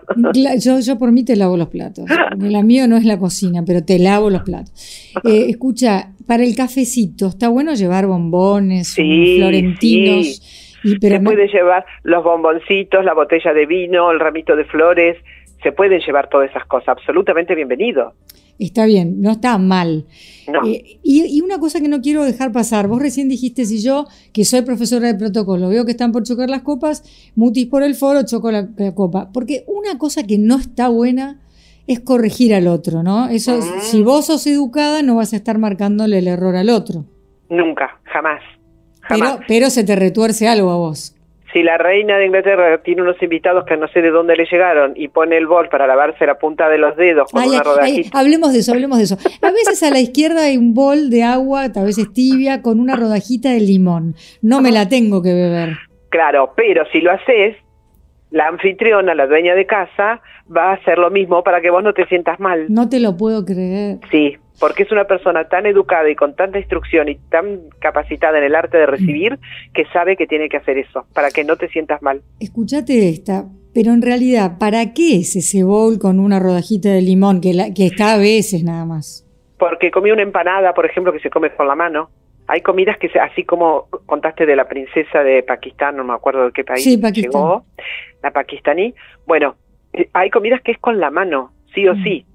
Yo, 0.63 0.79
yo 0.79 0.97
por 0.97 1.11
mí 1.11 1.25
te 1.25 1.35
lavo 1.35 1.57
los 1.57 1.67
platos. 1.67 2.05
La 2.39 2.63
mío 2.63 2.87
no 2.87 2.95
es 2.95 3.03
la 3.03 3.19
cocina, 3.19 3.63
pero 3.65 3.83
te 3.83 3.99
lavo 3.99 4.29
los 4.29 4.43
platos. 4.43 4.71
Eh, 5.25 5.47
escucha, 5.49 6.11
para 6.25 6.43
el 6.43 6.55
cafecito, 6.55 7.27
¿está 7.27 7.49
bueno 7.49 7.73
llevar 7.75 8.07
bombones, 8.07 8.87
Sí, 8.89 9.35
florentinos? 9.37 10.39
Pero 10.39 10.44
se 10.99 11.19
no- 11.19 11.29
puede 11.31 11.47
llevar 11.47 11.85
los 12.03 12.23
bomboncitos, 12.23 13.03
la 13.05 13.13
botella 13.13 13.53
de 13.53 13.65
vino, 13.65 14.11
el 14.11 14.19
ramito 14.19 14.55
de 14.55 14.65
flores, 14.65 15.17
se 15.63 15.71
pueden 15.71 15.99
llevar 16.01 16.29
todas 16.29 16.49
esas 16.49 16.65
cosas, 16.65 16.89
absolutamente 16.89 17.55
bienvenido. 17.55 18.13
Está 18.57 18.85
bien, 18.85 19.19
no 19.21 19.31
está 19.31 19.57
mal. 19.57 20.05
No. 20.47 20.65
Eh, 20.65 20.99
y, 21.03 21.25
y 21.37 21.41
una 21.41 21.59
cosa 21.59 21.81
que 21.81 21.89
no 21.89 21.99
quiero 21.99 22.23
dejar 22.23 22.53
pasar, 22.53 22.87
vos 22.87 23.01
recién 23.01 23.27
dijiste, 23.27 23.65
si 23.65 23.83
yo, 23.83 24.05
que 24.31 24.45
soy 24.45 24.61
profesora 24.61 25.07
de 25.11 25.15
protocolo, 25.19 25.67
veo 25.67 25.83
que 25.83 25.91
están 25.91 26.13
por 26.13 26.23
chocar 26.23 26.49
las 26.49 26.61
copas, 26.61 27.03
mutis 27.35 27.65
por 27.67 27.83
el 27.83 27.95
foro, 27.95 28.23
choco 28.25 28.51
la, 28.51 28.69
la 28.77 28.95
copa. 28.95 29.29
Porque 29.33 29.65
una 29.67 29.97
cosa 29.97 30.23
que 30.23 30.37
no 30.37 30.55
está 30.55 30.87
buena 30.87 31.41
es 31.87 31.99
corregir 31.99 32.53
al 32.55 32.67
otro, 32.67 33.03
¿no? 33.03 33.27
Eso, 33.27 33.57
Mm. 33.57 33.81
si 33.81 34.01
vos 34.03 34.27
sos 34.27 34.47
educada, 34.47 35.01
no 35.01 35.15
vas 35.15 35.33
a 35.33 35.35
estar 35.35 35.57
marcándole 35.57 36.19
el 36.19 36.27
error 36.29 36.55
al 36.55 36.69
otro. 36.69 37.03
Nunca, 37.49 37.99
jamás. 38.05 38.41
Pero, 39.07 39.25
Jamás. 39.25 39.45
pero 39.47 39.69
se 39.69 39.83
te 39.83 39.95
retuerce 39.95 40.47
algo 40.47 40.71
a 40.71 40.75
vos. 40.77 41.11
Si 41.53 41.63
la 41.63 41.77
reina 41.77 42.17
de 42.17 42.25
Inglaterra 42.25 42.81
tiene 42.83 43.01
unos 43.01 43.15
invitados 43.23 43.63
que 43.65 43.77
no 43.77 43.87
sé 43.87 44.01
de 44.01 44.09
dónde 44.11 44.35
le 44.35 44.45
llegaron 44.45 44.91
y 44.97 45.07
pone 45.07 45.37
el 45.37 45.47
bol 45.47 45.69
para 45.69 45.87
lavarse 45.87 46.25
la 46.25 46.37
punta 46.37 46.67
de 46.67 46.77
los 46.77 46.97
dedos 46.97 47.31
con 47.31 47.41
Ay, 47.41 47.47
una 47.49 47.57
ay, 47.59 47.63
rodajita. 47.63 48.19
hablemos 48.19 48.51
de 48.51 48.59
eso, 48.59 48.73
hablemos 48.73 48.97
de 48.97 49.05
eso. 49.05 49.17
A 49.41 49.51
veces 49.51 49.81
a 49.83 49.89
la 49.89 49.99
izquierda 50.01 50.43
hay 50.43 50.57
un 50.57 50.73
bol 50.73 51.09
de 51.09 51.23
agua, 51.23 51.63
a 51.73 51.83
veces 51.83 52.11
tibia, 52.11 52.61
con 52.61 52.81
una 52.81 52.97
rodajita 52.97 53.51
de 53.51 53.61
limón. 53.61 54.15
No 54.41 54.61
me 54.61 54.71
la 54.73 54.89
tengo 54.89 55.21
que 55.21 55.33
beber. 55.33 55.77
Claro, 56.09 56.51
pero 56.57 56.83
si 56.91 56.99
lo 56.99 57.11
haces, 57.11 57.55
la 58.31 58.47
anfitriona, 58.49 59.15
la 59.15 59.25
dueña 59.25 59.55
de 59.55 59.65
casa, 59.65 60.19
va 60.53 60.71
a 60.71 60.73
hacer 60.73 60.97
lo 60.97 61.09
mismo 61.09 61.41
para 61.41 61.61
que 61.61 61.69
vos 61.69 61.81
no 61.83 61.93
te 61.93 62.05
sientas 62.07 62.37
mal. 62.37 62.65
No 62.67 62.89
te 62.89 62.99
lo 62.99 63.15
puedo 63.15 63.45
creer. 63.45 63.99
Sí, 64.11 64.35
porque 64.59 64.83
es 64.83 64.91
una 64.91 65.05
persona 65.05 65.47
tan 65.47 65.65
educada 65.65 66.09
y 66.09 66.15
con 66.15 66.35
tanta 66.35 66.59
instrucción 66.59 67.09
y 67.09 67.15
tan 67.29 67.61
capacitada 67.79 68.37
en 68.37 68.43
el 68.45 68.55
arte 68.55 68.77
de 68.77 68.85
recibir 68.85 69.39
que 69.73 69.85
sabe 69.93 70.15
que 70.15 70.27
tiene 70.27 70.49
que 70.49 70.57
hacer 70.57 70.77
eso, 70.77 71.05
para 71.13 71.29
que 71.31 71.43
no 71.43 71.55
te 71.57 71.67
sientas 71.69 72.01
mal. 72.01 72.21
Escuchate 72.39 73.09
esta, 73.09 73.45
pero 73.73 73.91
en 73.91 74.01
realidad, 74.01 74.57
¿para 74.59 74.93
qué 74.93 75.17
es 75.17 75.35
ese 75.35 75.63
bowl 75.63 75.99
con 75.99 76.19
una 76.19 76.39
rodajita 76.39 76.89
de 76.89 77.01
limón 77.01 77.41
que, 77.41 77.53
la- 77.53 77.73
que 77.73 77.87
está 77.87 78.13
a 78.13 78.17
veces 78.17 78.63
nada 78.63 78.85
más? 78.85 79.25
Porque 79.59 79.91
comí 79.91 80.11
una 80.11 80.21
empanada, 80.21 80.73
por 80.73 80.85
ejemplo, 80.85 81.11
que 81.13 81.19
se 81.19 81.29
come 81.29 81.49
con 81.53 81.67
la 81.67 81.75
mano. 81.75 82.09
Hay 82.47 82.61
comidas 82.61 82.97
que, 82.99 83.09
se- 83.09 83.19
así 83.19 83.43
como 83.43 83.87
contaste 84.05 84.45
de 84.45 84.55
la 84.55 84.67
princesa 84.67 85.23
de 85.23 85.43
Pakistán, 85.43 85.97
no 85.97 86.03
me 86.03 86.13
acuerdo 86.13 86.45
de 86.45 86.51
qué 86.51 86.63
país 86.63 86.83
Sí, 86.83 86.97
Pakistán. 86.97 87.31
llegó, 87.31 87.65
la 88.21 88.31
pakistaní. 88.31 88.93
Bueno, 89.25 89.55
eh, 89.93 90.09
hay 90.13 90.29
comidas 90.29 90.61
que 90.61 90.71
es 90.73 90.77
con 90.77 90.99
la 90.99 91.09
mano, 91.09 91.51
sí 91.73 91.87
o 91.87 91.95
Mm. 91.95 92.03
sí. 92.03 92.25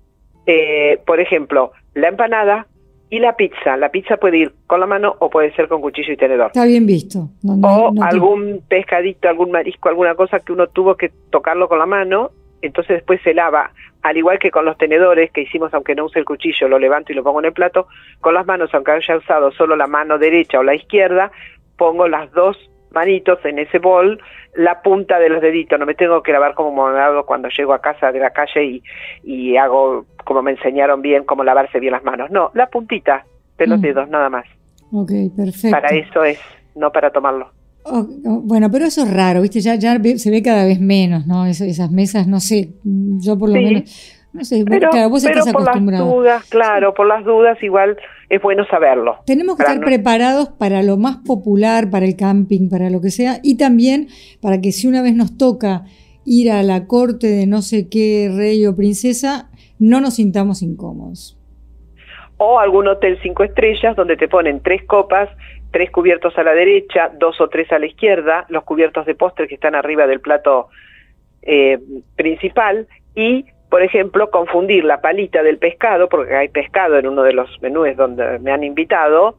Eh, 0.52 0.98
por 1.06 1.20
ejemplo, 1.20 1.70
la 1.94 2.08
empanada 2.08 2.66
y 3.08 3.20
la 3.20 3.36
pizza. 3.36 3.76
La 3.76 3.90
pizza 3.90 4.16
puede 4.16 4.38
ir 4.38 4.52
con 4.66 4.80
la 4.80 4.86
mano 4.86 5.14
o 5.20 5.30
puede 5.30 5.52
ser 5.54 5.68
con 5.68 5.80
cuchillo 5.80 6.12
y 6.12 6.16
tenedor. 6.16 6.48
Está 6.48 6.64
bien 6.64 6.86
visto. 6.86 7.28
No- 7.42 7.54
no- 7.56 7.76
O 7.86 7.92
no 7.92 8.02
algún 8.02 8.62
pescadito, 8.68 9.28
algún 9.28 9.52
marisco, 9.52 9.88
alguna 9.88 10.16
cosa 10.16 10.40
que 10.40 10.52
uno 10.52 10.66
tuvo 10.66 10.96
que 10.96 11.10
tocarlo 11.30 11.68
con 11.68 11.78
la 11.78 11.86
mano, 11.86 12.30
entonces 12.62 12.96
después 12.96 13.20
se 13.22 13.32
lava, 13.32 13.70
al 14.02 14.16
igual 14.16 14.40
que 14.40 14.50
con 14.50 14.64
los 14.64 14.76
tenedores 14.76 15.30
que 15.30 15.42
hicimos, 15.42 15.72
aunque 15.72 15.94
no 15.94 16.06
use 16.06 16.18
el 16.18 16.24
cuchillo, 16.24 16.66
lo 16.68 16.78
levanto 16.80 17.12
y 17.12 17.14
lo 17.14 17.22
pongo 17.22 17.38
en 17.38 17.46
el 17.46 17.52
plato, 17.52 17.86
con 18.20 18.34
las 18.34 18.44
manos, 18.46 18.70
aunque 18.74 18.90
haya 18.90 19.16
usado 19.16 19.52
solo 19.52 19.76
la 19.76 19.86
mano 19.86 20.18
derecha 20.18 20.58
o 20.58 20.62
la 20.64 20.74
izquierda, 20.74 21.30
pongo 21.76 22.08
las 22.08 22.30
dos 22.32 22.56
manitos 22.92 23.38
en 23.44 23.58
ese 23.58 23.78
bol, 23.78 24.20
la 24.54 24.82
punta 24.82 25.18
de 25.18 25.28
los 25.28 25.40
deditos, 25.40 25.78
no 25.78 25.86
me 25.86 25.94
tengo 25.94 26.22
que 26.22 26.32
lavar 26.32 26.54
como 26.54 26.88
me 26.90 26.98
hago 27.00 27.24
cuando 27.24 27.48
llego 27.56 27.72
a 27.72 27.80
casa 27.80 28.10
de 28.12 28.18
la 28.20 28.30
calle 28.30 28.64
y, 28.64 28.82
y 29.22 29.56
hago 29.56 30.06
como 30.24 30.42
me 30.42 30.50
enseñaron 30.52 31.00
bien 31.02 31.24
cómo 31.24 31.44
lavarse 31.44 31.78
bien 31.80 31.92
las 31.92 32.04
manos, 32.04 32.30
no, 32.30 32.50
la 32.54 32.66
puntita 32.68 33.24
de 33.58 33.66
los 33.66 33.78
Mm. 33.78 33.82
dedos 33.82 34.08
nada 34.08 34.28
más, 34.28 34.44
Ok, 34.92 35.12
perfecto. 35.36 35.70
para 35.70 35.88
eso 35.96 36.24
es, 36.24 36.38
no 36.74 36.90
para 36.90 37.10
tomarlo. 37.10 37.50
Oh, 37.84 38.06
oh, 38.26 38.40
bueno, 38.44 38.70
pero 38.70 38.84
eso 38.84 39.02
es 39.04 39.12
raro, 39.14 39.40
¿viste? 39.40 39.60
Ya, 39.60 39.74
ya 39.76 39.98
se 40.16 40.30
ve 40.30 40.42
cada 40.42 40.66
vez 40.66 40.78
menos, 40.80 41.26
¿no? 41.26 41.46
Es- 41.46 41.60
esas 41.62 41.90
mesas, 41.90 42.26
no 42.26 42.38
sé, 42.40 42.70
yo 42.84 43.38
por 43.38 43.48
lo 43.48 43.54
Sí. 43.56 43.64
menos, 43.64 44.19
no 44.32 44.44
sé, 44.44 44.64
Pero, 44.68 44.90
claro, 44.90 45.08
vos 45.10 45.24
pero 45.24 45.38
estás 45.38 45.52
por 45.52 45.64
las 45.64 45.98
dudas, 45.98 46.44
claro, 46.48 46.94
por 46.94 47.06
las 47.06 47.24
dudas 47.24 47.62
igual 47.62 47.96
es 48.28 48.40
bueno 48.40 48.64
saberlo. 48.66 49.18
Tenemos 49.26 49.56
que 49.56 49.62
estar 49.62 49.78
no- 49.78 49.84
preparados 49.86 50.48
para 50.50 50.82
lo 50.82 50.96
más 50.96 51.16
popular, 51.18 51.90
para 51.90 52.06
el 52.06 52.16
camping, 52.16 52.68
para 52.68 52.90
lo 52.90 53.00
que 53.00 53.10
sea, 53.10 53.40
y 53.42 53.56
también 53.56 54.08
para 54.40 54.60
que 54.60 54.72
si 54.72 54.86
una 54.86 55.02
vez 55.02 55.14
nos 55.14 55.36
toca 55.36 55.82
ir 56.24 56.50
a 56.50 56.62
la 56.62 56.86
corte 56.86 57.26
de 57.26 57.46
no 57.46 57.62
sé 57.62 57.88
qué 57.88 58.30
rey 58.34 58.64
o 58.66 58.76
princesa, 58.76 59.50
no 59.78 60.00
nos 60.00 60.14
sintamos 60.14 60.62
incómodos. 60.62 61.36
O 62.36 62.58
algún 62.60 62.86
hotel 62.88 63.18
cinco 63.22 63.42
estrellas 63.42 63.96
donde 63.96 64.16
te 64.16 64.28
ponen 64.28 64.60
tres 64.60 64.84
copas, 64.84 65.28
tres 65.72 65.90
cubiertos 65.90 66.36
a 66.38 66.42
la 66.42 66.52
derecha, 66.52 67.10
dos 67.18 67.40
o 67.40 67.48
tres 67.48 67.70
a 67.72 67.78
la 67.78 67.86
izquierda, 67.86 68.46
los 68.48 68.64
cubiertos 68.64 69.06
de 69.06 69.14
postre 69.14 69.48
que 69.48 69.54
están 69.54 69.74
arriba 69.74 70.06
del 70.06 70.20
plato 70.20 70.68
eh, 71.42 71.78
principal 72.16 72.86
y, 73.14 73.44
por 73.70 73.82
ejemplo, 73.82 74.30
confundir 74.30 74.84
la 74.84 75.00
palita 75.00 75.42
del 75.42 75.58
pescado, 75.58 76.08
porque 76.08 76.34
hay 76.34 76.48
pescado 76.48 76.98
en 76.98 77.06
uno 77.06 77.22
de 77.22 77.32
los 77.32 77.48
menús 77.62 77.96
donde 77.96 78.38
me 78.40 78.50
han 78.52 78.64
invitado, 78.64 79.36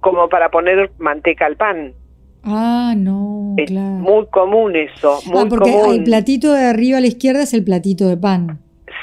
como 0.00 0.28
para 0.28 0.50
poner 0.50 0.90
manteca 0.98 1.46
al 1.46 1.56
pan. 1.56 1.92
Ah, 2.42 2.94
no, 2.96 3.54
Es 3.58 3.66
claro. 3.70 3.86
muy 3.86 4.26
común 4.28 4.74
eso, 4.74 5.18
muy 5.26 5.42
ah, 5.42 5.46
porque 5.48 5.72
común. 5.72 5.94
el 5.94 6.04
platito 6.04 6.52
de 6.54 6.64
arriba 6.64 6.96
a 6.96 7.00
la 7.02 7.06
izquierda 7.06 7.42
es 7.42 7.52
el 7.52 7.62
platito 7.64 8.08
de 8.08 8.16
pan. 8.16 8.58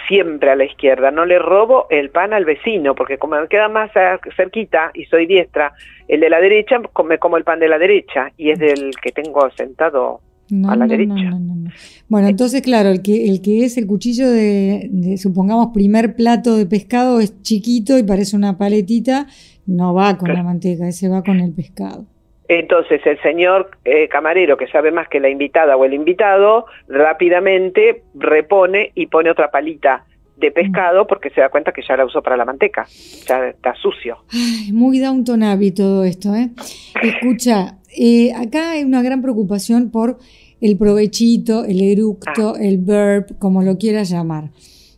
siempre 0.07 0.49
a 0.49 0.55
la 0.55 0.63
izquierda, 0.65 1.11
no 1.11 1.25
le 1.25 1.37
robo 1.37 1.85
el 1.89 2.09
pan 2.09 2.33
al 2.33 2.45
vecino, 2.45 2.95
porque 2.95 3.17
como 3.17 3.39
me 3.39 3.47
queda 3.47 3.67
más 3.69 3.91
cerquita 4.35 4.89
y 4.93 5.05
soy 5.05 5.27
diestra, 5.27 5.73
el 6.07 6.19
de 6.21 6.29
la 6.29 6.39
derecha 6.39 6.79
me 6.79 7.17
como 7.19 7.37
el 7.37 7.43
pan 7.43 7.59
de 7.59 7.67
la 7.67 7.77
derecha 7.77 8.31
y 8.37 8.49
es 8.51 8.57
del 8.59 8.91
que 9.01 9.11
tengo 9.11 9.49
sentado. 9.51 10.21
No, 10.49 10.69
A 10.69 10.75
la 10.75 10.85
no, 10.85 10.91
derecha. 10.91 11.13
no, 11.13 11.23
no, 11.31 11.39
no, 11.39 11.55
no. 11.55 11.69
Bueno, 12.07 12.27
entonces, 12.29 12.61
claro, 12.61 12.89
el 12.89 13.01
que, 13.01 13.27
el 13.27 13.41
que 13.41 13.65
es 13.65 13.77
el 13.77 13.85
cuchillo 13.87 14.29
de, 14.29 14.87
de, 14.91 15.17
supongamos, 15.17 15.69
primer 15.73 16.15
plato 16.15 16.55
de 16.55 16.65
pescado 16.65 17.19
es 17.19 17.41
chiquito 17.41 17.97
y 17.97 18.03
parece 18.03 18.35
una 18.35 18.57
paletita, 18.57 19.27
no 19.65 19.93
va 19.93 20.17
con 20.17 20.25
Claro. 20.27 20.39
la 20.39 20.43
manteca, 20.43 20.87
ese 20.87 21.09
va 21.09 21.23
con 21.23 21.39
el 21.39 21.51
pescado. 21.51 22.05
Entonces 22.49 23.01
el 23.05 23.21
señor 23.21 23.71
eh, 23.83 24.07
camarero 24.07 24.55
que 24.55 24.67
sabe 24.67 24.89
más 24.91 25.09
que 25.09 25.19
la 25.19 25.27
invitada 25.29 25.75
o 25.75 25.83
el 25.83 25.93
invitado 25.93 26.65
rápidamente 26.87 28.03
repone 28.15 28.91
y 28.95 29.07
pone 29.07 29.29
otra 29.31 29.49
palita 29.51 30.05
de 30.37 30.51
pescado 30.51 31.07
porque 31.07 31.31
se 31.31 31.41
da 31.41 31.49
cuenta 31.49 31.71
que 31.71 31.81
ya 31.87 31.97
la 31.97 32.05
usó 32.05 32.21
para 32.21 32.37
la 32.37 32.45
manteca, 32.45 32.85
ya 33.27 33.47
está 33.47 33.73
sucio. 33.75 34.17
Ay, 34.31 34.71
muy 34.71 34.99
Downton 34.99 35.41
Abbey 35.43 35.71
todo 35.71 36.03
esto, 36.03 36.35
¿eh? 36.35 36.49
Escucha, 37.01 37.76
eh, 37.95 38.33
acá 38.33 38.71
hay 38.71 38.83
una 38.83 39.01
gran 39.01 39.21
preocupación 39.21 39.91
por 39.91 40.17
el 40.61 40.77
provechito, 40.77 41.65
el 41.65 41.81
eructo, 41.81 42.55
el 42.55 42.77
burp, 42.77 43.37
como 43.39 43.61
lo 43.63 43.77
quieras 43.77 44.09
llamar. 44.09 44.49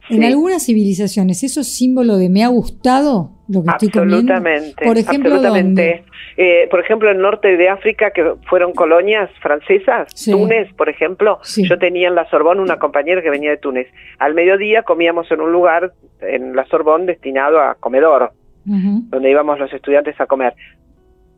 En 0.09 0.23
algunas 0.23 0.65
civilizaciones, 0.65 1.43
¿eso 1.43 1.61
es 1.61 1.71
símbolo 1.71 2.17
de 2.17 2.29
me 2.29 2.43
ha 2.43 2.47
gustado 2.47 3.31
lo 3.47 3.61
que 3.63 3.69
estoy 3.69 3.89
comiendo? 3.89 4.33
Absolutamente. 4.33 4.85
Por 4.85 4.97
ejemplo, 4.97 5.35
absolutamente. 5.35 5.81
¿dónde? 5.83 6.03
Eh, 6.37 6.67
por 6.71 6.79
ejemplo, 6.79 7.09
en 7.11 7.17
el 7.17 7.21
norte 7.21 7.57
de 7.57 7.69
África, 7.69 8.11
que 8.11 8.23
fueron 8.49 8.71
colonias 8.73 9.29
francesas, 9.41 10.07
Sí. 10.15 10.31
Túnez, 10.31 10.73
por 10.73 10.89
ejemplo, 10.89 11.37
Sí. 11.43 11.67
yo 11.67 11.77
tenía 11.77 12.07
en 12.07 12.15
la 12.15 12.27
Sorbonne 12.29 12.61
una 12.61 12.79
compañera 12.79 13.21
que 13.21 13.29
venía 13.29 13.51
de 13.51 13.57
Túnez. 13.57 13.87
Al 14.17 14.33
mediodía 14.33 14.81
comíamos 14.83 15.29
en 15.31 15.41
un 15.41 15.51
lugar 15.51 15.93
en 16.21 16.55
la 16.55 16.65
Sorbonne 16.65 17.05
destinado 17.05 17.59
a 17.59 17.75
comedor, 17.75 18.31
donde 18.65 19.29
íbamos 19.29 19.59
los 19.59 19.71
estudiantes 19.73 20.19
a 20.19 20.25
comer. 20.25 20.53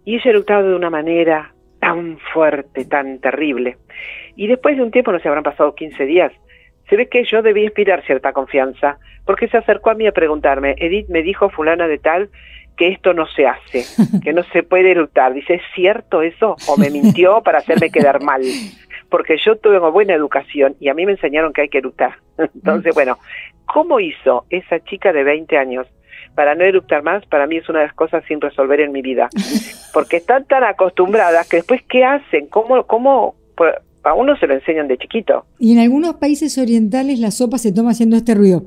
Y 0.05 0.15
ella 0.15 0.31
eructaba 0.31 0.63
de 0.63 0.75
una 0.75 0.89
manera 0.89 1.53
tan 1.79 2.17
fuerte, 2.33 2.85
tan 2.85 3.19
terrible. 3.19 3.77
Y 4.35 4.47
después 4.47 4.77
de 4.77 4.83
un 4.83 4.91
tiempo, 4.91 5.11
no 5.11 5.19
se 5.19 5.27
habrán 5.27 5.43
pasado 5.43 5.75
15 5.75 6.05
días, 6.05 6.31
se 6.89 6.95
ve 6.95 7.07
que 7.07 7.23
yo 7.23 7.41
debí 7.41 7.63
inspirar 7.63 8.03
cierta 8.05 8.33
confianza, 8.33 8.97
porque 9.25 9.47
se 9.47 9.57
acercó 9.57 9.91
a 9.91 9.95
mí 9.95 10.07
a 10.07 10.11
preguntarme, 10.11 10.75
Edith, 10.77 11.07
me 11.09 11.23
dijo 11.23 11.49
fulana 11.49 11.87
de 11.87 11.97
tal 11.97 12.29
que 12.77 12.89
esto 12.89 13.13
no 13.13 13.27
se 13.27 13.47
hace, 13.47 13.85
que 14.23 14.33
no 14.33 14.43
se 14.43 14.63
puede 14.63 14.91
eructar. 14.91 15.33
Dice, 15.33 15.55
¿es 15.55 15.61
cierto 15.73 16.21
eso? 16.21 16.55
¿O 16.67 16.77
me 16.77 16.89
mintió 16.89 17.41
para 17.41 17.59
hacerme 17.59 17.91
quedar 17.91 18.21
mal? 18.23 18.41
Porque 19.09 19.37
yo 19.37 19.55
tuve 19.57 19.77
una 19.77 19.89
buena 19.89 20.13
educación 20.13 20.75
y 20.79 20.89
a 20.89 20.93
mí 20.93 21.05
me 21.05 21.13
enseñaron 21.13 21.53
que 21.53 21.61
hay 21.61 21.69
que 21.69 21.79
eructar. 21.79 22.15
Entonces, 22.37 22.93
bueno, 22.93 23.17
¿cómo 23.65 23.99
hizo 23.99 24.45
esa 24.49 24.79
chica 24.81 25.13
de 25.13 25.23
20 25.23 25.57
años 25.57 25.87
para 26.35 26.55
no 26.55 26.63
eructar 26.63 27.03
más? 27.03 27.25
Para 27.27 27.47
mí 27.47 27.57
es 27.57 27.67
una 27.69 27.79
de 27.79 27.85
las 27.87 27.95
cosas 27.95 28.23
sin 28.27 28.39
resolver 28.41 28.79
en 28.81 28.91
mi 28.91 29.01
vida. 29.01 29.29
Porque 29.93 30.17
están 30.17 30.45
tan 30.45 30.63
acostumbradas 30.63 31.47
que 31.49 31.57
después, 31.57 31.81
¿qué 31.89 32.03
hacen? 32.03 32.47
¿Cómo, 32.47 32.83
cómo? 32.87 33.35
A 34.03 34.13
uno 34.15 34.35
se 34.37 34.47
lo 34.47 34.55
enseñan 34.55 34.87
de 34.87 34.97
chiquito. 34.97 35.45
Y 35.59 35.73
en 35.73 35.79
algunos 35.79 36.15
países 36.15 36.57
orientales 36.57 37.19
la 37.19 37.29
sopa 37.29 37.57
se 37.59 37.71
toma 37.71 37.91
haciendo 37.91 38.15
este 38.17 38.33
ruido. 38.33 38.63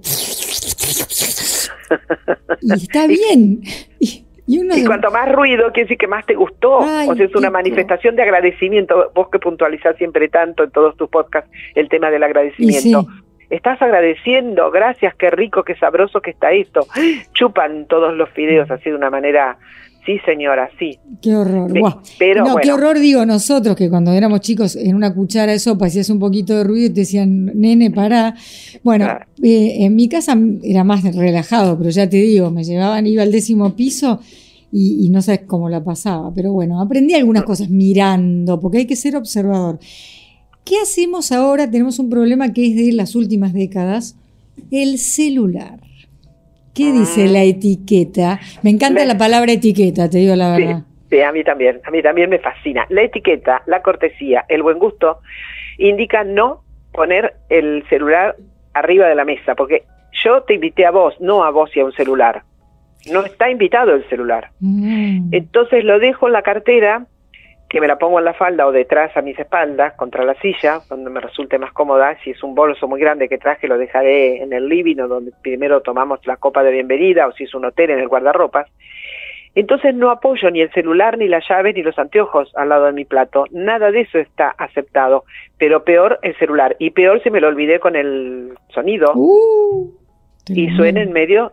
Y 2.60 2.72
está 2.72 3.06
bien. 3.08 3.60
Y, 3.98 4.24
y 4.46 4.58
uno 4.58 4.76
Y 4.76 4.80
se- 4.80 4.86
cuanto 4.86 5.10
más 5.10 5.30
ruido, 5.32 5.64
quiere 5.72 5.84
decir 5.84 5.98
que 5.98 6.06
más 6.06 6.24
te 6.26 6.34
gustó. 6.34 6.80
Ay, 6.82 7.08
o 7.08 7.14
sea, 7.16 7.26
es 7.26 7.34
una 7.34 7.50
manifestación 7.50 8.14
de 8.16 8.22
agradecimiento. 8.22 9.10
Vos 9.14 9.28
que 9.30 9.38
puntualizás 9.38 9.96
siempre 9.96 10.28
tanto 10.28 10.64
en 10.64 10.70
todos 10.70 10.96
tus 10.96 11.08
podcasts 11.08 11.50
el 11.74 11.88
tema 11.88 12.10
del 12.10 12.22
agradecimiento. 12.22 13.02
Sí. 13.02 13.06
Estás 13.50 13.80
agradeciendo, 13.82 14.70
gracias, 14.70 15.14
qué 15.16 15.30
rico, 15.30 15.62
qué 15.64 15.74
sabroso 15.76 16.20
que 16.20 16.30
está 16.30 16.52
esto. 16.52 16.86
Chupan 17.32 17.86
todos 17.88 18.14
los 18.14 18.28
fideos 18.30 18.70
así 18.70 18.90
de 18.90 18.96
una 18.96 19.10
manera, 19.10 19.58
sí 20.06 20.18
señora, 20.24 20.68
sí. 20.78 20.98
Qué 21.22 21.34
horror. 21.34 21.72
Pe- 21.72 21.82
pero 22.18 22.44
no, 22.44 22.56
qué 22.56 22.72
horror 22.72 22.98
digo 22.98 23.24
nosotros 23.26 23.76
que 23.76 23.88
cuando 23.90 24.12
éramos 24.12 24.40
chicos 24.40 24.76
en 24.76 24.94
una 24.94 25.14
cuchara 25.14 25.52
de 25.52 25.58
sopa 25.58 25.86
hacías 25.86 26.10
un 26.10 26.18
poquito 26.18 26.56
de 26.56 26.64
ruido 26.64 26.86
y 26.86 26.90
te 26.90 27.00
decían, 27.00 27.46
nene, 27.54 27.90
pará. 27.90 28.34
Bueno, 28.82 29.04
Claro. 29.06 29.24
eh, 29.42 29.84
en 29.84 29.94
mi 29.96 30.08
casa 30.08 30.36
era 30.62 30.84
más 30.84 31.02
relajado, 31.14 31.76
pero 31.78 31.90
ya 31.90 32.08
te 32.08 32.16
digo, 32.16 32.50
me 32.50 32.64
llevaban, 32.64 33.06
iba 33.06 33.22
al 33.22 33.32
décimo 33.32 33.74
piso 33.76 34.20
y, 34.72 35.06
y 35.06 35.10
no 35.10 35.22
sabes 35.22 35.42
cómo 35.46 35.68
la 35.68 35.84
pasaba. 35.84 36.32
Pero 36.34 36.52
bueno, 36.52 36.80
aprendí 36.80 37.14
algunas 37.14 37.44
cosas 37.44 37.68
mirando, 37.70 38.58
porque 38.60 38.78
hay 38.78 38.86
que 38.86 38.96
ser 38.96 39.16
observador. 39.16 39.78
¿Qué 40.64 40.76
hacemos 40.80 41.30
ahora? 41.30 41.70
Tenemos 41.70 41.98
un 41.98 42.08
problema 42.08 42.52
que 42.52 42.66
es 42.66 42.76
de 42.76 42.92
las 42.92 43.14
últimas 43.14 43.52
décadas, 43.52 44.16
El 44.70 44.98
celular. 44.98 45.80
¿Qué 46.74 46.90
dice 46.90 47.28
la 47.28 47.42
etiqueta? 47.44 48.40
Me 48.62 48.70
encanta 48.70 49.04
la, 49.04 49.16
palabra 49.16 49.52
etiqueta, 49.52 50.10
te 50.10 50.18
digo 50.18 50.34
la 50.34 50.56
verdad. 50.56 50.82
Sí, 51.08 51.20
a 51.20 51.30
mí 51.30 51.44
también, 51.44 51.80
a 51.84 51.90
mí 51.90 52.02
también 52.02 52.30
me 52.30 52.40
fascina. 52.40 52.84
La 52.88 53.02
etiqueta, 53.02 53.62
la 53.66 53.80
cortesía, 53.82 54.44
el 54.48 54.62
buen 54.64 54.78
gusto, 54.78 55.20
indica 55.78 56.24
no 56.24 56.62
poner 56.92 57.34
el 57.48 57.84
celular 57.88 58.34
arriba 58.72 59.06
de 59.06 59.14
la 59.14 59.24
mesa, 59.24 59.54
porque 59.54 59.84
yo 60.24 60.42
te 60.42 60.54
invité 60.54 60.86
a 60.86 60.90
vos, 60.90 61.14
no 61.20 61.44
a 61.44 61.50
vos 61.50 61.70
y 61.76 61.80
a 61.80 61.84
un 61.84 61.92
celular. 61.92 62.42
No 63.12 63.24
está 63.24 63.50
invitado 63.50 63.92
el 63.94 64.08
celular. 64.08 64.50
Mm. 64.60 65.28
Entonces 65.32 65.84
lo 65.84 66.00
dejo 66.00 66.26
en 66.26 66.32
la 66.32 66.42
cartera, 66.42 67.06
que 67.74 67.80
me 67.80 67.88
la 67.88 67.98
pongo 67.98 68.20
en 68.20 68.24
la 68.24 68.34
falda 68.34 68.68
o 68.68 68.70
detrás 68.70 69.16
a 69.16 69.20
mis 69.20 69.36
espaldas, 69.36 69.94
contra 69.94 70.24
la 70.24 70.34
silla, 70.34 70.78
donde 70.88 71.10
me 71.10 71.18
resulte 71.18 71.58
más 71.58 71.72
cómoda. 71.72 72.16
Si 72.22 72.30
es 72.30 72.40
un 72.44 72.54
bolso 72.54 72.86
muy 72.86 73.00
grande 73.00 73.28
que 73.28 73.36
traje, 73.36 73.66
lo 73.66 73.76
dejaré 73.76 74.44
en 74.44 74.52
el 74.52 74.68
living, 74.68 75.00
o 75.00 75.08
donde 75.08 75.32
primero 75.42 75.80
tomamos 75.80 76.24
la 76.24 76.36
copa 76.36 76.62
de 76.62 76.70
bienvenida, 76.70 77.26
o 77.26 77.32
si 77.32 77.42
es 77.42 77.52
un 77.52 77.64
hotel, 77.64 77.90
en 77.90 77.98
el 77.98 78.06
guardarropas. 78.06 78.70
Entonces 79.56 79.92
no 79.92 80.12
apoyo 80.12 80.52
ni 80.52 80.60
el 80.60 80.70
celular, 80.70 81.18
ni 81.18 81.26
la 81.26 81.42
llave, 81.48 81.72
ni 81.72 81.82
los 81.82 81.98
anteojos 81.98 82.52
al 82.54 82.68
lado 82.68 82.84
de 82.84 82.92
mi 82.92 83.04
plato. 83.04 83.46
Nada 83.50 83.90
de 83.90 84.02
eso 84.02 84.20
está 84.20 84.50
aceptado. 84.50 85.24
Pero 85.58 85.82
peor 85.82 86.20
el 86.22 86.36
celular. 86.36 86.76
Y 86.78 86.90
peor 86.90 87.24
si 87.24 87.30
me 87.30 87.40
lo 87.40 87.48
olvidé 87.48 87.80
con 87.80 87.96
el 87.96 88.56
sonido. 88.72 89.10
Uh, 89.16 89.90
y 90.46 90.70
suena 90.76 91.02
en 91.02 91.12
medio. 91.12 91.50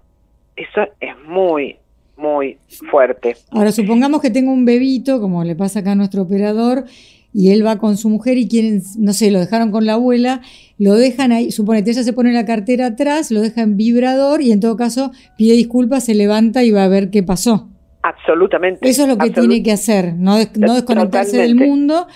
Eso 0.55 0.87
es 0.99 1.17
muy, 1.23 1.79
muy 2.21 2.57
fuerte. 2.89 3.35
Ahora, 3.49 3.71
supongamos 3.71 4.21
que 4.21 4.29
tengo 4.29 4.51
un 4.51 4.65
bebito, 4.65 5.19
como 5.19 5.43
le 5.43 5.55
pasa 5.55 5.79
acá 5.79 5.93
a 5.93 5.95
nuestro 5.95 6.21
operador, 6.21 6.85
y 7.33 7.51
él 7.51 7.65
va 7.65 7.77
con 7.77 7.97
su 7.97 8.09
mujer 8.09 8.37
y 8.37 8.47
quieren, 8.47 8.81
no 8.97 9.13
sé, 9.13 9.31
lo 9.31 9.39
dejaron 9.39 9.71
con 9.71 9.85
la 9.85 9.93
abuela, 9.93 10.41
lo 10.77 10.95
dejan 10.95 11.31
ahí, 11.31 11.51
suponete, 11.51 11.91
ella 11.91 12.03
se 12.03 12.13
pone 12.13 12.33
la 12.33 12.45
cartera 12.45 12.87
atrás, 12.87 13.31
lo 13.31 13.41
deja 13.41 13.61
en 13.61 13.77
vibrador 13.77 14.41
y 14.41 14.51
en 14.51 14.59
todo 14.59 14.75
caso 14.75 15.11
pide 15.37 15.55
disculpas, 15.55 16.05
se 16.05 16.13
levanta 16.13 16.63
y 16.63 16.71
va 16.71 16.83
a 16.83 16.87
ver 16.87 17.09
qué 17.09 17.23
pasó. 17.23 17.69
Absolutamente. 18.03 18.87
Eso 18.87 19.03
es 19.03 19.07
lo 19.07 19.17
que 19.17 19.29
tiene 19.29 19.63
que 19.63 19.71
hacer, 19.71 20.13
no, 20.15 20.37
no 20.55 20.73
desconectarse 20.73 21.37
del 21.37 21.55
mundo, 21.55 22.07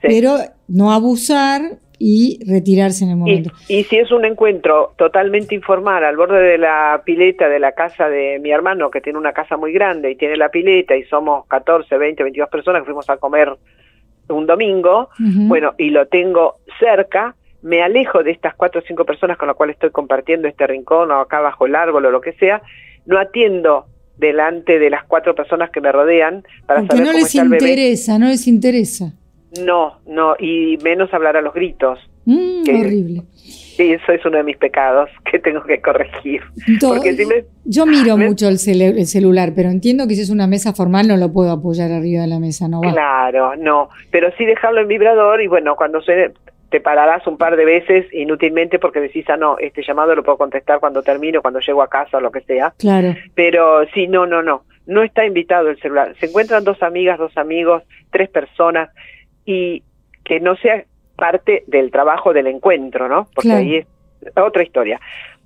pero 0.00 0.38
no 0.68 0.92
abusar 0.92 1.78
y 2.04 2.40
retirarse 2.44 3.04
en 3.04 3.10
el 3.10 3.16
momento. 3.16 3.52
Y, 3.68 3.84
si 3.84 3.96
es 3.96 4.10
un 4.10 4.24
encuentro 4.24 4.92
totalmente 4.98 5.54
informal 5.54 6.02
al 6.02 6.16
borde 6.16 6.40
de 6.42 6.58
la 6.58 7.00
pileta 7.04 7.48
de 7.48 7.60
la 7.60 7.72
casa 7.72 8.08
de 8.08 8.40
mi 8.40 8.50
hermano, 8.50 8.90
que 8.90 9.00
tiene 9.00 9.20
una 9.20 9.32
casa 9.32 9.56
muy 9.56 9.72
grande 9.72 10.10
y 10.10 10.16
tiene 10.16 10.36
la 10.36 10.48
pileta 10.48 10.96
y 10.96 11.04
somos 11.04 11.46
14, 11.46 11.96
20, 11.96 12.24
22 12.24 12.48
personas 12.48 12.82
que 12.82 12.86
fuimos 12.86 13.08
a 13.08 13.18
comer 13.18 13.56
un 14.28 14.46
domingo, 14.46 15.10
bueno, 15.18 15.74
y 15.78 15.90
lo 15.90 16.08
tengo 16.08 16.56
cerca, 16.80 17.36
me 17.62 17.82
alejo 17.82 18.24
de 18.24 18.32
estas 18.32 18.56
cuatro 18.56 18.80
o 18.80 18.84
cinco 18.84 19.04
personas 19.04 19.36
con 19.36 19.46
las 19.46 19.56
cuales 19.56 19.74
estoy 19.74 19.90
compartiendo 19.90 20.48
este 20.48 20.66
rincón 20.66 21.12
o 21.12 21.20
acá 21.20 21.38
bajo 21.38 21.66
el 21.66 21.76
árbol 21.76 22.06
o 22.06 22.10
lo 22.10 22.20
que 22.20 22.32
sea, 22.32 22.62
no 23.06 23.16
atiendo 23.16 23.86
delante 24.16 24.80
de 24.80 24.90
las 24.90 25.04
cuatro 25.04 25.36
personas 25.36 25.70
que 25.70 25.80
me 25.80 25.92
rodean 25.92 26.42
para 26.66 26.80
Porque 26.80 26.96
saber 26.96 27.12
no 27.12 27.18
les 27.18 27.34
interesa, 27.34 28.18
no 28.18 28.26
les 28.26 28.48
interesa. 28.48 29.12
No, 29.60 29.98
no, 30.06 30.34
y 30.38 30.78
menos 30.82 31.12
hablar 31.12 31.36
a 31.36 31.42
los 31.42 31.52
gritos. 31.52 31.98
Mm, 32.24 32.62
horrible. 32.68 33.22
Sí, 33.34 33.92
eso 33.92 34.12
es 34.12 34.24
uno 34.24 34.38
de 34.38 34.44
mis 34.44 34.56
pecados 34.56 35.10
que 35.30 35.38
tengo 35.38 35.62
que 35.64 35.80
corregir. 35.80 36.42
yo 37.64 37.86
miro 37.86 38.16
mucho 38.18 38.48
el, 38.48 38.58
celular, 38.58 39.52
pero 39.54 39.70
entiendo 39.70 40.06
que 40.06 40.14
si 40.14 40.22
es 40.22 40.30
una 40.30 40.46
mesa 40.46 40.72
formal 40.72 41.08
no 41.08 41.16
lo 41.16 41.32
puedo 41.32 41.50
apoyar 41.50 41.90
arriba 41.90 42.22
de 42.22 42.28
la 42.28 42.38
mesa, 42.38 42.68
¿no? 42.68 42.80
Claro, 42.80 43.56
no, 43.56 43.88
pero 44.10 44.30
sí 44.36 44.44
dejarlo 44.44 44.80
en 44.80 44.88
vibrador 44.88 45.42
y 45.42 45.46
bueno, 45.48 45.74
cuando 45.76 46.00
suene, 46.00 46.32
te 46.70 46.80
pararás 46.80 47.26
un 47.26 47.36
par 47.36 47.56
de 47.56 47.64
veces 47.64 48.06
inútilmente 48.12 48.78
porque 48.78 49.00
decís, 49.00 49.26
ah, 49.28 49.36
no, 49.36 49.58
este 49.58 49.82
llamado 49.82 50.14
lo 50.14 50.22
puedo 50.22 50.38
contestar 50.38 50.80
cuando 50.80 51.02
termino, 51.02 51.42
cuando 51.42 51.60
llego 51.60 51.82
a 51.82 51.88
casa 51.88 52.16
o 52.16 52.20
lo 52.20 52.32
que 52.32 52.40
sea. 52.40 52.72
Claro. 52.78 53.14
Pero 53.34 53.86
sí, 53.92 54.06
no, 54.06 54.26
no, 54.26 54.42
no, 54.42 54.64
no 54.86 55.02
está 55.02 55.26
invitado 55.26 55.68
el 55.68 55.78
celular. 55.80 56.14
Se 56.18 56.26
encuentran 56.26 56.64
dos 56.64 56.82
amigas, 56.82 57.18
dos 57.18 57.36
amigos, 57.36 57.82
tres 58.10 58.30
personas 58.30 58.88
y 59.44 59.82
que 60.24 60.40
no 60.40 60.56
sea 60.56 60.84
parte 61.16 61.64
del 61.66 61.90
trabajo 61.90 62.32
del 62.32 62.46
encuentro, 62.46 63.08
¿no? 63.08 63.28
Porque 63.34 63.52
ahí 63.52 63.76
es 63.76 63.86
otra 64.36 64.62
historia. 64.62 65.00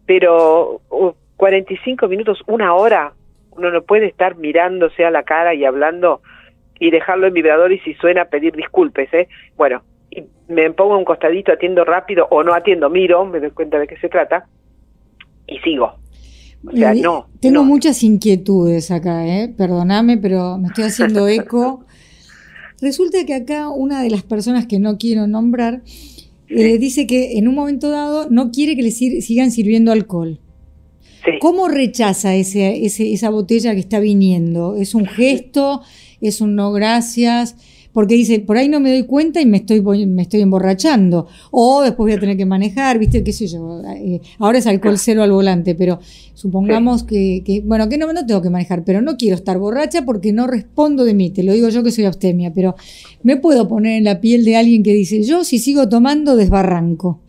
Pero 0.06 0.80
45 1.36 2.08
minutos, 2.08 2.42
una 2.46 2.74
hora, 2.74 3.12
uno 3.56 3.70
no 3.70 3.82
puede 3.82 4.06
estar 4.06 4.36
mirándose 4.36 5.04
a 5.04 5.10
la 5.10 5.22
cara 5.22 5.54
y 5.54 5.64
hablando 5.64 6.20
y 6.78 6.90
dejarlo 6.90 7.26
en 7.26 7.34
vibrador 7.34 7.72
y 7.72 7.78
si 7.80 7.94
suena 7.94 8.26
pedir 8.26 8.54
disculpes, 8.54 9.12
¿eh? 9.14 9.28
Bueno, 9.56 9.82
me 10.48 10.70
pongo 10.70 10.96
un 10.96 11.04
costadito, 11.04 11.52
atiendo 11.52 11.84
rápido 11.84 12.26
o 12.30 12.42
no 12.42 12.54
atiendo, 12.54 12.90
miro, 12.90 13.24
me 13.24 13.40
doy 13.40 13.50
cuenta 13.50 13.78
de 13.78 13.86
qué 13.86 13.96
se 13.96 14.08
trata 14.08 14.46
y 15.46 15.58
sigo. 15.58 15.94
O 16.66 16.72
sea, 16.72 16.94
no. 16.94 17.26
Tengo 17.40 17.64
muchas 17.64 18.02
inquietudes 18.02 18.90
acá, 18.90 19.26
¿eh? 19.26 19.52
Perdóname, 19.56 20.18
pero 20.18 20.58
me 20.58 20.68
estoy 20.68 20.84
haciendo 20.84 21.28
eco. 21.28 21.84
Resulta 22.80 23.24
que 23.24 23.34
acá 23.34 23.68
una 23.68 24.02
de 24.02 24.10
las 24.10 24.22
personas 24.22 24.66
que 24.66 24.78
no 24.78 24.98
quiero 24.98 25.26
nombrar 25.26 25.82
eh, 26.48 26.78
dice 26.78 27.06
que 27.06 27.38
en 27.38 27.48
un 27.48 27.54
momento 27.54 27.90
dado 27.90 28.28
no 28.30 28.50
quiere 28.50 28.76
que 28.76 28.82
le 28.82 28.90
sigan 28.90 29.50
sirviendo 29.50 29.92
alcohol. 29.92 30.38
¿Cómo 31.40 31.66
rechaza 31.68 32.36
ese, 32.36 32.84
ese, 32.84 33.12
esa 33.12 33.30
botella 33.30 33.74
que 33.74 33.80
está 33.80 33.98
viniendo? 33.98 34.76
¿Es 34.76 34.94
un 34.94 35.06
gesto? 35.06 35.82
¿Es 36.20 36.40
un 36.40 36.54
no 36.54 36.70
gracias? 36.72 37.56
Porque 37.96 38.14
dice, 38.14 38.40
por 38.40 38.58
ahí 38.58 38.68
no 38.68 38.78
me 38.78 38.90
doy 38.90 39.04
cuenta 39.04 39.40
y 39.40 39.46
me 39.46 39.56
estoy, 39.56 39.80
me 40.04 40.20
estoy 40.20 40.42
emborrachando, 40.42 41.28
o 41.50 41.80
después 41.80 42.04
voy 42.04 42.12
a 42.12 42.20
tener 42.20 42.36
que 42.36 42.44
manejar, 42.44 42.98
viste, 42.98 43.24
qué 43.24 43.32
sé 43.32 43.46
yo, 43.46 43.80
eh, 43.88 44.20
ahora 44.38 44.58
es 44.58 44.66
alcohol 44.66 44.98
cero 44.98 45.22
al 45.22 45.32
volante, 45.32 45.74
pero 45.74 45.98
supongamos 46.34 47.04
que, 47.04 47.62
bueno, 47.64 47.88
que 47.88 47.96
no, 47.96 48.12
no 48.12 48.26
tengo 48.26 48.42
que 48.42 48.50
manejar, 48.50 48.84
pero 48.84 49.00
no 49.00 49.16
quiero 49.16 49.34
estar 49.36 49.56
borracha 49.56 50.02
porque 50.02 50.34
no 50.34 50.46
respondo 50.46 51.06
de 51.06 51.14
mí, 51.14 51.30
te 51.30 51.42
lo 51.42 51.54
digo 51.54 51.70
yo 51.70 51.82
que 51.82 51.90
soy 51.90 52.04
abstemia, 52.04 52.52
pero 52.54 52.74
me 53.22 53.38
puedo 53.38 53.66
poner 53.66 53.96
en 53.96 54.04
la 54.04 54.20
piel 54.20 54.44
de 54.44 54.56
alguien 54.56 54.82
que 54.82 54.92
dice, 54.92 55.22
yo 55.22 55.42
si 55.42 55.58
sigo 55.58 55.88
tomando 55.88 56.36
desbarranco 56.36 57.22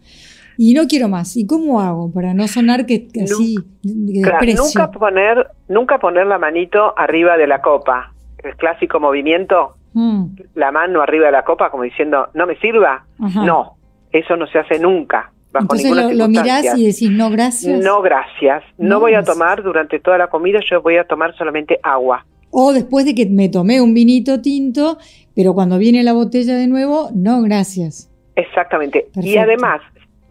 y 0.58 0.74
no 0.74 0.86
quiero 0.88 1.08
más. 1.08 1.38
¿Y 1.38 1.48
cómo 1.48 1.80
hago 1.80 2.12
para 2.12 2.34
no 2.34 2.46
sonar 2.50 2.86
que, 2.86 3.08
así 3.24 3.56
nunca 3.84 4.92
poner 4.92 5.48
nunca 5.70 5.98
poner 5.98 6.28
la 6.28 6.38
manito 6.38 6.94
arriba 6.98 7.38
de 7.38 7.48
la 7.48 7.62
copa. 7.62 8.12
El 8.44 8.54
clásico 8.58 9.00
movimiento 9.00 9.78
Mm. 9.98 10.36
la 10.54 10.72
mano 10.72 11.02
arriba 11.02 11.26
de 11.26 11.32
la 11.32 11.44
copa 11.44 11.72
como 11.72 11.82
diciendo, 11.82 12.30
no 12.36 12.46
me 12.46 12.56
sirva. 12.58 13.04
No, 13.18 13.78
eso 14.12 14.38
no 14.38 14.46
se 14.46 14.60
hace 14.60 14.78
nunca. 14.78 15.32
Bajo 15.52 15.64
Entonces 15.64 15.90
lo, 15.90 16.14
lo, 16.14 16.28
mirás 16.28 16.78
y 16.78 16.86
decís, 16.86 17.10
no, 17.10 17.32
gracias. 17.32 17.84
No, 17.84 18.04
gracias. 18.04 18.64
No, 18.78 19.00
voy 19.00 19.16
a 19.16 19.24
tomar 19.24 19.64
durante 19.64 20.00
toda 20.00 20.20
la 20.20 20.28
comida, 20.28 20.60
yo 20.70 20.84
voy 20.84 20.98
a 20.98 21.06
tomar 21.06 21.36
solamente 21.36 21.80
agua. 21.82 22.24
O 22.52 22.74
después 22.74 23.06
de 23.06 23.16
que 23.16 23.26
me 23.26 23.50
tomé 23.50 23.82
un 23.82 23.96
vinito 23.96 24.40
tinto, 24.40 25.00
pero 25.36 25.56
cuando 25.56 25.80
viene 25.80 26.04
la 26.04 26.14
botella 26.14 26.56
de 26.56 26.68
nuevo, 26.68 27.10
no, 27.16 27.42
gracias. 27.42 28.12
Exactamente. 28.36 29.08
Y 29.16 29.38
además, 29.38 29.82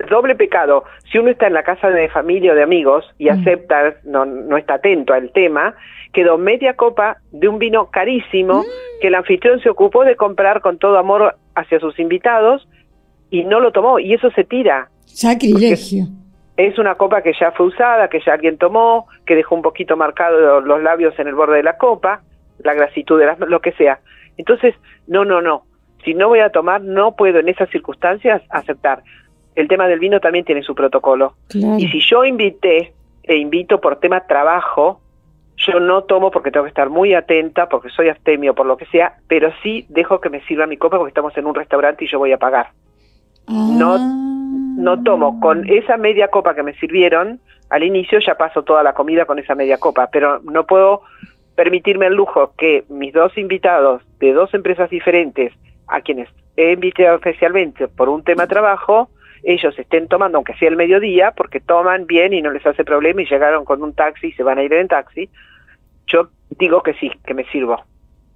doble 0.09 0.37
pecado, 0.37 0.85
si 1.11 1.19
uno 1.19 1.31
está 1.31 1.49
en 1.49 1.55
la 1.55 1.65
casa 1.65 1.91
de 1.91 2.09
familia 2.09 2.53
o 2.53 2.55
de 2.55 2.63
amigos 2.63 3.05
y 3.19 3.27
mm. 3.27 3.41
acepta, 3.41 3.97
no, 4.05 4.25
no 4.27 4.57
está 4.57 4.75
atento 4.75 5.13
al 5.13 5.33
tema, 5.33 5.75
quedó 6.17 6.39
media 6.39 6.77
copa 6.77 7.19
de 7.31 7.47
un 7.47 7.59
vino 7.59 7.91
carísimo 7.91 8.61
mm. 8.61 9.01
que 9.03 9.09
el 9.09 9.15
anfitrión 9.17 9.61
se 9.61 9.69
ocupó 9.69 10.03
de 10.03 10.17
comprar 10.17 10.63
con 10.63 10.79
todo 10.79 10.97
amor 10.97 11.37
hacia 11.55 11.79
sus 11.79 11.99
invitados 11.99 12.67
y 13.29 13.45
no 13.45 13.61
lo 13.61 13.71
tomó 13.71 13.99
y 13.99 14.15
eso 14.15 14.31
se 14.31 14.43
tira. 14.43 14.89
Sacrilegio. 15.05 16.07
Es 16.57 16.79
una 16.79 16.95
copa 16.95 17.21
que 17.21 17.35
ya 17.39 17.53
fue 17.53 17.67
usada, 17.67 18.09
que 18.09 18.21
ya 18.25 18.33
alguien 18.33 18.57
tomó, 18.57 19.09
que 19.27 19.35
dejó 19.35 19.57
un 19.57 19.61
poquito 19.61 19.95
marcado 19.99 20.63
los 20.63 20.83
labios 20.83 21.13
en 21.19 21.29
el 21.29 21.35
borde 21.35 21.59
de 21.59 21.63
la 21.63 21.77
copa, 21.77 22.23
la 22.61 22.73
grasitud 22.73 23.21
de 23.21 23.27
lo 23.47 23.61
que 23.61 23.73
sea. 23.73 24.01
Entonces, 24.39 24.75
no, 25.07 25.27
no, 25.27 25.43
no. 25.43 25.65
Si 26.03 26.15
no 26.15 26.29
voy 26.29 26.39
a 26.39 26.49
tomar, 26.49 26.81
no 26.81 27.15
puedo 27.15 27.41
en 27.41 27.51
esas 27.51 27.69
circunstancias 27.69 28.41
aceptar. 28.49 29.03
El 29.55 29.69
tema 29.69 29.87
del 29.87 29.99
vino 29.99 30.19
también 30.19 30.47
tiene 30.47 30.63
su 30.63 30.75
protocolo. 30.75 31.35
Y 31.53 31.89
si 31.89 32.01
yo 32.01 32.25
invité 32.25 32.95
e 33.23 33.37
invito 33.37 33.83
por 33.83 34.01
tema 34.01 34.27
trabajo, 34.27 35.03
yo 35.57 35.81
no 35.81 36.05
tomo 36.05 36.31
porque 36.31 36.51
tengo 36.51 36.65
que 36.65 36.71
estar 36.71 36.91
muy 36.91 37.15
atenta, 37.15 37.69
porque 37.69 37.89
soy 37.91 38.09
astemio, 38.09 38.55
por 38.55 38.67
lo 38.67 38.77
que 38.77 38.87
sea, 38.87 39.15
pero 39.27 39.51
sí 39.63 39.87
dejo 39.89 40.21
que 40.21 40.31
me 40.31 40.43
sirva 40.43 40.67
mi 40.67 40.77
copa 40.77 40.99
porque 40.99 41.11
estamos 41.11 41.37
en 41.37 41.47
un 41.47 41.55
restaurante 41.55 42.05
y 42.05 42.09
yo 42.09 42.19
voy 42.19 42.33
a 42.33 42.39
pagar. 42.39 42.69
No, 43.49 43.99
no 43.99 44.93
ah. 44.93 45.01
tomo. 45.05 45.41
Con 45.41 45.69
esa 45.69 45.97
media 45.97 46.29
copa 46.29 46.55
que 46.55 46.63
me 46.63 46.75
sirvieron, 46.75 47.41
al 47.71 47.83
inicio 47.83 48.19
ya 48.19 48.37
paso 48.37 48.63
toda 48.63 48.83
la 48.83 48.93
comida 48.93 49.25
con 49.25 49.39
esa 49.39 49.55
media 49.55 49.79
copa, 49.79 50.09
pero 50.13 50.41
no 50.41 50.67
puedo 50.67 51.03
permitirme 51.55 52.07
el 52.07 52.15
lujo 52.15 52.53
que 52.59 52.85
mis 52.89 53.15
dos 53.15 53.37
invitados 53.39 54.03
de 54.19 54.33
dos 54.33 54.53
empresas 54.53 54.91
diferentes, 54.91 55.53
a 55.89 56.01
quienes 56.03 56.29
he 56.57 56.73
invitado 56.73 57.17
especialmente 57.17 57.89
por 57.89 58.09
un 58.09 58.23
tema 58.23 58.43
de 58.43 58.49
trabajo, 58.49 59.09
ellos 59.43 59.79
estén 59.79 60.09
tomando, 60.09 60.39
aunque 60.39 60.55
sea 60.55 60.69
el 60.69 60.77
mediodía, 60.77 61.33
porque 61.37 61.61
toman 61.61 62.07
bien 62.07 62.33
y 62.33 62.43
no 62.43 62.51
les 62.51 62.67
hace 62.67 62.85
problema 62.85 63.23
y 63.23 63.27
llegaron 63.27 63.65
con 63.65 63.83
un 63.83 63.95
taxi 63.95 64.29
y 64.29 64.33
se 64.33 64.43
van 64.43 64.59
a 64.59 64.63
ir 64.63 64.73
en 64.73 64.89
taxi, 64.89 65.29
yo 66.07 66.29
digo 66.59 66.83
que 66.83 66.95
sí, 66.95 67.11
que 67.25 67.35
me 67.35 67.45
sirvo. 67.47 67.83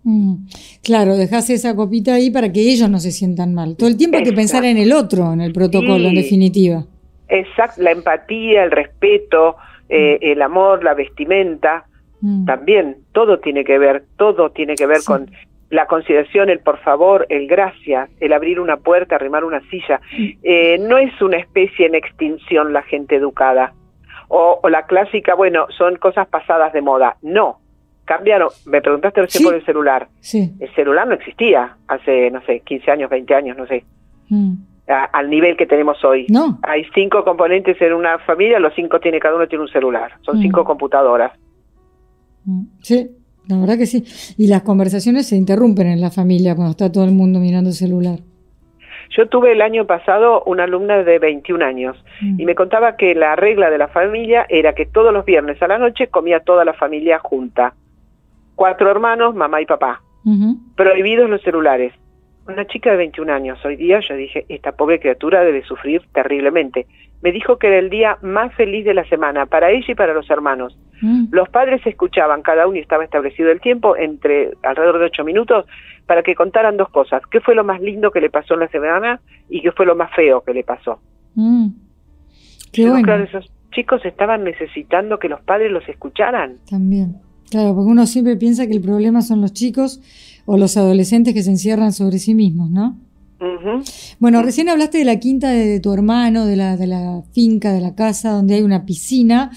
Mm, 0.03 0.46
claro, 0.82 1.16
dejas 1.16 1.51
esa 1.51 1.76
copita 1.76 2.14
ahí 2.14 2.30
para 2.30 2.51
que 2.53 2.61
ellos 2.61 2.88
no 2.88 2.98
se 2.98 3.11
sientan 3.11 3.55
mal. 3.55 3.76
Todo 3.76 3.88
el 3.88 3.96
tiempo 3.96 4.16
hay 4.16 4.24
que 4.24 4.32
pensar 4.32 4.64
en 4.64 4.78
el 4.78 4.92
otro, 4.92 5.32
en 5.32 5.40
el 5.40 5.53
protocolo, 5.53 6.09
en 6.09 6.14
definitiva. 6.14 6.84
Exacto, 7.28 7.82
la 7.82 7.92
empatía, 7.92 8.64
el 8.64 8.70
respeto, 8.70 9.57
eh, 9.88 10.18
mm. 10.20 10.24
el 10.24 10.42
amor, 10.42 10.82
la 10.82 10.94
vestimenta, 10.94 11.84
mm. 12.20 12.44
también 12.44 12.96
todo 13.12 13.38
tiene 13.40 13.64
que 13.64 13.78
ver, 13.78 14.05
todo 14.16 14.51
tiene 14.51 14.74
que 14.74 14.86
ver 14.86 15.03
con 15.05 15.30
la 15.70 15.86
consideración, 15.86 16.50
el 16.50 16.60
por 16.60 16.78
favor, 16.80 17.26
el 17.28 17.46
gracias, 17.46 18.10
el 18.20 18.32
abrir 18.32 18.60
una 18.60 18.76
puerta, 18.76 19.14
arrimar 19.14 19.44
una 19.44 19.60
silla. 19.70 20.00
Mm. 20.18 20.28
Eh, 20.42 20.78
no 20.80 20.98
es 20.98 21.20
una 21.22 21.38
especie 21.38 21.86
en 21.86 21.94
extinción 21.94 22.72
la 22.72 22.82
gente 22.82 23.16
educada. 23.16 23.72
O, 24.28 24.60
la 24.68 24.86
clásica, 24.86 25.34
bueno, 25.34 25.66
son 25.76 25.96
cosas 25.96 26.28
pasadas 26.28 26.72
de 26.72 26.82
moda. 26.82 27.16
No, 27.22 27.60
cambiaron. 28.04 28.48
Me 28.66 28.80
preguntaste 28.80 29.22
recién 29.22 29.44
por 29.44 29.54
el 29.54 29.64
celular. 29.64 30.08
Sí. 30.20 30.52
El 30.60 30.72
celular 30.74 31.06
no 31.08 31.14
existía 31.14 31.76
hace, 31.88 32.30
no 32.30 32.40
sé, 32.42 32.60
15 32.60 32.90
años, 32.90 33.10
20 33.10 33.34
años, 33.34 33.56
no 33.56 33.66
sé 33.66 33.84
al 35.12 35.30
nivel 35.30 35.56
que 35.56 35.66
tenemos 35.66 36.02
hoy. 36.04 36.26
No. 36.28 36.58
Hay 36.62 36.84
cinco 36.94 37.24
componentes 37.24 37.80
en 37.80 37.92
una 37.92 38.18
familia, 38.20 38.58
los 38.58 38.74
cinco 38.74 38.98
tiene 39.00 39.20
cada 39.20 39.36
uno 39.36 39.46
tiene 39.46 39.64
un 39.64 39.70
celular, 39.70 40.12
son 40.22 40.38
mm. 40.38 40.42
cinco 40.42 40.64
computadoras. 40.64 41.32
Mm. 42.44 42.64
Sí, 42.82 43.08
la 43.51 43.59
verdad 43.59 43.78
que 43.78 43.86
sí. 43.86 44.05
Y 44.38 44.48
las 44.48 44.62
conversaciones 44.62 45.28
se 45.28 45.36
interrumpen 45.36 45.86
en 45.88 46.01
la 46.01 46.11
familia 46.11 46.55
cuando 46.55 46.72
está 46.72 46.90
todo 46.90 47.05
el 47.05 47.12
mundo 47.12 47.38
mirando 47.38 47.70
el 47.70 47.74
celular. 47.74 48.18
Yo 49.16 49.28
tuve 49.28 49.53
el 49.53 49.61
año 49.61 49.86
pasado 49.86 50.42
una 50.46 50.64
alumna 50.64 51.03
de 51.03 51.18
21 51.18 51.64
años 51.64 51.96
mm. 52.20 52.40
y 52.40 52.44
me 52.44 52.55
contaba 52.55 52.96
que 52.96 53.14
la 53.14 53.34
regla 53.34 53.68
de 53.68 53.78
la 53.78 53.88
familia 53.88 54.46
era 54.48 54.72
que 54.72 54.86
todos 54.86 55.12
los 55.12 55.24
viernes 55.24 55.61
a 55.62 55.66
la 55.66 55.78
noche 55.78 56.07
comía 56.07 56.40
toda 56.40 56.64
la 56.64 56.74
familia 56.74 57.18
junta. 57.18 57.74
Cuatro 58.55 58.90
hermanos, 58.90 59.34
mamá 59.34 59.61
y 59.61 59.66
papá. 59.66 60.03
Prohibidos 60.76 61.28
los 61.28 61.42
celulares 61.42 61.92
una 62.53 62.66
chica 62.66 62.90
de 62.90 62.96
21 62.96 63.32
años. 63.32 63.64
Hoy 63.64 63.76
día 63.76 64.01
yo 64.01 64.16
dije, 64.16 64.44
esta 64.48 64.72
pobre 64.72 65.01
criatura 65.01 65.42
debe 65.42 65.62
sufrir 65.62 66.03
terriblemente. 66.12 66.86
Me 67.22 67.32
dijo 67.32 67.58
que 67.58 67.66
era 67.66 67.78
el 67.78 67.90
día 67.90 68.18
más 68.22 68.54
feliz 68.54 68.84
de 68.84 68.94
la 68.94 69.04
semana, 69.08 69.46
para 69.46 69.70
ella 69.70 69.86
y 69.88 69.94
para 69.94 70.14
los 70.14 70.28
hermanos. 70.30 70.78
Mm. 71.02 71.26
Los 71.30 71.48
padres 71.48 71.84
escuchaban, 71.86 72.42
cada 72.42 72.66
uno 72.66 72.76
y 72.76 72.80
estaba 72.80 73.04
establecido 73.04 73.50
el 73.50 73.60
tiempo, 73.60 73.96
entre 73.96 74.52
alrededor 74.62 74.98
de 74.98 75.06
ocho 75.06 75.24
minutos, 75.24 75.66
para 76.06 76.22
que 76.22 76.34
contaran 76.34 76.76
dos 76.76 76.88
cosas. 76.88 77.22
¿Qué 77.30 77.40
fue 77.40 77.54
lo 77.54 77.64
más 77.64 77.80
lindo 77.80 78.10
que 78.10 78.20
le 78.20 78.30
pasó 78.30 78.54
en 78.54 78.60
la 78.60 78.68
semana 78.68 79.20
y 79.48 79.62
qué 79.62 79.72
fue 79.72 79.86
lo 79.86 79.94
más 79.94 80.14
feo 80.14 80.42
que 80.42 80.54
le 80.54 80.64
pasó? 80.64 81.00
Mm. 81.34 81.68
Qué 82.72 82.84
Claro, 83.02 83.24
esos 83.24 83.50
chicos 83.72 84.04
estaban 84.04 84.44
necesitando 84.44 85.18
que 85.18 85.28
los 85.28 85.40
padres 85.42 85.70
los 85.70 85.88
escucharan. 85.88 86.56
También. 86.68 87.16
Claro, 87.50 87.74
porque 87.74 87.90
uno 87.90 88.06
siempre 88.06 88.36
piensa 88.36 88.66
que 88.66 88.72
el 88.72 88.80
problema 88.80 89.22
son 89.22 89.40
los 89.40 89.52
chicos 89.52 90.00
o 90.46 90.56
los 90.56 90.76
adolescentes 90.76 91.34
que 91.34 91.42
se 91.42 91.50
encierran 91.50 91.92
sobre 91.92 92.18
sí 92.18 92.34
mismos, 92.34 92.70
¿no? 92.70 92.96
Bueno, 94.18 94.43
recién 94.43 94.68
hablaste 94.68 94.99
de 94.99 95.05
la 95.05 95.18
quinta 95.18 95.51
de, 95.51 95.80
tu 95.80 95.93
hermano, 95.93 96.47
de 96.47 96.57
la, 96.57 96.76
de 96.76 96.86
la 96.86 97.22
finca, 97.32 97.72
de 97.72 97.80
la 97.80 97.95
casa, 97.95 98.32
donde 98.32 98.55
hay 98.55 98.62
una 98.62 98.84
piscina. 98.84 99.51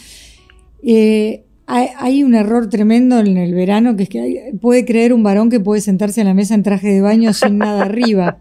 Eh, 0.82 1.44
hay, 1.68 2.24
un 2.24 2.36
error 2.36 2.70
tremendo 2.70 3.20
en 3.20 3.38
el 3.38 3.54
verano, 3.54 3.96
que 3.96 4.04
es 4.04 4.10
que 4.10 4.54
puede 4.62 4.86
creer 4.86 5.14
un 5.14 5.24
varón 5.24 5.50
que 5.50 5.60
puede 5.60 5.82
sentarse 5.82 6.22
en 6.22 6.28
la 6.28 6.34
mesa 6.34 6.56
en 6.56 6.64
traje 6.64 6.88
de 6.88 7.02
baño 7.02 7.34
sin 7.34 7.58
nada 7.58 7.84
arriba. 7.86 8.38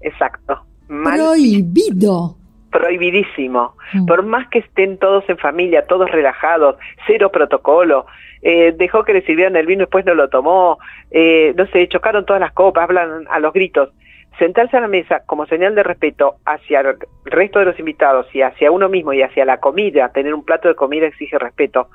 Exacto. 0.00 0.64
Prohibido 0.86 2.36
prohibidísimo. 2.76 3.74
Mm. 3.94 4.06
Por 4.06 4.22
más 4.24 4.48
que 4.48 4.58
estén 4.58 4.98
todos 4.98 5.24
en 5.28 5.38
familia, 5.38 5.86
todos 5.86 6.10
relajados, 6.10 6.76
cero 7.06 7.30
protocolo, 7.32 8.06
eh, 8.48 8.72
dejó 8.78 9.02
que 9.02 9.12
le 9.12 9.22
sirvieran 9.22 9.56
el 9.56 9.66
vino, 9.66 9.80
después 9.80 10.06
no 10.06 10.14
lo 10.14 10.28
tomó, 10.28 10.78
eh, 11.10 11.52
no 11.56 11.66
sé, 11.66 11.88
chocaron 11.88 12.24
todas 12.24 12.38
las 12.38 12.52
copas, 12.52 12.84
hablan 12.84 13.24
a 13.28 13.40
los 13.40 13.52
gritos. 13.52 13.90
Sentarse 14.38 14.76
a 14.76 14.80
la 14.80 14.86
mesa 14.86 15.24
como 15.26 15.46
señal 15.46 15.74
de 15.74 15.82
respeto 15.82 16.36
hacia 16.44 16.78
el 16.78 16.96
resto 17.24 17.58
de 17.58 17.64
los 17.64 17.76
invitados 17.80 18.32
y 18.32 18.42
hacia 18.42 18.70
uno 18.70 18.88
mismo 18.88 19.12
y 19.12 19.22
hacia 19.22 19.44
la 19.44 19.58
comida, 19.58 20.10
tener 20.10 20.32
un 20.32 20.44
plato 20.44 20.68
de 20.68 20.76
comida 20.76 21.08
exige 21.08 21.40
respeto. 21.40 21.88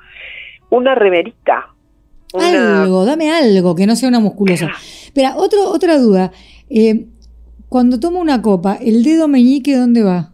Una 0.68 0.94
remerita. 0.94 1.68
Algo, 2.38 3.06
dame 3.06 3.32
algo, 3.32 3.74
que 3.74 3.86
no 3.86 3.96
sea 3.96 4.10
una 4.10 4.20
musculosa. 4.20 4.68
Espera, 5.04 5.36
otro, 5.36 5.70
otra 5.70 5.96
duda. 5.96 6.32
Eh, 6.68 7.06
cuando 7.70 7.98
tomo 7.98 8.20
una 8.20 8.42
copa, 8.42 8.76
¿el 8.78 9.04
dedo 9.04 9.26
meñique 9.26 9.74
dónde 9.74 10.02
va? 10.02 10.32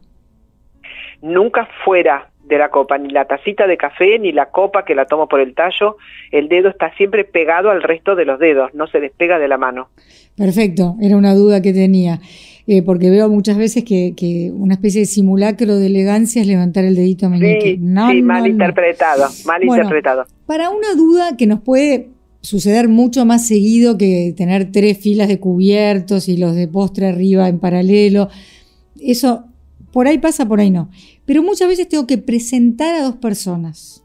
Nunca 1.23 1.69
fuera 1.85 2.29
de 2.49 2.59
la 2.59 2.71
copa, 2.71 2.99
ni 2.99 3.11
la 3.11 3.27
tacita 3.27 3.67
de 3.67 3.77
café, 3.77 4.19
ni 4.19 4.33
la 4.33 4.47
copa 4.47 4.85
que 4.85 4.95
la 4.95 5.07
tomo 5.07 5.29
por 5.29 5.41
el 5.41 5.55
tallo, 5.55 5.97
el 6.33 6.49
dedo 6.49 6.69
está 6.69 6.93
siempre 6.97 7.25
pegado 7.25 7.71
al 7.71 7.83
resto 7.83 8.15
de 8.15 8.25
los 8.25 8.39
dedos, 8.39 8.75
no 8.75 8.87
se 8.87 9.01
despega 9.01 9.39
de 9.39 9.49
la 9.49 9.59
mano. 9.59 9.89
Perfecto, 10.37 10.97
era 11.01 11.17
una 11.17 11.35
duda 11.35 11.61
que 11.61 11.73
tenía, 11.73 12.21
eh, 12.67 12.83
porque 12.83 13.11
veo 13.11 13.29
muchas 13.29 13.57
veces 13.59 13.85
que, 13.85 14.51
una 14.55 14.75
especie 14.75 15.03
de 15.03 15.07
simulacro 15.07 15.77
de 15.77 15.87
elegancia 15.87 16.43
es 16.43 16.49
levantar 16.49 16.85
el 16.85 16.97
dedito 16.97 17.29
meñique. 17.29 17.73
Sí, 17.73 17.77
sí 17.77 18.23
mal 18.23 18.47
interpretado, 18.47 19.29
mal 19.47 19.63
interpretado. 19.63 20.25
Para 20.47 20.71
una 20.71 20.95
duda 20.95 21.37
que 21.37 21.47
nos 21.47 21.61
puede 21.61 22.09
suceder 22.41 22.89
mucho 22.89 23.27
más 23.27 23.47
seguido 23.47 23.99
que 23.99 24.33
tener 24.37 24.71
tres 24.71 24.99
filas 24.99 25.29
de 25.29 25.41
cubiertos 25.41 26.29
y 26.29 26.37
los 26.37 26.55
de 26.55 26.69
postre 26.69 27.09
arriba 27.09 27.49
en 27.49 27.59
paralelo, 27.59 28.29
eso 29.01 29.45
por 29.93 30.07
ahí 30.07 30.19
pasa, 30.19 30.47
por 30.47 30.61
ahí 30.61 30.71
no. 30.71 30.91
Pero 31.29 31.43
muchas 31.43 31.69
veces 31.69 31.87
tengo 31.87 32.07
que 32.07 32.17
presentar 32.17 32.95
a 32.95 33.03
dos 33.03 33.17
personas. 33.17 34.03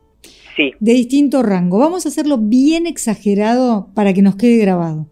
Sí. 0.58 0.74
De 0.82 0.92
distinto 0.92 1.42
rango. 1.42 1.80
Vamos 1.80 2.06
a 2.06 2.10
hacerlo 2.10 2.38
bien 2.38 2.86
exagerado 2.86 3.88
para 3.94 4.14
que 4.14 4.22
nos 4.22 4.36
quede 4.36 4.58
grabado. 4.58 5.08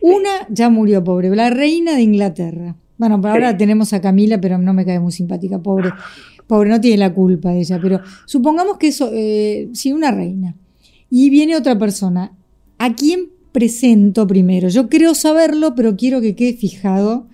Una 0.00 0.30
ya 0.48 0.70
murió, 0.70 1.04
pobre, 1.04 1.28
la 1.36 1.50
reina 1.50 1.96
de 1.96 2.00
Inglaterra. 2.00 2.76
Bueno, 2.96 3.20
ahora 3.22 3.58
tenemos 3.58 3.92
a 3.92 4.00
Camila, 4.00 4.40
pero 4.40 4.56
no 4.56 4.72
me 4.72 4.86
cae 4.86 5.00
muy 5.00 5.12
simpática, 5.12 5.58
pobre. 5.62 5.90
Pobre, 6.46 6.70
no 6.70 6.80
tiene 6.80 6.96
la 6.96 7.12
culpa 7.12 7.52
ella, 7.52 7.78
pero 7.80 8.00
supongamos 8.24 8.78
que 8.78 8.88
eso, 8.88 9.10
eh, 9.12 9.68
sí, 9.74 9.92
una 9.92 10.12
reina. 10.12 10.56
Y 11.10 11.28
viene 11.28 11.56
otra 11.56 11.78
persona. 11.78 12.32
¿A 12.78 12.94
quién 12.94 13.28
presento 13.52 14.26
primero? 14.26 14.70
Yo 14.70 14.88
creo 14.88 15.14
saberlo, 15.14 15.74
pero 15.74 15.94
quiero 15.94 16.22
que 16.22 16.34
quede 16.34 16.54
fijado 16.54 17.28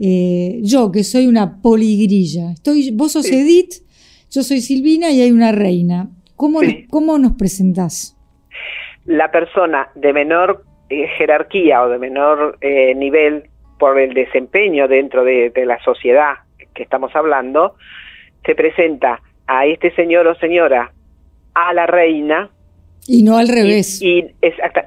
eh, 0.00 0.60
yo, 0.62 0.92
que 0.92 1.04
soy 1.04 1.26
una 1.26 1.60
poligrilla, 1.60 2.52
estoy, 2.52 2.90
vos 2.92 3.12
sos 3.12 3.30
Edith, 3.30 3.74
yo 4.30 4.42
soy 4.42 4.60
Silvina 4.60 5.10
y 5.10 5.22
hay 5.22 5.32
una 5.32 5.52
reina. 5.52 6.08
¿Cómo, 6.36 6.60
¿cómo 6.90 7.18
nos 7.18 7.32
presentás? 7.32 8.16
La 9.06 9.30
persona 9.30 9.88
de 9.94 10.12
menor 10.12 10.64
eh, 10.90 11.08
jerarquía 11.18 11.82
o 11.82 11.88
de 11.88 11.98
menor 11.98 12.58
eh, 12.60 12.94
nivel 12.94 13.50
por 13.78 13.98
el 13.98 14.14
desempeño 14.14 14.88
dentro 14.88 15.24
de, 15.24 15.52
la 15.66 15.78
sociedad 15.82 16.34
que 16.74 16.82
estamos 16.82 17.14
hablando, 17.14 17.74
se 18.44 18.54
presenta 18.54 19.20
a 19.46 19.66
este 19.66 19.94
señor 19.94 20.26
o 20.26 20.34
señora 20.36 20.92
a 21.54 21.74
la 21.74 21.86
reina, 21.86 22.50
y 23.06 23.22
no 23.22 23.38
al 23.38 23.48
revés. 23.48 24.02
Y, 24.02 24.24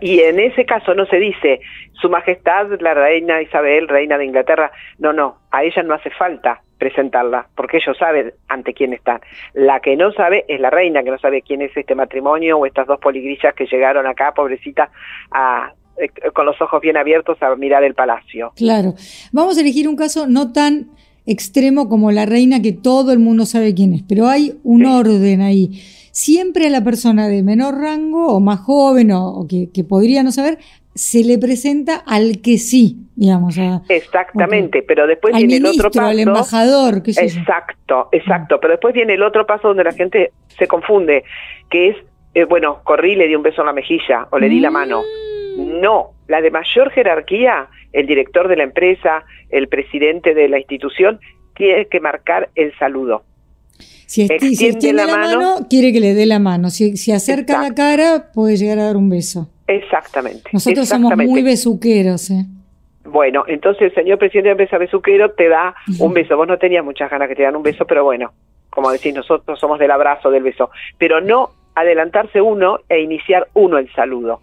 y, 0.01 0.20
en 0.20 0.39
ese 0.39 0.66
caso 0.66 0.93
no 0.93 1.05
se 1.07 1.18
dice 1.18 1.62
Su 2.01 2.09
Majestad 2.09 2.68
la 2.80 2.93
Reina 2.93 3.41
Isabel, 3.41 3.88
Reina 3.88 4.18
de 4.18 4.26
Inglaterra. 4.26 4.72
No, 4.99 5.14
no, 5.14 5.38
a 5.51 5.64
ella 5.64 5.84
no 5.84 5.93
hace 5.93 6.09
falta 6.12 6.62
presentarla, 6.78 7.47
porque 7.55 7.78
ellos 7.78 7.95
saben 7.97 8.34
ante 8.47 8.74
quién 8.74 8.93
están. 8.93 9.22
La 9.53 9.80
que 9.82 9.95
no 9.95 10.12
sabe 10.14 10.45
es 10.47 10.59
la 10.59 10.72
reina, 10.72 11.03
que 11.03 11.12
no 11.12 11.20
sabe 11.20 11.43
quién 11.43 11.62
es 11.62 11.78
este 11.78 11.93
matrimonio 11.93 12.57
o 12.57 12.66
estas 12.66 12.88
dos 12.88 12.99
poligrillas 12.99 13.53
que 13.53 13.68
llegaron 13.68 14.07
acá, 14.07 14.34
pobrecita, 14.34 14.89
a, 15.30 15.74
eh, 15.97 16.09
con 16.34 16.47
los 16.47 16.59
ojos 16.59 16.82
bien 16.82 16.97
abiertos 16.97 17.38
a 17.43 17.55
mirar 17.55 17.84
el 17.84 17.93
palacio. 17.93 18.53
Claro. 18.55 18.95
Vamos 19.32 19.59
a 19.59 19.62
elegir 19.62 19.88
un 19.88 19.95
caso 19.95 20.26
no 20.26 20.51
tan 20.53 20.89
extremo 21.28 21.88
como 21.88 22.12
la 22.12 22.26
reina, 22.26 22.64
que 22.64 22.74
todo 22.74 23.12
el 23.12 23.20
mundo 23.20 23.45
sabe 23.45 23.76
quién 23.76 23.93
es, 23.93 24.01
pero 24.01 24.28
hay 24.28 24.59
un 24.64 24.88
orden 24.88 25.41
ahí 25.41 25.84
siempre 26.12 26.68
a 26.68 26.70
la 26.70 26.84
persona 26.84 27.28
de 27.28 27.41
menor 27.43 27.76
rango 27.76 28.28
o 28.28 28.39
más 28.39 28.59
joven 28.59 29.12
o, 29.12 29.45
que, 29.49 29.84
podría 29.84 30.24
no 30.24 30.32
saber, 30.32 30.59
se 30.93 31.24
le 31.24 31.38
presenta 31.38 31.95
al 32.05 32.41
que 32.41 32.57
sí, 32.57 32.97
digamos. 33.16 33.57
Exactamente, 33.88 34.84
pero 34.84 35.07
después 35.07 35.36
viene 35.36 35.57
el 35.57 35.66
otro 35.66 35.89
paso. 35.89 36.07
Al 36.07 36.20
embajador, 36.20 37.01
qué 37.01 37.14
sé 37.14 37.26
Exacto, 37.26 38.09
exacto, 38.12 38.59
pero 38.59 38.74
después 38.74 38.93
viene 38.93 39.14
el 39.14 39.24
otro 39.24 39.45
paso 39.45 39.70
donde 39.70 39.86
la 39.86 39.93
gente 39.93 40.32
se 40.57 40.68
confunde, 40.68 41.24
que 41.70 41.89
es, 41.89 41.97
eh, 42.34 42.43
bueno, 42.43 42.82
corrí, 42.84 43.16
le 43.16 43.28
di 43.28 43.36
un 43.36 43.43
beso 43.43 43.62
en 43.62 43.68
la 43.68 43.74
mejilla 43.74 44.28
o 44.32 44.39
le 44.39 44.49
di 44.49 44.59
la 44.59 44.70
mano. 44.70 45.01
Mm. 45.57 45.80
No, 45.80 46.12
la 46.28 46.41
de 46.41 46.51
mayor 46.51 46.91
jerarquía, 46.91 47.68
el 47.93 48.05
director 48.05 48.47
de 48.47 48.57
la 48.57 48.64
empresa, 48.64 49.24
el 49.49 49.68
presidente 49.68 50.34
de 50.34 50.49
la 50.49 50.59
institución, 50.59 51.20
tiene 51.55 51.86
que 51.88 51.99
marcar 51.99 52.49
el 52.55 52.78
saludo. 52.78 53.24
Si, 54.12 54.24
extiende 54.24 54.91
la, 54.91 55.07
mano, 55.07 55.68
quiere 55.70 55.93
que 55.93 56.01
le 56.01 56.14
dé 56.14 56.26
la 56.26 56.38
mano. 56.38 56.70
Si, 56.70 56.97
si 56.97 57.14
acerca 57.14 57.62
la 57.62 57.74
cara, 57.74 58.30
puede 58.34 58.57
llegar 58.57 58.78
a 58.80 58.84
dar 58.84 58.97
un 58.97 59.07
beso. 59.07 59.47
Exactamente. 59.68 60.49
Nosotros 60.51 60.89
somos 60.89 61.16
muy 61.16 61.41
besuqueros. 61.41 62.30
¿eh? 62.30 62.43
Bueno, 63.05 63.45
entonces 63.47 63.84
el 63.84 63.93
señor 63.95 64.18
presidente 64.18 64.49
de 64.49 64.51
empresa 64.51 64.78
besuquero 64.78 65.32
te 65.32 65.47
da 65.47 65.74
un 65.99 66.14
beso. 66.14 66.36
Vos 66.36 66.45
no 66.45 66.57
tenías 66.57 66.84
muchas 66.84 67.09
ganas 67.09 67.30
que 67.30 67.36
te 67.36 67.43
dan 67.43 67.55
un 67.55 67.64
beso, 67.64 67.86
pero 67.86 68.03
bueno, 68.03 68.34
como 68.70 68.91
decís, 68.91 69.16
nosotros 69.16 69.57
somos 69.57 69.80
del 69.80 69.91
abrazo, 69.91 70.30
del 70.30 70.43
beso. 70.43 70.72
Pero 70.97 71.22
no 71.22 71.51
adelantarse 71.74 72.41
uno 72.41 72.80
e 72.89 72.99
iniciar 72.99 73.47
uno 73.53 73.78
el 73.78 73.89
saludo. 73.93 74.41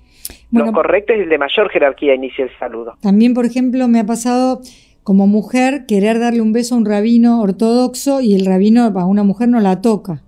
Lo 0.51 0.73
correcto 0.73 1.12
es 1.12 1.21
el 1.21 1.29
de 1.29 1.37
mayor 1.37 1.69
jerarquía 1.69 2.14
inicia 2.14 2.47
el 2.47 2.59
saludo. 2.59 2.95
También, 3.03 3.35
por 3.35 3.45
ejemplo, 3.45 3.87
me 3.87 4.01
ha 4.01 4.07
pasado 4.07 4.62
como 5.09 5.27
mujer, 5.27 5.87
querer 5.87 6.21
darle 6.21 6.43
un 6.43 6.53
beso 6.53 6.75
a 6.75 6.79
un 6.79 6.85
rabino 6.85 7.41
ortodoxo 7.41 8.21
y 8.21 8.35
el 8.35 8.45
rabino 8.45 8.85
a 8.85 9.07
una 9.07 9.23
mujer 9.23 9.49
no 9.49 9.59
la 9.59 9.81
toca. 9.81 10.21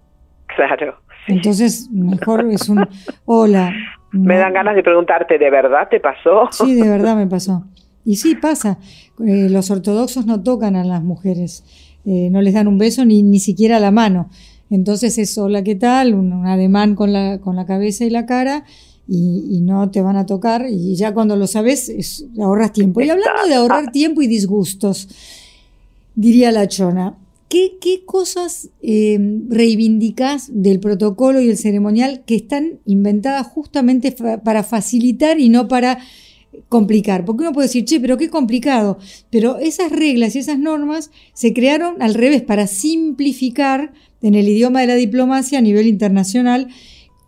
Claro. 0.56 0.94
Entonces, 1.28 1.90
mejor 1.92 2.46
es 2.50 2.66
un 2.70 2.88
hola. 3.26 3.74
Me 4.12 4.38
dan 4.38 4.54
ganas 4.54 4.74
de 4.74 4.82
preguntarte, 4.82 5.36
¿de 5.36 5.50
verdad 5.50 5.88
te 5.90 6.00
pasó? 6.00 6.48
Sí, 6.50 6.76
de 6.76 6.88
verdad 6.88 7.14
me 7.14 7.26
pasó. 7.26 7.66
Y 8.06 8.16
sí, 8.16 8.36
pasa. 8.36 8.78
Eh, 9.22 9.48
los 9.50 9.70
ortodoxos 9.70 10.24
no 10.24 10.42
tocan 10.42 10.76
a 10.76 10.82
las 10.82 11.02
mujeres, 11.02 11.62
eh, 12.06 12.30
no 12.30 12.40
les 12.40 12.54
dan 12.54 12.66
un 12.66 12.78
beso 12.78 13.04
ni, 13.04 13.22
ni 13.22 13.38
siquiera 13.38 13.80
la 13.80 13.90
mano. 13.90 14.30
Entonces 14.70 15.18
es 15.18 15.36
hola, 15.36 15.62
¿qué 15.62 15.74
tal? 15.74 16.14
Un, 16.14 16.46
ademán 16.46 16.94
con 16.94 17.12
la, 17.12 17.38
con 17.38 17.54
la 17.54 17.66
cabeza 17.66 18.06
y 18.06 18.10
la 18.10 18.24
cara 18.24 18.64
y, 19.12 19.60
no 19.60 19.90
te 19.90 20.00
van 20.00 20.16
a 20.16 20.24
tocar 20.24 20.66
y 20.70 20.94
ya 20.94 21.12
cuando 21.12 21.34
lo 21.34 21.48
sabes 21.48 21.88
es, 21.88 22.26
ahorras 22.40 22.72
tiempo. 22.72 23.00
Y 23.00 23.10
hablando 23.10 23.48
de 23.48 23.54
ahorrar 23.54 23.90
tiempo 23.90 24.22
y 24.22 24.28
disgustos, 24.28 25.08
diría 26.14 26.52
la 26.52 26.68
chona, 26.68 27.18
¿qué, 27.48 27.76
qué 27.80 28.04
cosas 28.04 28.68
eh, 28.82 29.18
reivindicas 29.48 30.50
del 30.52 30.78
protocolo 30.78 31.40
y 31.40 31.50
el 31.50 31.58
ceremonial 31.58 32.22
que 32.24 32.36
están 32.36 32.78
inventadas 32.86 33.48
justamente 33.48 34.12
para 34.12 34.62
facilitar 34.62 35.40
y 35.40 35.48
no 35.48 35.66
para 35.66 35.98
complicar, 36.68 37.24
porque 37.24 37.42
uno 37.42 37.52
puede 37.52 37.66
decir, 37.66 37.84
che, 37.84 38.00
pero 38.00 38.16
qué 38.16 38.28
complicado, 38.28 38.98
pero 39.30 39.58
esas 39.58 39.90
reglas 39.90 40.36
y 40.36 40.40
esas 40.40 40.58
normas 40.58 41.10
se 41.32 41.52
crearon 41.52 42.00
al 42.00 42.14
revés 42.14 42.42
para 42.42 42.66
simplificar 42.66 43.92
en 44.22 44.34
el 44.34 44.48
idioma 44.48 44.80
de 44.80 44.86
la 44.86 44.94
diplomacia 44.94 45.58
a 45.58 45.62
nivel 45.62 45.86
internacional. 45.86 46.68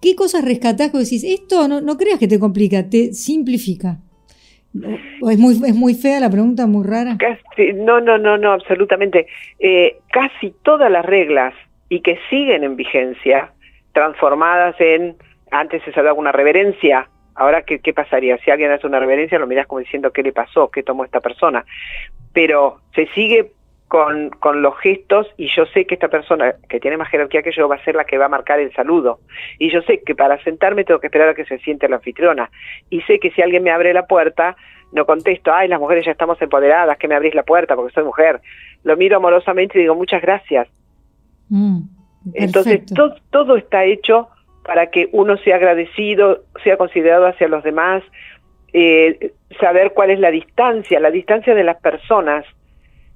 ¿Qué 0.03 0.17
cosas 0.17 0.45
rescatás 0.45 0.91
que 0.91 0.99
decís, 0.99 1.25
esto 1.25 1.69
no, 1.69 1.81
no 1.81 1.97
creas 1.97 2.19
que 2.19 2.27
te 2.27 2.41
complica, 2.41 2.91
te 2.91 3.13
simplifica? 3.13 3.99
¿Es 4.75 5.39
muy, 5.39 5.55
¿Es 5.55 5.75
muy 5.75 5.95
fea 5.95 6.19
la 6.19 6.29
pregunta, 6.29 6.67
muy 6.67 6.85
rara? 6.85 7.17
no, 7.75 8.01
no, 8.01 8.19
no, 8.19 8.37
no, 8.37 8.53
absolutamente. 8.53 9.27
Eh, 9.61 9.99
casi 10.11 10.53
todas 10.63 10.91
las 10.91 11.05
reglas 11.05 11.55
y 11.89 12.01
que 12.01 12.19
siguen 12.29 12.65
en 12.65 12.75
vigencia, 12.75 13.53
transformadas 13.93 14.75
en, 14.81 15.15
antes 15.51 15.83
se 15.85 15.93
daba 15.93 16.15
una 16.15 16.33
reverencia, 16.33 17.09
Ahora, 17.35 17.63
¿qué, 17.63 17.79
¿qué, 17.81 17.95
pasaría? 17.95 18.37
Si 18.45 18.51
alguien 18.51 18.71
hace 18.73 18.87
una 18.87 19.01
reverencia, 19.01 19.39
lo 19.39 19.47
miras 19.47 19.67
como 19.67 19.79
diciendo 19.79 20.13
qué 20.13 20.23
le 20.23 20.33
pasó, 20.33 20.71
qué 20.71 20.83
tomó 20.83 21.03
esta 21.05 21.21
persona. 21.21 21.65
Pero 22.35 22.81
se 22.95 23.07
sigue 23.15 23.53
con, 23.93 24.31
con 24.31 24.63
los 24.63 24.75
gestos 24.79 25.27
y 25.37 25.49
yo 25.49 25.67
sé 25.67 25.85
que 25.85 25.97
esta 25.97 26.09
persona 26.09 26.55
que 26.67 26.81
tiene 26.81 26.97
más 26.97 27.11
jerarquía 27.11 27.43
que 27.43 27.53
yo 27.53 27.69
va 27.69 27.77
a 27.77 27.85
ser 27.85 27.95
la 27.95 28.07
que 28.07 28.17
va 28.17 28.25
a 28.25 28.31
marcar 28.31 28.59
el 28.59 28.73
saludo. 28.73 29.21
Y 29.59 29.71
yo 29.71 29.83
sé 29.83 30.01
que 30.01 30.15
para 30.15 30.43
sentarme 30.45 30.85
tengo 30.85 30.99
que 30.99 31.09
esperar 31.09 31.29
a 31.29 31.35
que 31.35 31.45
se 31.45 31.59
siente 31.59 31.91
la 31.91 31.97
anfitriona. 31.97 32.51
Y 32.89 33.03
sé 33.03 33.19
que 33.19 33.31
si 33.33 33.43
alguien 33.43 33.63
me 33.63 33.71
abre 33.71 33.93
la 33.93 34.07
puerta, 34.07 34.57
no 34.93 35.05
contesto, 35.05 35.53
ay, 35.53 35.69
las 35.69 35.79
mujeres 35.79 36.07
ya 36.07 36.13
estamos 36.13 36.41
empoderadas, 36.41 36.97
que 36.97 37.07
me 37.07 37.15
abrís 37.15 37.35
la 37.35 37.43
puerta 37.43 37.77
porque 37.77 37.93
soy 37.93 38.05
mujer. 38.05 38.41
Lo 38.83 38.97
miro 38.97 39.19
amorosamente 39.19 39.77
y 39.79 39.83
digo, 39.83 39.95
muchas 39.95 40.23
gracias. 40.23 40.69
Mm, 41.51 41.83
Entonces, 42.33 42.87
todo 43.29 43.57
está 43.59 43.85
hecho 43.85 44.31
para 44.65 44.87
que 44.87 45.11
uno 45.13 45.37
sea 45.37 45.57
agradecido, 45.57 46.45
sea 46.65 46.79
considerado 46.79 47.27
hacia 47.27 47.47
los 47.47 47.63
demás, 47.63 48.03
eh, 48.73 49.35
saber 49.61 49.93
cuál 49.93 50.13
es 50.13 50.19
la 50.19 50.31
distancia, 50.31 50.99
la 50.99 51.11
distancia 51.11 51.55
de 51.55 51.65
las 51.65 51.79
personas 51.79 52.47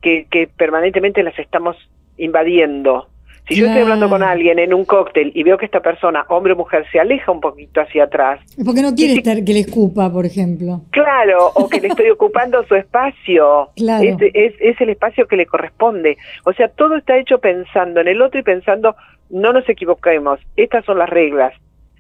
que, 0.01 0.27
que 0.31 0.47
permanentemente 0.47 1.23
las 1.23 1.39
estamos 1.39 1.77
invadiendo. 2.19 3.09
Si 3.49 3.55
yo 3.55 3.67
estoy 3.67 3.83
hablando 3.83 4.09
con 4.09 4.25
alguien 4.25 4.59
en 4.59 4.75
un 4.75 4.85
cóctel 4.85 5.31
y 5.33 5.45
veo 5.45 5.57
que 5.57 5.67
esta 5.67 5.79
persona, 5.79 6.25
hombre 6.29 6.55
o 6.55 6.57
mujer, 6.57 6.85
se 6.91 6.99
aleja 6.99 7.31
un 7.31 7.41
poquito 7.41 7.81
hacia 7.81 8.05
atrás. 8.05 8.41
Porque 8.65 8.83
no 8.83 8.93
quiere 8.93 9.15
estar 9.15 9.45
que 9.45 9.53
le 9.53 9.61
escupa, 9.61 10.11
por 10.11 10.27
ejemplo. 10.27 10.81
Claro, 10.91 11.53
o 11.55 11.69
que 11.69 11.81
le 11.81 11.89
estoy 11.89 12.11
ocupando 12.11 12.65
su 12.67 12.75
espacio. 12.75 13.71
Claro. 13.77 14.03
Es, 14.03 14.17
es, 14.35 14.55
es, 14.59 14.81
el 14.81 14.89
espacio 14.91 15.29
que 15.29 15.37
le 15.37 15.47
corresponde. 15.47 16.17
O 16.45 16.53
sea, 16.55 16.67
todo 16.69 16.97
está 16.97 17.17
hecho 17.19 17.39
pensando 17.39 18.01
en 18.01 18.09
el 18.09 18.21
otro 18.21 18.41
y 18.41 18.43
pensando, 18.43 18.97
no 19.31 19.53
nos 19.53 19.69
equivoquemos, 19.69 20.41
estas 20.57 20.85
son 20.85 20.99
las 20.99 21.09
reglas. 21.09 21.55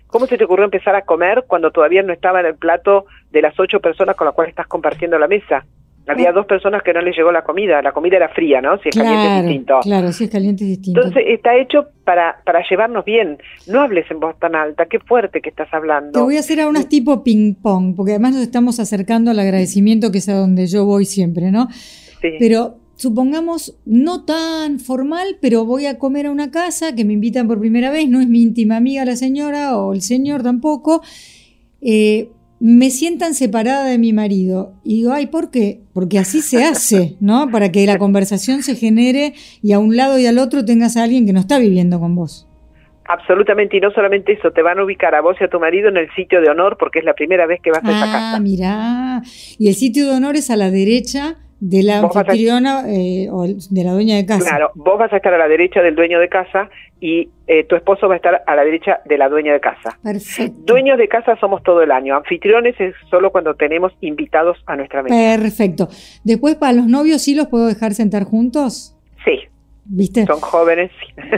¿Cómo 0.09 0.26
se 0.26 0.38
te 0.38 0.44
ocurrió 0.44 0.64
empezar 0.64 0.97
a 0.97 1.03
comer 1.03 1.44
cuando 1.47 1.70
todavía 1.70 2.03
no 2.03 2.12
estaba 2.12 2.40
en 2.40 2.47
el 2.47 2.57
plato 2.57 3.07
de 3.30 3.42
las 3.42 3.59
ocho 3.61 3.78
personas 3.78 4.16
con 4.16 4.24
las 4.24 4.34
cuales 4.34 4.51
estás 4.51 4.66
compartiendo 4.66 5.16
la 5.18 5.28
mesa? 5.28 5.64
Había 6.09 6.32
dos 6.32 6.46
personas 6.46 6.82
que 6.82 6.92
no 6.92 7.00
les 7.00 7.16
llegó 7.16 7.32
la 7.32 7.42
comida, 7.42 7.82
la 7.82 7.92
comida 7.92 8.16
era 8.16 8.28
fría, 8.28 8.61
¿no? 8.61 8.78
Si 8.78 8.90
es 8.90 8.96
caliente 8.96 9.26
es 9.26 9.42
distinto. 9.42 9.80
Claro, 9.82 10.12
si 10.12 10.24
es 10.24 10.30
caliente 10.30 10.64
es 10.64 10.70
distinto. 10.70 11.00
Entonces 11.00 11.24
está 11.26 11.57
hecho 11.57 11.88
para, 12.04 12.40
para 12.44 12.62
llevarnos 12.68 13.04
bien. 13.04 13.38
No 13.66 13.80
hables 13.80 14.09
en 14.11 14.20
voz 14.20 14.38
tan 14.38 14.54
alta, 14.54 14.86
qué 14.86 15.00
fuerte 15.00 15.40
que 15.40 15.48
estás 15.48 15.68
hablando. 15.72 16.12
Te 16.12 16.20
voy 16.20 16.36
a 16.36 16.40
hacer 16.40 16.61
a 16.61 16.68
unas 16.68 16.88
tipo 16.88 17.24
ping-pong, 17.24 17.96
porque 17.96 18.12
además 18.12 18.34
nos 18.34 18.42
estamos 18.42 18.78
acercando 18.78 19.32
al 19.32 19.38
agradecimiento 19.38 20.12
que 20.12 20.18
es 20.18 20.28
a 20.28 20.34
donde 20.34 20.66
yo 20.66 20.84
voy 20.84 21.07
siempre, 21.07 21.50
¿no? 21.50 21.68
Sí. 21.70 22.36
Pero 22.38 22.76
supongamos, 22.94 23.78
no 23.84 24.24
tan 24.24 24.80
formal, 24.80 25.38
pero 25.40 25.64
voy 25.64 25.86
a 25.86 25.98
comer 25.98 26.26
a 26.26 26.30
una 26.30 26.50
casa 26.50 26.94
que 26.94 27.04
me 27.04 27.12
invitan 27.12 27.46
por 27.46 27.59
primera 27.59 27.90
vez, 27.90 28.09
no 28.09 28.20
es 28.20 28.28
mi 28.28 28.42
íntima 28.42 28.76
amiga 28.76 29.04
la 29.04 29.16
señora 29.16 29.76
o 29.76 29.92
el 29.92 30.02
señor 30.02 30.42
tampoco. 30.42 31.02
Eh, 31.82 32.30
me 32.61 32.90
sientan 32.90 33.34
separada 33.34 33.84
de 33.84 33.98
mi 33.98 34.12
marido. 34.12 34.72
Y 34.84 34.96
digo, 34.96 35.12
ay, 35.12 35.26
¿por 35.26 35.50
qué? 35.50 35.80
Porque 35.92 36.18
así 36.18 36.40
se 36.40 36.64
hace, 36.64 37.16
¿no? 37.20 37.48
Para 37.50 37.70
que 37.70 37.86
la 37.86 37.98
conversación 37.98 38.62
se 38.62 38.74
genere 38.74 39.34
y 39.62 39.72
a 39.72 39.78
un 39.78 39.96
lado 39.96 40.18
y 40.18 40.26
al 40.26 40.38
otro 40.38 40.64
tengas 40.64 40.96
a 40.96 41.04
alguien 41.04 41.26
que 41.26 41.32
no 41.32 41.40
está 41.40 41.59
viviendo 41.59 42.00
con 42.00 42.14
vos. 42.14 42.48
Absolutamente, 43.09 43.76
y 43.76 43.80
no 43.80 43.92
solamente 43.92 44.32
eso, 44.32 44.50
te 44.50 44.62
van 44.62 44.80
a 44.80 44.84
ubicar 44.84 45.14
a 45.14 45.20
vos 45.20 45.36
y 45.40 45.44
a 45.44 45.48
tu 45.48 45.61
marido 45.61 45.88
en 45.88 45.96
el 45.96 46.12
sitio 46.14 46.40
de 46.40 46.48
honor 46.48 46.76
porque 46.76 46.98
es 46.98 47.04
la 47.04 47.14
primera 47.14 47.46
vez 47.46 47.61
que 47.62 47.70
vas 47.70 47.84
a 47.84 47.88
esa 47.88 48.02
ah, 48.02 48.12
casa. 48.12 48.36
Ah, 48.36 48.40
mirá. 48.40 49.22
Y 49.59 49.68
el 49.68 49.74
sitio 49.74 50.07
de 50.07 50.16
honor 50.16 50.34
es 50.34 50.50
a 50.50 50.57
la 50.57 50.70
derecha 50.70 51.36
de 51.61 51.82
la 51.82 51.98
anfitriona 52.00 52.84
eh, 52.88 53.28
o 53.30 53.46
de 53.46 53.84
la 53.84 53.92
dueña 53.92 54.16
de 54.16 54.26
casa. 54.26 54.50
Claro, 54.50 54.72
vos 54.74 54.98
vas 54.98 55.12
a 55.12 55.16
estar 55.16 55.32
a 55.32 55.38
la 55.38 55.48
derecha 55.48 55.82
del 55.82 55.94
dueño 55.94 56.18
de 56.18 56.28
casa 56.28 56.68
y 57.07 57.28
eh, 57.46 57.62
tu 57.68 57.76
esposo 57.76 58.09
va 58.09 58.14
a 58.14 58.16
estar 58.16 58.42
a 58.44 58.57
la 58.57 58.64
derecha 58.64 58.98
de 59.04 59.16
la 59.16 59.28
dueña 59.28 59.52
de 59.52 59.61
casa. 59.61 59.96
Perfecto. 60.02 60.61
Dueños 60.64 60.98
de 60.98 61.07
casa 61.07 61.38
somos 61.38 61.62
todo 61.62 61.80
el 61.80 61.92
año. 61.92 62.16
Anfitriones 62.16 62.74
es 62.80 62.96
solo 63.09 63.30
cuando 63.30 63.54
tenemos 63.54 63.92
invitados 64.00 64.59
a 64.66 64.74
nuestra 64.74 65.04
mesa. 65.04 65.14
Perfecto. 65.14 65.88
Después, 66.24 66.57
para 66.57 66.72
los 66.72 66.88
novios, 66.88 67.22
¿sí 67.22 67.36
los 67.36 67.46
puedo 67.46 67.68
dejar 67.68 67.94
sentar 67.94 68.24
juntos? 68.24 68.96
Sí. 69.24 69.38
¿Viste? 69.84 70.26
Son 70.26 70.40
jóvenes. 70.40 70.90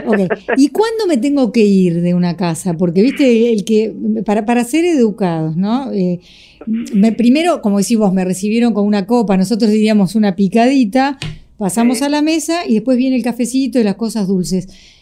Okay. 0.07 0.27
¿Y 0.57 0.69
cuándo 0.69 1.05
me 1.07 1.17
tengo 1.17 1.51
que 1.51 1.61
ir 1.61 2.01
de 2.01 2.15
una 2.15 2.35
casa? 2.35 2.73
Porque, 2.73 3.03
viste, 3.03 3.53
el 3.53 3.63
que, 3.63 3.93
para, 4.25 4.45
para 4.45 4.63
ser 4.63 4.85
educados, 4.85 5.55
¿no? 5.55 5.91
Eh, 5.93 6.19
me, 6.65 7.11
primero, 7.11 7.61
como 7.61 7.77
decís 7.77 7.99
vos, 7.99 8.11
me 8.11 8.25
recibieron 8.25 8.73
con 8.73 8.87
una 8.87 9.05
copa, 9.05 9.37
nosotros 9.37 9.69
diríamos 9.69 10.15
una 10.15 10.35
picadita, 10.35 11.19
pasamos 11.59 12.01
a 12.01 12.09
la 12.09 12.23
mesa 12.23 12.65
y 12.65 12.73
después 12.73 12.97
viene 12.97 13.17
el 13.17 13.23
cafecito 13.23 13.79
y 13.79 13.83
las 13.83 13.95
cosas 13.95 14.27
dulces. 14.27 14.97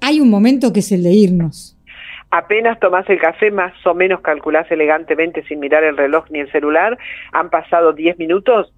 Hay 0.00 0.20
un 0.20 0.30
momento 0.30 0.72
que 0.72 0.80
es 0.80 0.92
el 0.92 1.02
de 1.02 1.12
irnos. 1.12 1.76
Apenas 2.30 2.78
tomás 2.80 3.08
el 3.08 3.18
café, 3.18 3.50
más 3.50 3.72
o 3.86 3.94
menos 3.94 4.20
calculás 4.20 4.70
elegantemente 4.70 5.44
sin 5.46 5.60
mirar 5.60 5.84
el 5.84 5.96
reloj 5.96 6.24
ni 6.30 6.40
el 6.40 6.50
celular, 6.50 6.98
han 7.32 7.50
pasado 7.50 7.92
10 7.92 8.18
minutos, 8.18 8.72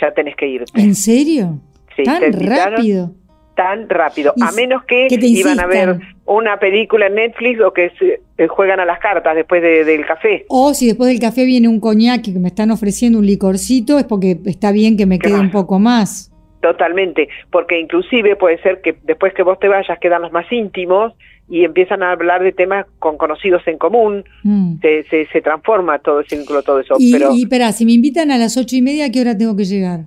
ya 0.00 0.12
tenés 0.12 0.36
que 0.36 0.46
irte. 0.46 0.80
¿En 0.80 0.94
serio? 0.94 1.58
Sí, 1.96 2.04
¿Tan 2.04 2.32
rápido? 2.32 3.12
tan 3.56 3.88
rápido, 3.88 4.34
a 4.40 4.52
menos 4.52 4.84
que, 4.84 5.08
iban 5.10 5.58
a 5.58 5.66
ver 5.66 5.98
una 6.26 6.58
película 6.58 7.06
en 7.06 7.14
Netflix 7.14 7.60
o 7.62 7.72
que 7.72 7.90
se, 7.98 8.20
eh, 8.36 8.46
juegan 8.48 8.78
a 8.78 8.84
las 8.84 9.00
cartas 9.00 9.34
después 9.34 9.62
del 9.62 10.06
café. 10.06 10.44
O 10.48 10.74
si 10.74 10.86
después 10.86 11.08
del 11.08 11.18
café 11.18 11.44
viene 11.44 11.66
un 11.66 11.80
coñac 11.80 12.22
que 12.22 12.32
me 12.32 12.48
están 12.48 12.70
ofreciendo 12.70 13.18
un 13.18 13.26
licorcito, 13.26 13.98
es 13.98 14.04
porque 14.04 14.38
está 14.44 14.70
bien 14.72 14.96
que 14.96 15.06
me 15.06 15.18
quede 15.18 15.40
un 15.40 15.50
poco 15.50 15.78
más. 15.78 16.30
Totalmente, 16.66 17.28
porque 17.52 17.78
inclusive 17.78 18.34
puede 18.34 18.60
ser 18.60 18.80
que 18.80 18.96
después 19.04 19.32
que 19.34 19.44
vos 19.44 19.56
te 19.60 19.68
vayas 19.68 19.96
quedan 20.00 20.22
los 20.22 20.32
más 20.32 20.50
íntimos 20.50 21.12
y 21.48 21.64
empiezan 21.64 22.02
a 22.02 22.10
hablar 22.10 22.42
de 22.42 22.50
temas 22.50 22.86
con 22.98 23.16
conocidos 23.16 23.62
en 23.68 23.78
común, 23.78 24.24
mm. 24.42 24.80
se, 24.80 25.26
se, 25.26 25.40
transforma 25.42 26.00
todo 26.00 26.18
el 26.18 26.26
círculo, 26.26 26.64
todo 26.64 26.80
eso. 26.80 26.96
Y, 26.98 27.12
pero, 27.12 27.32
y 27.32 27.42
espera, 27.42 27.70
si 27.70 27.84
me 27.84 27.92
invitan 27.92 28.32
a 28.32 28.36
las 28.36 28.56
ocho 28.56 28.74
y 28.74 28.82
media, 28.82 29.04
¿a 29.04 29.10
qué 29.10 29.20
hora 29.20 29.38
tengo 29.38 29.56
que 29.56 29.64
llegar? 29.64 30.00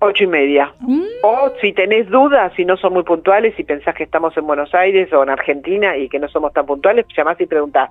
Ocho 0.00 0.24
y 0.24 0.26
media. 0.26 0.72
Mm. 0.80 1.02
O 1.22 1.52
si 1.60 1.72
tenés 1.72 2.10
dudas, 2.10 2.52
si 2.56 2.64
no 2.64 2.76
son 2.76 2.94
muy 2.94 3.04
puntuales, 3.04 3.54
si 3.56 3.62
pensás 3.62 3.94
que 3.94 4.02
estamos 4.02 4.36
en 4.36 4.44
Buenos 4.44 4.74
Aires 4.74 5.12
o 5.12 5.22
en 5.22 5.30
Argentina 5.30 5.96
y 5.96 6.08
que 6.08 6.18
no 6.18 6.28
somos 6.28 6.52
tan 6.52 6.66
puntuales, 6.66 7.06
llamás 7.16 7.40
y 7.40 7.46
preguntás. 7.46 7.90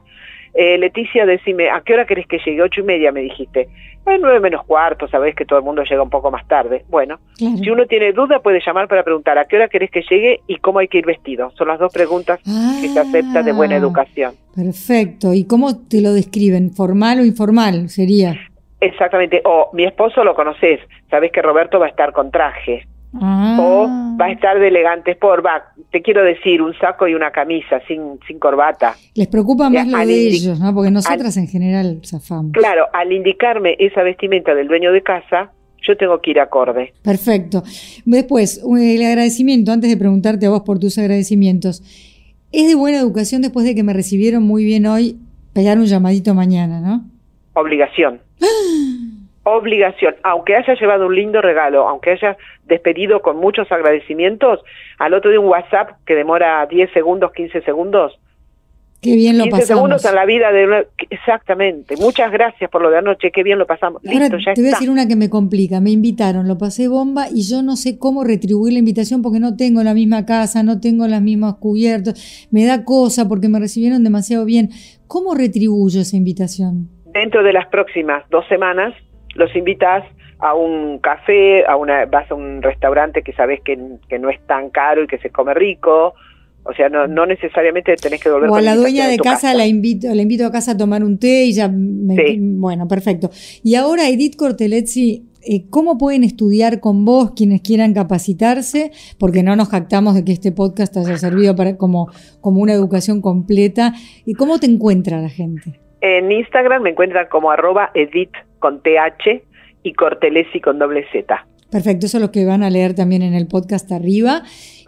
Eh, 0.54 0.78
Leticia, 0.78 1.26
decime, 1.26 1.70
¿a 1.70 1.80
qué 1.80 1.94
hora 1.94 2.06
querés 2.06 2.28
que 2.28 2.40
llegue? 2.40 2.62
Ocho 2.62 2.82
y 2.82 2.84
media, 2.84 3.14
me 3.14 3.22
dijiste. 3.22 3.70
Es 4.06 4.20
nueve 4.20 4.40
menos 4.42 4.66
cuarto, 4.66 5.08
sabés 5.08 5.34
que 5.36 5.46
todo 5.46 5.60
el 5.60 5.66
mundo 5.66 5.84
llega 5.84 6.04
un 6.04 6.10
poco 6.10 6.30
más 6.30 6.46
tarde. 6.48 6.84
Bueno, 6.90 7.20
si 7.38 7.70
uno 7.70 7.86
tiene 7.86 8.12
duda, 8.12 8.40
puede 8.40 8.60
llamar 8.66 8.88
para 8.88 9.04
preguntar 9.04 9.38
a 9.38 9.46
qué 9.46 9.56
hora 9.56 9.70
querés 9.70 9.92
que 9.92 10.02
llegue 10.02 10.42
y 10.48 10.58
cómo 10.58 10.80
hay 10.80 10.90
que 10.90 10.98
ir 10.98 11.06
vestido. 11.06 11.52
Son 11.58 11.70
las 11.70 11.80
dos 11.80 11.94
preguntas 11.94 12.40
que 12.82 12.90
se 12.90 13.00
aceptan 13.00 13.46
de 13.46 13.54
buena 13.54 13.76
ah, 13.76 13.80
educación. 13.80 14.34
Perfecto. 14.54 15.34
¿Y 15.34 15.46
cómo 15.46 15.78
te 15.88 16.02
lo 16.02 16.14
describen? 16.14 16.72
¿Formal 16.72 17.22
o 17.22 17.26
informal 17.26 17.90
sería? 17.90 18.36
Exactamente, 18.84 19.42
o 19.46 19.70
mi 19.72 19.86
esposo 19.86 20.26
lo 20.26 20.36
conoces, 20.36 20.82
sabes 21.10 21.32
que 21.32 21.42
Roberto 21.42 21.80
va 21.80 21.86
a 21.86 21.90
estar 21.90 22.12
con 22.12 22.32
traje. 22.32 22.86
Ah. 23.16 23.58
O 23.60 23.88
va 24.20 24.26
a 24.26 24.32
estar 24.32 24.60
de 24.60 24.68
elegante 24.68 25.16
por 25.16 25.46
va, 25.46 25.74
te 25.92 26.02
quiero 26.02 26.24
decir, 26.24 26.62
un 26.62 26.74
saco 26.80 27.08
y 27.08 27.14
una 27.14 27.32
camisa 27.32 27.80
sin, 27.88 28.20
sin 28.28 28.40
corbata. 28.40 28.96
Les 29.14 29.28
preocupa 29.28 29.70
más 29.70 29.88
lo 29.88 29.98
de 30.00 30.28
ellos, 30.28 30.60
¿no? 30.60 30.74
Porque 30.74 30.92
nosotras 30.92 31.38
en 31.38 31.48
general 31.48 32.02
zafamos. 32.04 32.52
Claro, 32.54 32.88
al 32.94 33.12
indicarme 33.12 33.76
esa 33.80 34.02
vestimenta 34.02 34.56
del 34.56 34.68
dueño 34.68 34.92
de 34.92 35.02
casa, 35.04 35.52
yo 35.84 35.98
tengo 35.98 36.20
que 36.22 36.32
ir 36.32 36.40
acorde. 36.40 36.94
Perfecto. 37.04 37.64
Después, 38.06 38.64
el 38.64 39.06
agradecimiento, 39.06 39.72
antes 39.72 39.90
de 39.90 39.98
preguntarte 39.98 40.46
a 40.46 40.50
vos 40.50 40.62
por 40.62 40.80
tus 40.80 40.98
agradecimientos. 40.98 41.82
Es 42.52 42.68
de 42.68 42.76
buena 42.76 43.00
educación 43.00 43.42
después 43.42 43.66
de 43.66 43.76
que 43.76 43.84
me 43.84 43.94
recibieron 43.94 44.44
muy 44.44 44.64
bien 44.64 44.86
hoy, 44.86 45.18
pegar 45.54 45.78
un 45.78 45.86
llamadito 45.86 46.34
mañana, 46.34 46.80
¿no? 46.80 47.04
Obligación. 47.54 48.22
Obligación. 49.44 50.16
Aunque 50.24 50.56
haya 50.56 50.74
llevado 50.74 51.08
un 51.08 51.16
lindo 51.16 51.42
regalo, 51.42 51.88
aunque 51.88 52.12
haya 52.12 52.38
despedido 52.66 53.22
con 53.22 53.38
muchos 53.38 53.72
agradecimientos, 53.72 54.62
al 55.00 55.14
otro 55.14 55.32
día 55.32 55.40
un 55.40 55.48
WhatsApp 55.48 55.92
que 56.06 56.16
demora 56.16 56.66
10 56.66 56.92
segundos, 56.92 57.32
15 57.34 57.62
segundos, 57.62 58.20
Qué 59.04 59.18
bien 59.18 59.38
lo 59.38 59.44
15 59.44 59.66
segundos 59.66 60.06
en 60.06 60.16
la 60.16 60.26
vida 60.26 60.52
de 60.54 60.66
una... 60.66 60.84
Exactamente. 61.10 61.98
Muchas 61.98 62.32
gracias 62.32 62.70
por 62.72 62.82
lo 62.82 62.90
de 62.90 63.00
anoche, 63.00 63.32
qué 63.32 63.44
bien 63.44 63.60
lo 63.60 63.68
pasamos. 63.68 64.02
Listo, 64.02 64.38
ya 64.38 64.54
te 64.54 64.62
voy 64.62 64.70
a 64.70 64.74
decir 64.74 64.90
una 64.90 65.10
que 65.10 65.18
me 65.18 65.30
complica. 65.30 65.82
Me 65.82 65.92
invitaron, 65.92 66.48
lo 66.48 66.58
pasé 66.58 66.88
bomba 66.88 67.26
y 67.30 67.42
yo 67.44 67.62
no 67.62 67.76
sé 67.76 68.00
cómo 68.00 68.24
retribuir 68.24 68.72
la 68.72 68.80
invitación 68.80 69.22
porque 69.22 69.42
no 69.42 69.58
tengo 69.58 69.84
la 69.84 69.94
misma 69.94 70.26
casa, 70.26 70.64
no 70.64 70.80
tengo 70.80 71.06
las 71.08 71.22
mismas 71.22 71.56
cubiertos. 71.56 72.48
Me 72.50 72.66
da 72.66 72.86
cosa 72.86 73.28
porque 73.28 73.50
me 73.50 73.60
recibieron 73.60 74.06
demasiado 74.06 74.46
bien. 74.46 74.70
¿Cómo 75.08 75.36
retribuyo 75.36 76.00
esa 76.00 76.16
invitación? 76.16 76.88
Dentro 77.08 77.44
de 77.44 77.52
las 77.52 77.68
próximas 77.68 78.24
dos 78.30 78.48
semanas 78.48 78.94
los 79.36 79.56
invitas 79.56 80.04
a 80.40 80.54
un 80.54 81.00
café, 81.00 81.66
a 81.66 81.78
una, 81.78 82.06
vas 82.06 82.30
a 82.30 82.36
un 82.36 82.62
restaurante 82.62 83.22
que 83.22 83.34
sabes 83.34 83.62
que, 83.62 83.78
que 84.10 84.20
no 84.20 84.30
es 84.30 84.40
tan 84.46 84.70
caro 84.70 85.04
y 85.04 85.08
que 85.08 85.18
se 85.20 85.30
come 85.30 85.54
rico, 85.54 86.14
o 86.66 86.74
sea, 86.74 86.88
no, 86.90 87.08
no 87.08 87.26
necesariamente 87.26 87.96
tenés 87.96 88.22
que 88.22 88.30
volver 88.30 88.50
O 88.50 88.56
a 88.56 88.62
la 88.62 88.76
dueña 88.76 89.08
de 89.08 89.18
casa, 89.18 89.54
la 89.54 89.68
invito, 89.68 90.14
la 90.14 90.22
invito 90.22 90.46
a 90.46 90.52
casa 90.52 90.72
a 90.72 90.78
tomar 90.78 91.04
un 91.04 91.18
té 91.18 91.46
y 91.46 91.54
ya 91.54 91.68
me, 91.68 92.38
bueno, 92.40 92.88
perfecto. 92.88 93.30
Y 93.64 93.76
ahora 93.76 94.08
Edith 94.08 94.38
Cortelezzi, 94.38 95.26
eh, 95.46 95.66
¿cómo 95.70 95.98
pueden 95.98 96.24
estudiar 96.24 96.80
con 96.80 97.04
vos 97.04 97.32
quienes 97.36 97.62
quieran 97.62 97.94
capacitarse? 97.94 98.92
Porque 99.18 99.44
no 99.44 99.58
nos 99.58 99.70
jactamos 99.70 100.16
de 100.16 100.24
que 100.24 100.32
este 100.32 100.54
podcast 100.54 100.96
haya 100.96 101.18
servido 101.18 101.54
para 101.56 101.76
como, 101.76 102.10
como 102.40 102.62
una 102.62 102.72
educación 102.72 103.22
completa. 103.22 103.94
¿Y 104.26 104.34
cómo 104.34 104.58
te 104.60 104.68
encuentra 104.68 105.22
la 105.22 105.30
gente? 105.30 105.82
En 106.04 106.30
Instagram 106.34 106.82
me 106.82 106.90
encuentran 106.90 107.28
como 107.30 107.50
arroba 107.50 107.90
edith 107.94 108.34
con 108.60 108.82
TH 108.82 109.42
y 109.84 109.94
Cortelesi 109.94 110.60
con 110.60 110.78
doble 110.78 111.06
Z. 111.14 111.48
Perfecto, 111.72 112.08
eso 112.08 112.18
es 112.18 112.22
lo 112.22 112.30
que 112.30 112.44
van 112.44 112.62
a 112.62 112.70
leer 112.70 112.94
también 112.94 113.22
en 113.22 113.34
el 113.34 113.48
podcast 113.48 113.90
arriba. 113.90 114.42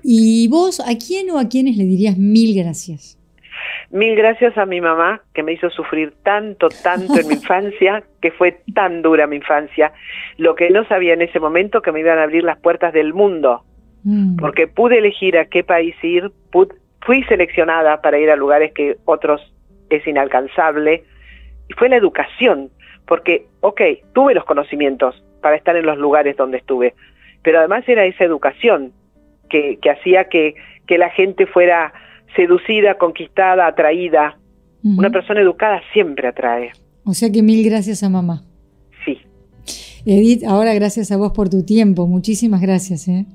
¿Y 0.04 0.50
vos 0.50 0.82
a 0.82 0.98
quién 0.98 1.32
o 1.32 1.40
a 1.40 1.48
quiénes 1.48 1.78
le 1.78 1.86
dirías 1.86 2.18
mil 2.18 2.54
gracias? 2.62 3.18
Mil 3.92 4.14
gracias 4.18 4.58
a 4.58 4.66
mi 4.66 4.82
mamá, 4.82 5.22
que 5.34 5.42
me 5.42 5.54
hizo 5.54 5.70
sufrir 5.70 6.14
tanto, 6.22 6.68
tanto 6.84 7.18
en 7.18 7.28
mi 7.30 7.34
infancia, 7.36 8.04
que 8.22 8.32
fue 8.32 8.60
tan 8.74 9.02
dura 9.02 9.26
mi 9.26 9.38
infancia. 9.38 9.94
Lo 10.36 10.56
que 10.56 10.70
no 10.70 10.86
sabía 10.86 11.14
en 11.14 11.22
ese 11.22 11.40
momento, 11.40 11.82
que 11.82 11.94
me 11.94 12.02
iban 12.02 12.20
a 12.20 12.24
abrir 12.24 12.44
las 12.44 12.60
puertas 12.60 12.92
del 12.92 13.14
mundo, 13.14 13.64
mm. 14.04 14.36
porque 14.36 14.68
pude 14.68 14.98
elegir 14.98 15.38
a 15.38 15.46
qué 15.46 15.64
país 15.64 15.96
ir, 16.04 16.30
fui 17.06 17.24
seleccionada 17.24 18.02
para 18.02 18.20
ir 18.20 18.30
a 18.30 18.36
lugares 18.36 18.74
que 18.74 18.98
otros 19.06 19.55
es 19.90 20.06
inalcanzable, 20.08 21.04
y 21.70 21.74
fue 21.74 21.90
la 21.90 21.98
educación, 21.98 22.70
porque, 23.08 23.48
ok, 23.62 23.82
tuve 24.14 24.34
los 24.34 24.46
conocimientos 24.46 25.24
para 25.42 25.56
estar 25.56 25.76
en 25.76 25.86
los 25.86 25.98
lugares 25.98 26.38
donde 26.38 26.58
estuve, 26.58 26.94
pero 27.44 27.60
además 27.60 27.88
era 27.88 28.06
esa 28.06 28.24
educación 28.24 28.94
que, 29.50 29.80
hacía 29.90 30.26
que, 30.26 30.56
que, 30.88 30.98
la 30.98 31.10
gente 31.10 31.46
fuera 31.46 31.94
seducida, 32.36 32.98
conquistada, 32.98 33.68
atraída. 33.68 34.38
Una 34.84 35.10
persona 35.10 35.42
educada 35.42 35.82
siempre 35.94 36.28
atrae. 36.28 36.72
O 37.06 37.14
sea 37.14 37.32
que 37.32 37.42
mil 37.42 37.68
gracias 37.68 38.04
a 38.04 38.10
mamá. 38.10 38.44
Sí. 39.04 39.20
Edith, 40.06 40.44
ahora 40.44 40.74
gracias 40.74 41.12
a 41.12 41.18
vos 41.18 41.32
por 41.32 41.50
tu 41.50 41.64
tiempo. 41.64 42.06
Muchísimas 42.06 42.62
gracias. 42.62 43.08
¿eh? 43.08 43.26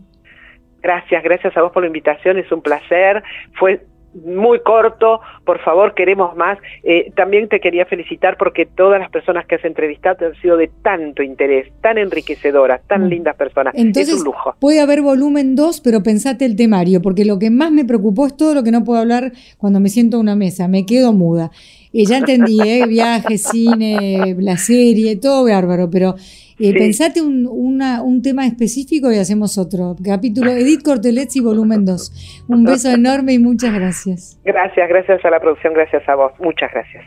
Gracias, 0.82 1.22
gracias 1.22 1.56
a 1.56 1.62
vos 1.62 1.72
por 1.72 1.82
la 1.82 1.88
invitación. 1.88 2.38
Es 2.38 2.50
un 2.52 2.62
placer. 2.62 3.22
Fue 3.58 3.84
muy 4.14 4.60
corto, 4.60 5.20
por 5.44 5.60
favor, 5.60 5.94
queremos 5.94 6.36
más. 6.36 6.58
Eh, 6.82 7.12
también 7.14 7.48
te 7.48 7.60
quería 7.60 7.86
felicitar 7.86 8.36
porque 8.36 8.66
todas 8.66 9.00
las 9.00 9.10
personas 9.10 9.46
que 9.46 9.56
has 9.56 9.64
entrevistado 9.64 10.26
han 10.26 10.34
sido 10.40 10.56
de 10.56 10.70
tanto 10.82 11.22
interés, 11.22 11.72
tan 11.80 11.98
enriquecedoras, 11.98 12.82
tan 12.86 13.06
mm. 13.06 13.08
lindas 13.08 13.36
personas. 13.36 13.74
Entonces, 13.76 14.14
es 14.14 14.20
un 14.20 14.24
lujo. 14.24 14.54
Puede 14.60 14.80
haber 14.80 15.02
volumen 15.02 15.56
2, 15.56 15.80
pero 15.80 16.02
pensate 16.02 16.44
el 16.44 16.56
temario, 16.56 17.00
porque 17.02 17.24
lo 17.24 17.38
que 17.38 17.50
más 17.50 17.70
me 17.70 17.84
preocupó 17.84 18.26
es 18.26 18.36
todo 18.36 18.54
lo 18.54 18.62
que 18.62 18.72
no 18.72 18.84
puedo 18.84 19.00
hablar 19.00 19.32
cuando 19.58 19.80
me 19.80 19.88
siento 19.88 20.16
a 20.16 20.20
una 20.20 20.36
mesa, 20.36 20.68
me 20.68 20.86
quedo 20.86 21.12
muda. 21.12 21.50
Y 21.92 22.06
ya 22.06 22.18
entendí, 22.18 22.60
¿eh? 22.60 22.86
viaje, 22.86 23.38
cine, 23.38 24.36
la 24.38 24.56
serie, 24.56 25.16
todo 25.16 25.44
bárbaro, 25.44 25.90
pero 25.90 26.14
eh, 26.60 26.74
Pensate 26.74 27.22
un, 27.22 27.46
un, 27.46 28.22
tema 28.22 28.46
específico 28.46 29.10
y 29.10 29.16
hacemos 29.16 29.56
otro. 29.56 29.96
Capítulo 30.04 30.50
Edith 30.50 30.82
Cortelezzi, 30.82 31.40
volumen 31.40 31.84
2. 31.84 32.44
Un 32.48 32.64
beso 32.64 32.90
enorme 32.94 33.32
y 33.32 33.38
muchas 33.38 33.74
gracias. 33.74 34.38
Gracias, 34.44 34.88
gracias 34.88 35.24
a 35.24 35.30
la 35.30 35.40
producción, 35.40 35.72
gracias 35.72 36.06
a 36.08 36.14
vos. 36.14 36.32
Muchas 36.38 36.70
gracias. 36.72 37.04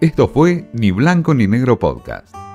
Esto 0.00 0.28
fue 0.28 0.64
Ni 0.72 0.90
Blanco 0.90 1.34
ni 1.34 1.46
Negro 1.46 1.78
Podcast. 1.78 2.47